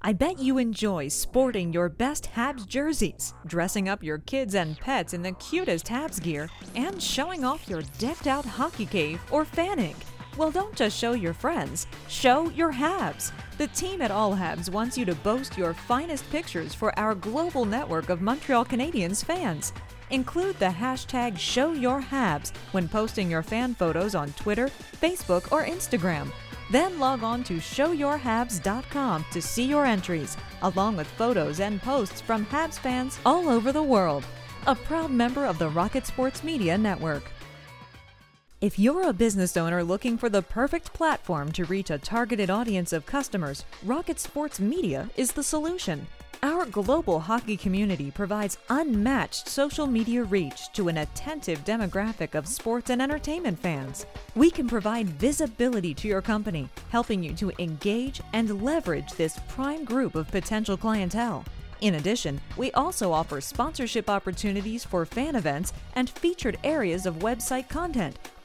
[0.00, 5.12] I bet you enjoy sporting your best Habs jerseys, dressing up your kids and pets
[5.12, 9.96] in the cutest Habs gear, and showing off your decked out hockey cave or fanning.
[10.38, 13.32] Well, don't just show your friends, show your Habs.
[13.58, 17.64] The team at All Habs wants you to boast your finest pictures for our global
[17.64, 19.72] network of Montreal Canadiens fans.
[20.10, 24.68] Include the hashtag ShowYourHabs when posting your fan photos on Twitter,
[25.02, 26.30] Facebook, or Instagram.
[26.70, 32.46] Then log on to showyourhabs.com to see your entries, along with photos and posts from
[32.46, 34.24] Habs fans all over the world.
[34.68, 37.24] A proud member of the Rocket Sports Media Network.
[38.60, 42.92] If you're a business owner looking for the perfect platform to reach a targeted audience
[42.92, 46.04] of customers, Rocket Sports Media is the solution.
[46.42, 52.90] Our global hockey community provides unmatched social media reach to an attentive demographic of sports
[52.90, 54.06] and entertainment fans.
[54.34, 59.84] We can provide visibility to your company, helping you to engage and leverage this prime
[59.84, 61.44] group of potential clientele.
[61.80, 67.68] In addition, we also offer sponsorship opportunities for fan events and featured areas of website
[67.68, 68.18] content,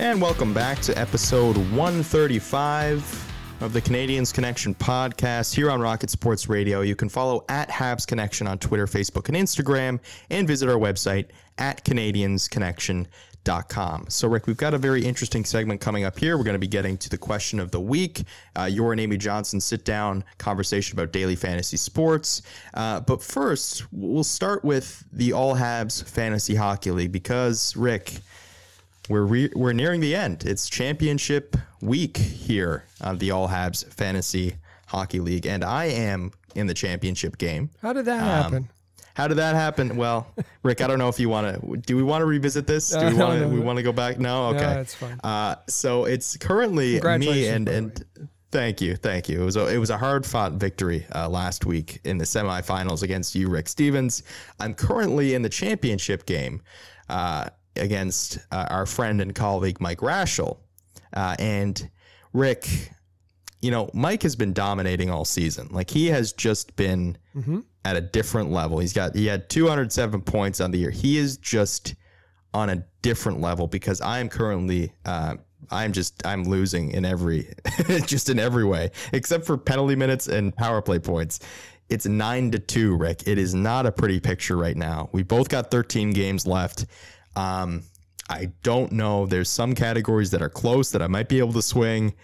[0.00, 6.48] And welcome back to episode 135 of the Canadiens Connection podcast here on Rocket Sports
[6.48, 6.82] Radio.
[6.82, 9.98] You can follow at Habs Connection on Twitter, Facebook, and Instagram,
[10.30, 14.04] and visit our website at CanadiensConnection.com.
[14.08, 16.38] So, Rick, we've got a very interesting segment coming up here.
[16.38, 18.22] We're going to be getting to the question of the week.
[18.56, 22.42] Uh, your and Amy Johnson sit down conversation about daily fantasy sports.
[22.72, 28.20] Uh, but first, we'll start with the All Habs Fantasy Hockey League because, Rick,
[29.08, 30.44] we're re- we're nearing the end.
[30.44, 34.56] It's championship week here on the All Habs Fantasy
[34.86, 37.70] Hockey League, and I am in the championship game.
[37.82, 38.68] How did that Um, happen?
[39.14, 39.96] How did that happen?
[39.96, 40.32] Well,
[40.62, 41.76] Rick, I don't know if you want to.
[41.78, 42.90] Do we want to revisit this?
[42.90, 43.40] Do we want to?
[43.40, 43.62] no, we no.
[43.66, 44.18] want to go back?
[44.18, 44.46] No.
[44.50, 44.60] Okay.
[44.74, 45.18] No, it's fine.
[45.24, 48.04] Uh, so it's currently me and and.
[48.50, 49.42] Thank you, thank you.
[49.42, 53.02] It was a, it was a hard fought victory uh, last week in the semifinals
[53.02, 54.22] against you, Rick Stevens.
[54.58, 56.62] I'm currently in the championship game
[57.10, 60.58] uh, against uh, our friend and colleague Mike Raschel,
[61.14, 61.90] uh, and
[62.32, 62.68] Rick.
[63.60, 65.68] You know, Mike has been dominating all season.
[65.72, 67.18] Like he has just been
[67.84, 68.78] at a different level.
[68.78, 70.90] He's got he had 207 points on the year.
[70.90, 71.94] He is just
[72.54, 75.36] on a different level because I am currently uh,
[75.70, 77.52] I'm just I'm losing in every
[78.06, 81.40] just in every way except for penalty minutes and power play points.
[81.88, 83.26] It's nine to two, Rick.
[83.26, 85.08] It is not a pretty picture right now.
[85.12, 86.84] We both got 13 games left.
[87.38, 87.84] Um,
[88.28, 89.26] I don't know.
[89.26, 92.14] There's some categories that are close that I might be able to swing.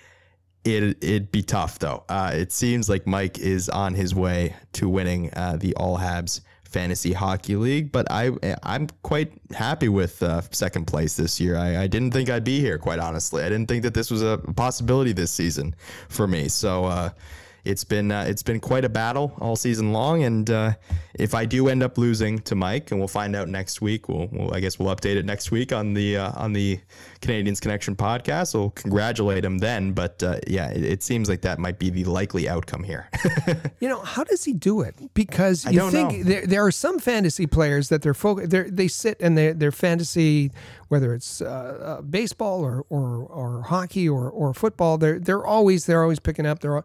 [0.65, 2.05] It it'd be tough though.
[2.09, 6.41] Uh, it seems like Mike is on his way to winning uh, the All Habs
[6.65, 8.33] fantasy hockey league, but I
[8.63, 11.57] I'm quite happy with uh, second place this year.
[11.57, 13.45] I, I, didn't think I'd be here, quite honestly.
[13.45, 15.77] I didn't think that this was a possibility this season
[16.09, 16.49] for me.
[16.49, 17.11] So uh,
[17.65, 20.23] it's been uh, it's been quite a battle all season long.
[20.23, 20.75] And uh,
[21.15, 24.29] if I do end up losing to Mike, and we'll find out next week, we'll,
[24.31, 26.79] we'll I guess we'll update it next week on the uh, on the
[27.23, 28.55] Canadiens Connection podcast.
[28.55, 29.93] We'll congratulate him then.
[29.93, 33.09] But uh, yeah, it, it, seems like that might be the likely outcome here.
[33.81, 34.95] you know, how does he do it?
[35.15, 38.51] Because you think there, there are some fantasy players that they're focused.
[38.51, 40.53] They sit and they their fantasy,
[40.89, 41.47] whether it's uh,
[41.99, 46.45] uh, baseball or, or or hockey or or football, they're they're always they're always picking
[46.45, 46.61] up.
[46.61, 46.85] They're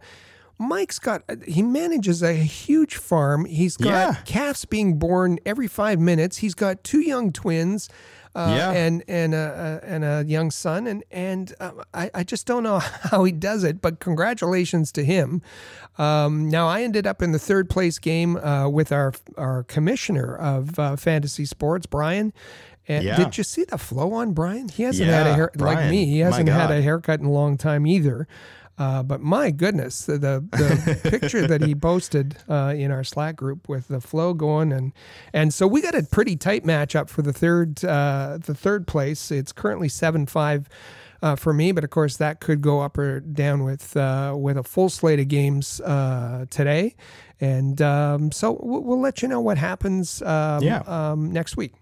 [0.62, 3.46] Mike's got he manages a huge farm.
[3.46, 4.16] He's got yeah.
[4.26, 6.38] calves being born every five minutes.
[6.38, 7.88] He's got two young twins,
[8.36, 8.72] uh, yeah.
[8.72, 12.80] and and a, and a young son, and and uh, I I just don't know
[12.80, 13.82] how he does it.
[13.82, 15.42] But congratulations to him.
[15.98, 20.36] Um, now I ended up in the third place game uh, with our our commissioner
[20.36, 22.34] of uh, fantasy sports, Brian.
[22.86, 23.16] And yeah.
[23.16, 24.68] did you see the flow on Brian?
[24.68, 26.06] He hasn't yeah, had a hair Brian, like me.
[26.06, 28.28] He hasn't had a haircut in a long time either.
[28.80, 33.68] Uh, but my goodness, the the, picture that he posted uh, in our Slack group
[33.68, 34.94] with the flow going and
[35.34, 39.32] and so we got a pretty tight matchup for the third uh, the third place.
[39.32, 40.70] It's currently seven five.
[41.22, 44.58] Uh, for me, but of course that could go up or down with uh, with
[44.58, 46.96] a full slate of games uh, today,
[47.42, 50.80] and um, so we'll, we'll, let you know what happens um, yeah.
[50.88, 51.74] um, next week.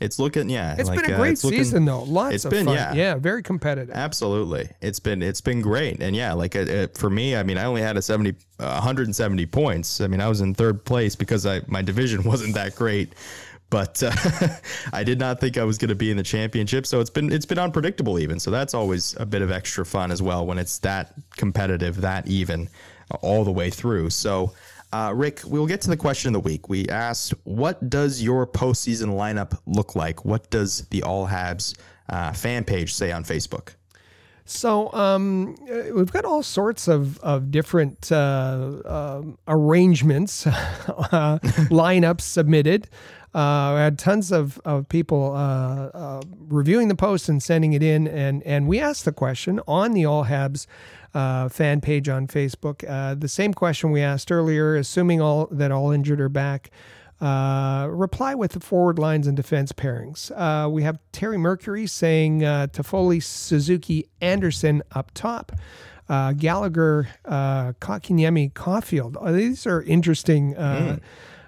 [0.00, 0.74] It's looking, yeah.
[0.76, 2.02] It's like, been a uh, great uh, season though.
[2.02, 2.74] Lots it's of been, fun.
[2.74, 2.94] Yeah.
[2.94, 3.94] yeah, very competitive.
[3.94, 7.58] Absolutely, it's been it's been great, and yeah, like it, it, for me, I mean,
[7.58, 10.00] I only had a 70, uh, 170 points.
[10.00, 13.12] I mean, I was in third place because I my division wasn't that great,
[13.70, 14.10] but uh,
[14.92, 16.86] I did not think I was going to be in the championship.
[16.86, 18.40] So it's been it's been unpredictable even.
[18.40, 22.26] So that's always a bit of extra fun as well when it's that competitive, that
[22.26, 22.68] even,
[23.22, 24.10] all the way through.
[24.10, 24.52] So.
[24.94, 26.68] Uh, Rick, we will get to the question of the week.
[26.68, 30.24] We asked, what does your postseason lineup look like?
[30.24, 31.76] What does the All Habs
[32.08, 33.74] uh, fan page say on Facebook?
[34.44, 38.14] So um, uh, we've got all sorts of, of different uh,
[38.84, 41.40] uh, arrangements, uh,
[41.72, 42.88] lineups submitted.
[43.34, 47.82] Uh, we had tons of, of people uh, uh, reviewing the post and sending it
[47.82, 48.06] in.
[48.06, 50.68] And, and we asked the question on the All Habs
[51.14, 52.84] uh, fan page on Facebook.
[52.88, 56.70] Uh, the same question we asked earlier, assuming all that all injured are back.
[57.20, 60.30] Uh, reply with the forward lines and defense pairings.
[60.36, 65.52] Uh, we have Terry Mercury saying uh, Toffoli, Suzuki, Anderson up top.
[66.08, 69.16] Uh, Gallagher, uh, Kotkaniemi, Caufield.
[69.18, 70.54] Uh, these are interesting.
[70.54, 71.00] Uh, mm.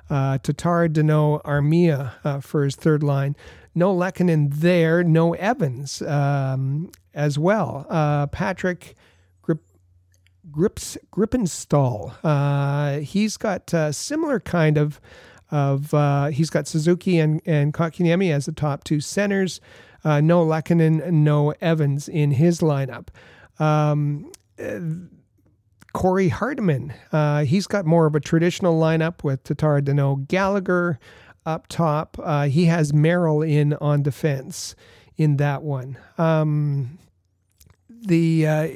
[0.08, 3.36] uh, Tatar, Danault, Armia uh, for his third line.
[3.74, 5.04] No Lehkonen there.
[5.04, 7.86] No Evans um, as well.
[7.90, 8.94] Uh, Patrick
[10.50, 12.14] Grips Grippenstall.
[12.22, 15.00] Uh, he's got a similar kind of
[15.50, 19.60] of uh, he's got Suzuki and and Kotkaniemi as the top two centers.
[20.04, 23.08] Uh, no Lehkonen, no Evans in his lineup.
[23.58, 24.30] Um,
[24.62, 24.78] uh,
[25.92, 30.98] Corey Hardiman, uh, he's got more of a traditional lineup with Tatar Danault Gallagher
[31.46, 32.18] up top.
[32.22, 34.76] Uh, he has Merrill in on defense
[35.16, 35.96] in that one.
[36.18, 36.98] Um,
[38.06, 38.68] the uh,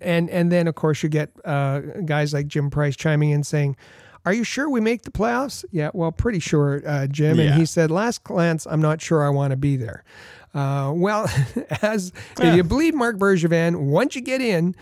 [0.00, 3.76] and and then of course you get uh, guys like Jim Price chiming in saying,
[4.24, 7.38] "Are you sure we make the playoffs?" Yeah, well, pretty sure, uh, Jim.
[7.38, 7.44] Yeah.
[7.44, 10.04] And he said, "Last glance, I'm not sure I want to be there."
[10.54, 11.30] Uh, well,
[11.82, 12.50] as yeah.
[12.50, 14.74] if you believe Marc Bergevin, once you get in,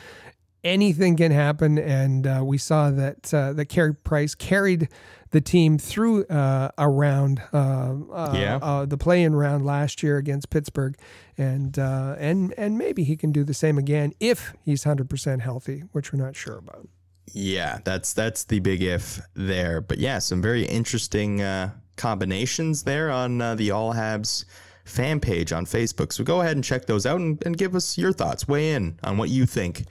[0.64, 4.89] anything can happen, and uh, we saw that uh, that Carey Price carried
[5.31, 8.59] the team through uh, a round, uh, uh, yeah.
[8.61, 10.97] Uh, the play-in round last year against Pittsburgh,
[11.39, 15.43] and uh, and and maybe he can do the same again if he's hundred percent
[15.43, 16.89] healthy, which we're not sure about.
[17.32, 23.11] Yeah, that's that's the big if there, but yeah, some very interesting uh, combinations there
[23.11, 24.44] on the All Habs
[24.85, 26.12] fan page on Facebook.
[26.12, 28.48] So go ahead and check those out and, and give us your thoughts.
[28.48, 29.85] Weigh in on what you think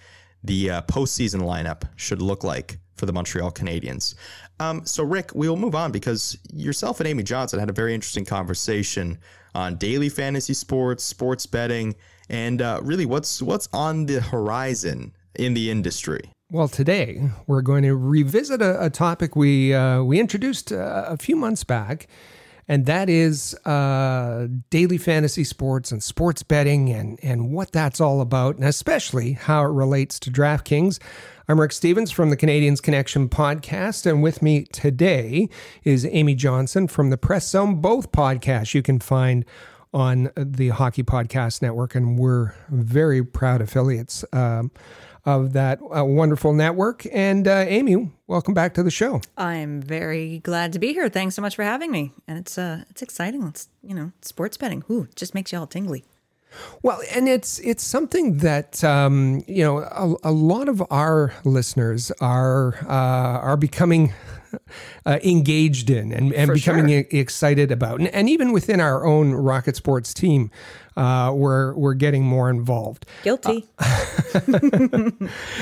[0.43, 4.15] the uh, postseason lineup should look like for the Montreal Canadiens.
[4.59, 8.25] Um, so, Rick, we'll move on because yourself and Amy Johnson had a very interesting
[8.25, 9.17] conversation
[9.55, 11.95] on daily fantasy sports, sports betting,
[12.29, 16.31] and uh, really what's what's on the horizon in the industry.
[16.51, 21.17] Well, today we're going to revisit a, a topic we uh, we introduced uh, a
[21.17, 22.07] few months back,
[22.69, 28.21] and that is uh, daily fantasy sports and sports betting and and what that's all
[28.21, 30.99] about, and especially how it relates to DraftKings.
[31.47, 35.49] I'm Rick Stevens from the Canadiens Connection podcast, and with me today
[35.83, 37.81] is Amy Johnson from the Press Zone.
[37.81, 39.43] Both podcasts you can find
[39.91, 44.69] on the Hockey Podcast Network, and we're very proud affiliates um,
[45.29, 47.05] of that uh, wonderful network.
[47.11, 49.21] And uh, Amy, welcome back to the show.
[49.37, 51.09] I'm very glad to be here.
[51.09, 52.11] Thanks so much for having me.
[52.27, 53.43] And it's uh it's exciting.
[53.43, 54.83] It's you know, sports betting.
[54.89, 56.03] Ooh, just makes you all tingly.
[56.81, 62.11] Well, and it's it's something that um, you know a, a lot of our listeners
[62.19, 64.13] are uh, are becoming
[65.05, 67.05] uh, engaged in and, and For becoming sure.
[67.11, 70.49] excited about, and, and even within our own Rocket Sports team,
[70.99, 73.05] uh, we're we're getting more involved.
[73.23, 73.67] Guilty.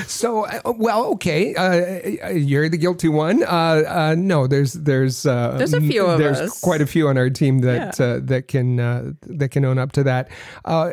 [0.08, 3.44] So, uh, well, okay, uh, you're the guilty one.
[3.44, 3.48] Uh,
[3.88, 6.60] uh, no, there's there's uh, There's a few of there's us.
[6.62, 9.92] quite a few on our team that uh, that can uh, that can own up
[9.94, 10.30] to that.
[10.66, 10.92] Uh,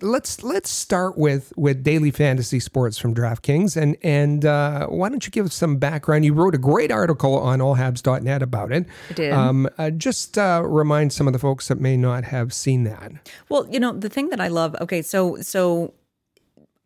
[0.00, 5.24] let's let's start with with daily fantasy sports from DraftKings, and and uh, why don't
[5.26, 6.24] you give us some background?
[6.24, 8.86] You wrote a great article on allhabs.net about it.
[9.10, 9.32] I did.
[9.32, 13.12] Um, uh, just uh, remind some of the folks that may not have seen that.
[13.48, 15.92] Well, you know, the thing that I love, okay, so so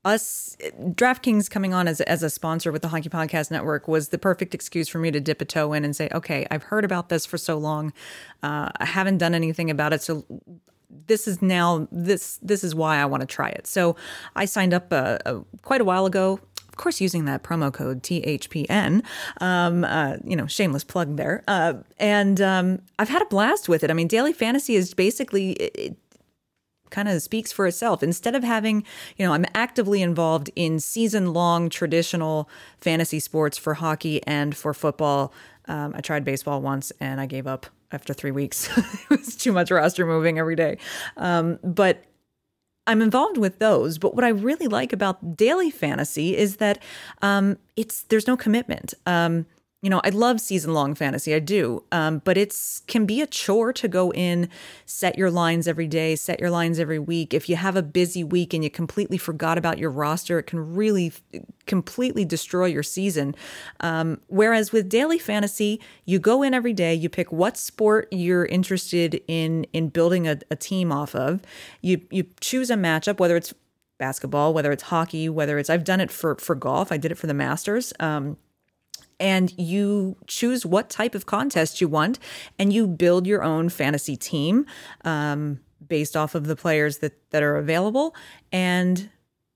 [0.04, 4.18] us DraftKings coming on as as a sponsor with the Hockey Podcast Network was the
[4.18, 7.08] perfect excuse for me to dip a toe in and say, okay, I've heard about
[7.08, 7.92] this for so long,
[8.42, 10.24] uh, I haven't done anything about it, so
[11.06, 13.68] this is now this this is why I want to try it.
[13.68, 13.94] So
[14.34, 16.40] I signed up uh, uh, quite a while ago.
[16.68, 19.04] Of course, using that promo code THPN,
[19.40, 21.44] um, uh, you know, shameless plug there.
[21.46, 23.90] Uh, and um, I've had a blast with it.
[23.90, 25.96] I mean, daily fantasy is basically it,
[26.90, 28.02] kind of speaks for itself.
[28.02, 28.84] Instead of having,
[29.16, 32.48] you know, I'm actively involved in season long traditional
[32.80, 35.32] fantasy sports for hockey and for football.
[35.66, 38.68] Um, I tried baseball once and I gave up after three weeks.
[38.76, 40.78] it was too much roster moving every day.
[41.16, 42.04] Um, but
[42.86, 46.82] I'm involved with those, but what I really like about daily fantasy is that
[47.22, 48.94] um, it's there's no commitment.
[49.06, 49.46] Um,
[49.82, 53.26] you know, I love season long fantasy, I do, um, but it's can be a
[53.26, 54.50] chore to go in,
[54.84, 57.32] set your lines every day, set your lines every week.
[57.32, 60.74] If you have a busy week and you completely forgot about your roster, it can
[60.74, 61.14] really
[61.64, 63.34] completely destroy your season.
[63.80, 68.44] Um, whereas with daily fantasy, you go in every day, you pick what sport you're
[68.44, 71.40] interested in in building a, a team off of.
[71.80, 73.54] You you choose a matchup, whether it's
[73.96, 76.92] basketball, whether it's hockey, whether it's I've done it for for golf.
[76.92, 77.94] I did it for the Masters.
[77.98, 78.36] Um,
[79.20, 82.18] and you choose what type of contest you want,
[82.58, 84.66] and you build your own fantasy team
[85.04, 88.14] um, based off of the players that that are available,
[88.50, 89.10] and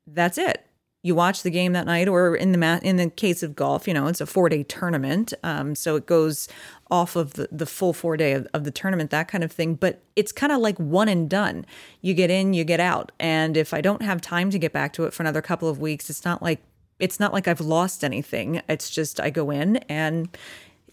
[0.07, 0.67] that's it.
[1.03, 3.89] You watch the game that night, or in the ma- in the case of golf,
[3.89, 6.47] you know it's a four day tournament, um, so it goes
[6.91, 9.75] off of the, the full four day of, of the tournament, that kind of thing.
[9.75, 11.67] But it's kind of like one and done.
[12.03, 14.93] You get in, you get out, and if I don't have time to get back
[14.95, 16.63] to it for another couple of weeks, it's not like
[16.99, 18.63] it's not like I've lost anything.
[18.69, 20.29] It's just I go in and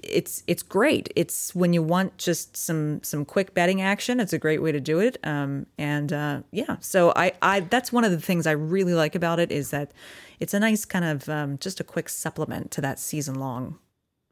[0.03, 1.11] it's it's great.
[1.15, 4.19] It's when you want just some some quick betting action.
[4.19, 5.17] It's a great way to do it.
[5.23, 9.15] Um, and uh, yeah, so I I that's one of the things I really like
[9.15, 9.91] about it is that
[10.39, 13.77] it's a nice kind of um, just a quick supplement to that season long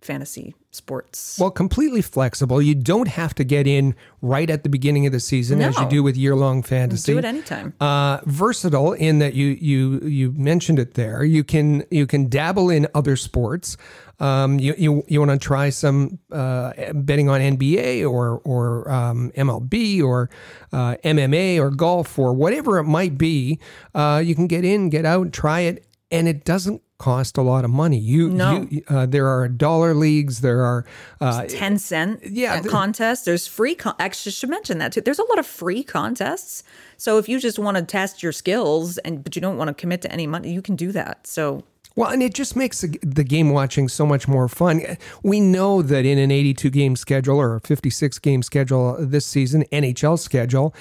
[0.01, 1.38] fantasy sports.
[1.39, 2.61] Well, completely flexible.
[2.61, 5.88] You don't have to get in right at the beginning of the season as you
[5.89, 7.13] do with year long fantasy.
[7.13, 7.73] Do it anytime.
[7.80, 11.23] Uh, versatile in that you you you mentioned it there.
[11.23, 13.77] You can you can dabble in other sports.
[14.19, 19.31] Um, you you, you want to try some uh, betting on NBA or or um,
[19.35, 20.30] MLB or
[20.73, 23.59] uh, MMA or golf or whatever it might be.
[23.95, 27.64] Uh, you can get in, get out, try it, and it doesn't cost a lot
[27.64, 27.98] of money.
[27.98, 28.68] You, No.
[28.69, 30.41] you uh, there are dollar leagues.
[30.41, 30.86] There are
[31.22, 33.23] uh, 10 cent yeah, the- contests.
[33.23, 35.02] There's free, con- actually, I should mention that too.
[35.02, 36.64] There's a lot of free contests.
[36.98, 39.73] So if you just want to test your skills and but you don't want to
[39.73, 41.26] commit to any money, you can do that.
[41.26, 41.64] So
[41.95, 44.81] Well, and it just makes the game watching so much more fun.
[45.23, 49.64] We know that in an 82 game schedule or a 56 game schedule this season,
[49.72, 50.73] NHL schedule,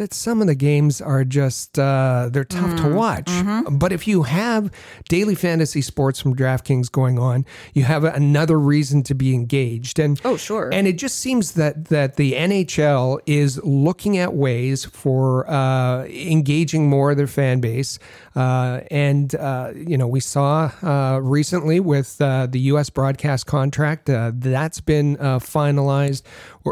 [0.00, 3.30] that some of the games are just uh, they're tough to watch.
[3.70, 4.70] But if you have
[5.10, 7.44] daily fantasy sports from DraftKings going on,
[7.74, 9.98] you have another reason to be engaged.
[9.98, 10.70] And Oh, sure.
[10.72, 16.88] And it just seems that that the NHL is looking at ways for uh, engaging
[16.88, 17.98] more of their fan base.
[18.34, 22.90] Uh, and uh, you know, we saw uh, recently with uh, the U.S.
[22.90, 26.22] broadcast contract uh, that's been uh, finalized.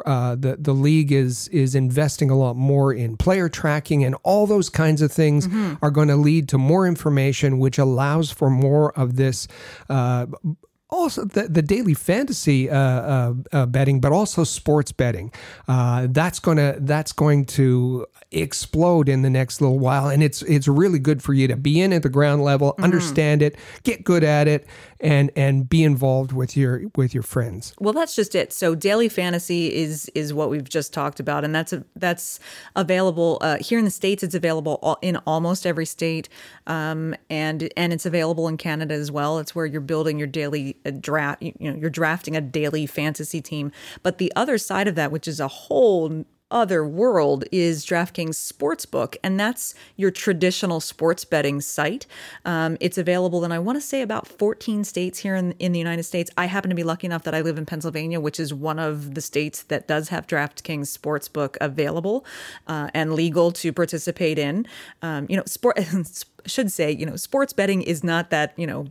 [0.06, 4.46] Uh, the the league is is investing a lot more in player tracking, and all
[4.46, 5.48] those kinds of things
[5.82, 9.48] are going to lead to more information, which allows for more of this.
[10.90, 15.30] Also the, the daily fantasy uh, uh, uh, betting, but also sports betting.
[15.66, 20.66] Uh, that's gonna that's going to explode in the next little while, and it's it's
[20.66, 22.84] really good for you to be in at the ground level, Mm-hmm.
[22.84, 24.66] understand it, get good at it,
[25.00, 27.74] and and be involved with your with your friends.
[27.78, 28.52] Well, that's just it.
[28.52, 32.40] So daily fantasy is is what we've just talked about, and that's a, that's
[32.76, 34.22] available uh, here in the states.
[34.22, 36.28] It's available in almost every state,
[36.66, 39.38] um, and and it's available in Canada as well.
[39.38, 41.42] It's where you're building your daily uh, draft.
[41.42, 43.72] You, you know, you're drafting a daily fantasy team.
[44.02, 49.16] But the other side of that, which is a whole other world is DraftKings Sportsbook,
[49.22, 52.06] and that's your traditional sports betting site.
[52.44, 55.78] Um, it's available in, I want to say, about 14 states here in, in the
[55.78, 56.30] United States.
[56.36, 59.14] I happen to be lucky enough that I live in Pennsylvania, which is one of
[59.14, 62.24] the states that does have DraftKings Sportsbook available
[62.66, 64.66] uh, and legal to participate in.
[65.02, 65.78] Um, you know, sport.
[66.46, 68.86] should say, you know, sports betting is not that, you know,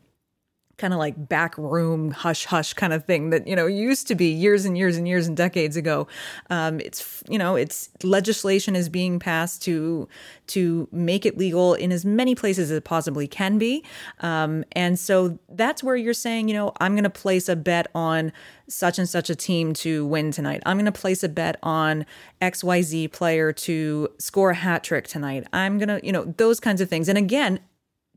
[0.78, 4.16] kind of like back room hush hush kind of thing that you know used to
[4.16, 6.08] be years and years and years and decades ago.
[6.50, 10.08] Um, it's you know it's legislation is being passed to
[10.48, 13.84] to make it legal in as many places as it possibly can be.
[14.20, 17.88] Um, and so that's where you're saying you know i'm going to place a bet
[17.96, 18.32] on
[18.70, 20.62] such and such a team to win tonight.
[20.66, 22.06] I'm going to place a bet on
[22.42, 25.48] xyz player to score a hat trick tonight.
[25.54, 27.08] I'm going to you know those kinds of things.
[27.10, 27.60] And again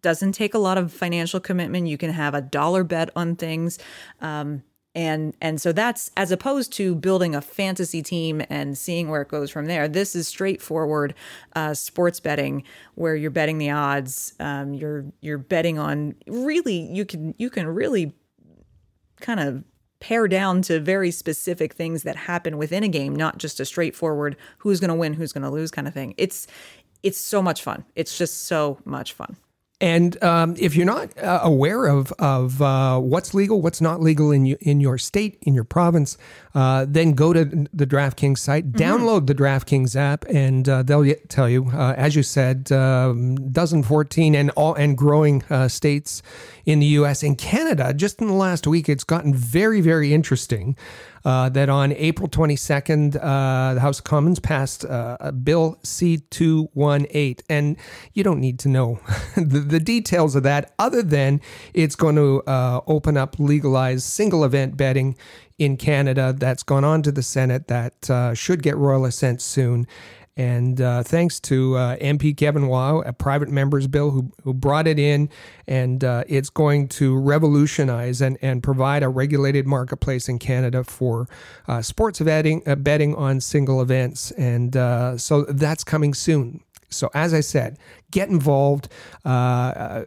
[0.02, 1.86] doesn't take a lot of financial commitment.
[1.86, 3.78] You can have a dollar bet on things.
[4.20, 4.62] Um,
[4.94, 9.28] and and so that's as opposed to building a fantasy team and seeing where it
[9.28, 9.86] goes from there.
[9.86, 11.14] This is straightforward
[11.54, 12.64] uh, sports betting
[12.96, 14.34] where you're betting the odds.
[14.40, 18.14] Um, you're you're betting on really you can you can really
[19.20, 19.62] kind of
[20.00, 24.36] pare down to very specific things that happen within a game, not just a straightforward
[24.58, 26.14] who's going to win, who's going to lose kind of thing.
[26.16, 26.46] It's
[27.02, 27.84] it's so much fun.
[27.94, 29.36] It's just so much fun.
[29.80, 34.30] And um, if you're not uh, aware of of uh, what's legal, what's not legal
[34.30, 36.18] in you, in your state, in your province,
[36.54, 41.48] uh, then go to the DraftKings site, download the DraftKings app, and uh, they'll tell
[41.48, 46.22] you, uh, as you said, um, dozen fourteen and all and growing uh, states
[46.66, 47.22] in the U.S.
[47.22, 47.94] and Canada.
[47.94, 50.76] Just in the last week, it's gotten very very interesting.
[51.24, 57.36] Uh, that on April 22nd, uh, the House of Commons passed uh, Bill C 218.
[57.50, 57.76] And
[58.14, 59.00] you don't need to know
[59.36, 61.40] the, the details of that, other than
[61.74, 65.16] it's going to uh, open up legalized single event betting
[65.58, 66.34] in Canada.
[66.36, 67.68] That's gone on to the Senate.
[67.68, 69.86] That uh, should get royal assent soon.
[70.36, 74.86] And uh, thanks to uh, MP Kevin Waugh, a private member's bill who, who brought
[74.86, 75.28] it in,
[75.66, 81.28] and uh, it's going to revolutionize and, and provide a regulated marketplace in Canada for
[81.68, 84.30] uh, sports betting, uh, betting on single events.
[84.32, 86.62] And uh, so that's coming soon.
[86.92, 87.78] So, as I said,
[88.10, 88.88] get involved.
[89.24, 90.04] Uh,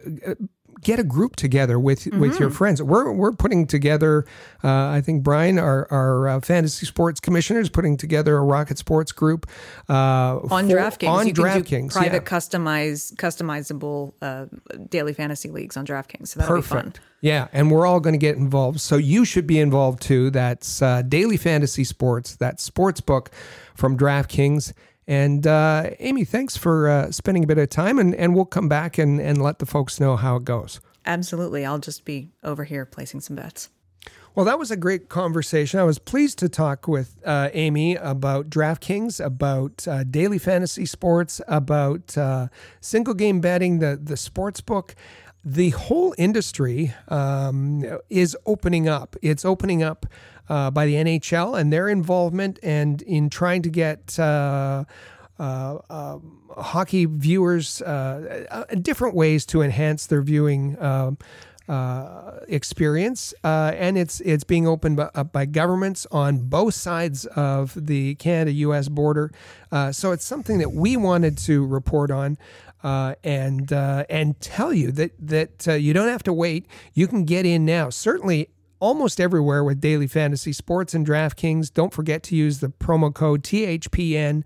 [0.84, 2.82] get a group together with with your friends.
[2.82, 4.24] We're we're putting together.
[4.62, 8.78] Uh, I think Brian, our our uh, fantasy sports commissioner, is putting together a Rocket
[8.78, 9.46] Sports group
[9.88, 11.08] uh, on for- DraftKings.
[11.08, 12.38] On you can do DraftKings, private yeah.
[12.38, 14.46] customize customizable uh,
[14.88, 16.28] daily fantasy leagues on DraftKings.
[16.28, 16.78] So that'll be fun.
[16.78, 17.00] Perfect.
[17.20, 18.82] Yeah, and we're all going to get involved.
[18.82, 20.28] So you should be involved too.
[20.28, 22.36] That's uh, Daily Fantasy Sports.
[22.36, 23.30] That sports book
[23.74, 24.74] from DraftKings.
[25.06, 28.68] And uh, Amy, thanks for uh, spending a bit of time, and, and we'll come
[28.68, 30.80] back and, and let the folks know how it goes.
[31.06, 31.64] Absolutely.
[31.66, 33.68] I'll just be over here placing some bets.
[34.34, 35.78] Well, that was a great conversation.
[35.78, 41.40] I was pleased to talk with uh, Amy about DraftKings, about uh, daily fantasy sports,
[41.46, 42.48] about uh,
[42.80, 44.96] single game betting, the the sports book.
[45.44, 49.14] The whole industry um, is opening up.
[49.20, 50.06] It's opening up
[50.48, 54.18] uh, by the NHL and their involvement, and in trying to get.
[54.18, 54.84] Uh,
[55.38, 61.10] uh, um, hockey viewers uh, uh, different ways to enhance their viewing uh,
[62.46, 68.14] experience, and it's it's being opened by, up by governments on both sides of the
[68.16, 68.88] Canada-U.S.
[68.88, 69.32] border.
[69.90, 72.38] So it's something that we wanted to report on.
[72.84, 76.66] Uh, and uh, and tell you that that uh, you don't have to wait.
[76.92, 77.88] You can get in now.
[77.88, 81.72] Certainly, almost everywhere with daily fantasy sports and DraftKings.
[81.72, 84.44] Don't forget to use the promo code THPN.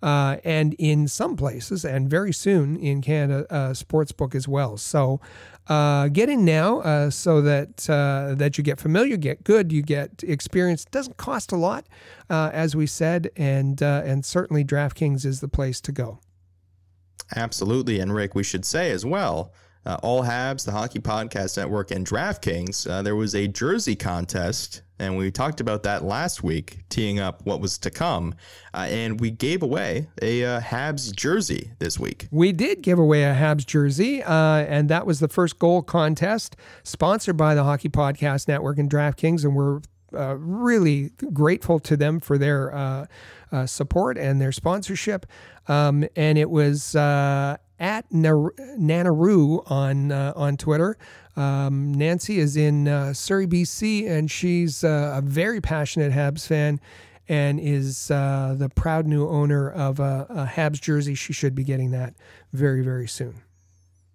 [0.00, 4.76] Uh, and in some places, and very soon in Canada, uh, Sportsbook as well.
[4.76, 5.20] So
[5.66, 9.82] uh, get in now uh, so that uh, that you get familiar, get good, you
[9.82, 10.84] get experience.
[10.84, 11.88] It doesn't cost a lot,
[12.30, 16.20] as we said, and and certainly DraftKings is the place to go.
[17.36, 18.00] Absolutely.
[18.00, 19.52] And Rick, we should say as well,
[19.86, 24.82] uh, All Habs, the Hockey Podcast Network, and DraftKings, uh, there was a jersey contest,
[24.98, 28.34] and we talked about that last week, teeing up what was to come.
[28.74, 32.28] Uh, and we gave away a uh, Habs jersey this week.
[32.30, 36.56] We did give away a Habs jersey, uh, and that was the first goal contest
[36.82, 39.80] sponsored by the Hockey Podcast Network and DraftKings, and we're
[40.14, 43.06] uh, really grateful to them for their uh,
[43.52, 45.26] uh, support and their sponsorship.
[45.66, 50.96] Um, and it was uh, at Nar- Nanaroo on uh, on Twitter.
[51.36, 56.80] Um, Nancy is in Surrey, BC, and she's a very passionate Habs fan
[57.28, 61.14] and is the proud new owner of a, a Habs jersey.
[61.14, 62.14] She should be getting that
[62.52, 63.42] very, very soon.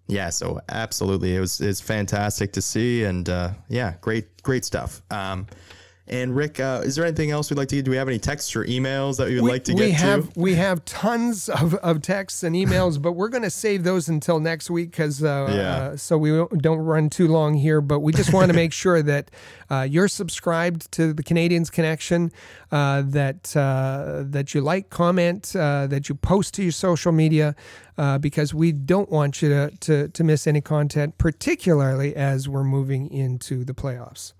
[0.06, 5.00] Yeah, so absolutely, it was it's fantastic to see, and uh, yeah, great great stuff.
[5.10, 5.46] Um,
[6.06, 7.86] and Rick, uh, is there anything else we'd like to get?
[7.86, 9.90] Do we have any texts or emails that we would we, like to get we
[9.92, 10.40] have, to?
[10.40, 14.38] We have tons of, of texts and emails, but we're going to save those until
[14.38, 15.74] next week because uh, Yeah.
[15.76, 17.80] uh, so we don't run too long here.
[17.80, 19.30] But we just want to make sure that
[19.70, 22.30] uh, you're subscribed to the Canadiens Connection,
[22.70, 27.56] uh, that uh, that you like, comment, uh, that you post to your social media.
[27.96, 32.64] Uh, because we don't want you to, to, to miss any content, particularly as we're
[32.64, 34.32] moving into the playoffs.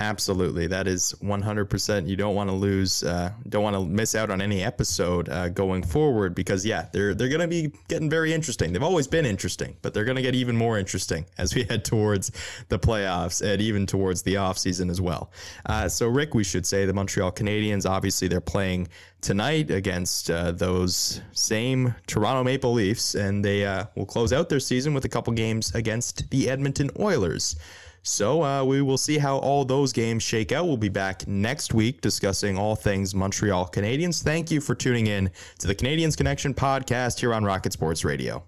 [0.00, 2.06] Absolutely, that is 100%.
[2.08, 5.48] You don't want to lose, uh, don't want to miss out on any episode uh,
[5.48, 8.72] going forward because yeah, they're they're going to be getting very interesting.
[8.72, 11.84] They've always been interesting, but they're going to get even more interesting as we head
[11.84, 12.30] towards
[12.68, 15.32] the playoffs and even towards the offseason as well.
[15.66, 17.88] Uh, so Rick, we should say the Montreal Canadiens.
[17.88, 18.86] Obviously, they're playing
[19.20, 24.60] tonight against uh, those same Toronto Maple Leafs, and they uh, will close out their
[24.60, 27.56] season with a couple games against the Edmonton Oilers.
[28.02, 30.66] So uh, we will see how all those games shake out.
[30.66, 34.22] We'll be back next week discussing all things Montreal Canadiens.
[34.22, 38.44] Thank you for tuning in to the Canadiens Connection podcast here on Rocket Sports Radio.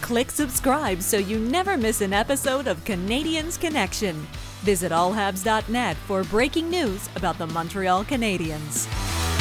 [0.00, 4.14] Click subscribe so you never miss an episode of Canadiens Connection.
[4.62, 9.33] Visit allhabs.net for breaking news about the Montreal Canadiens.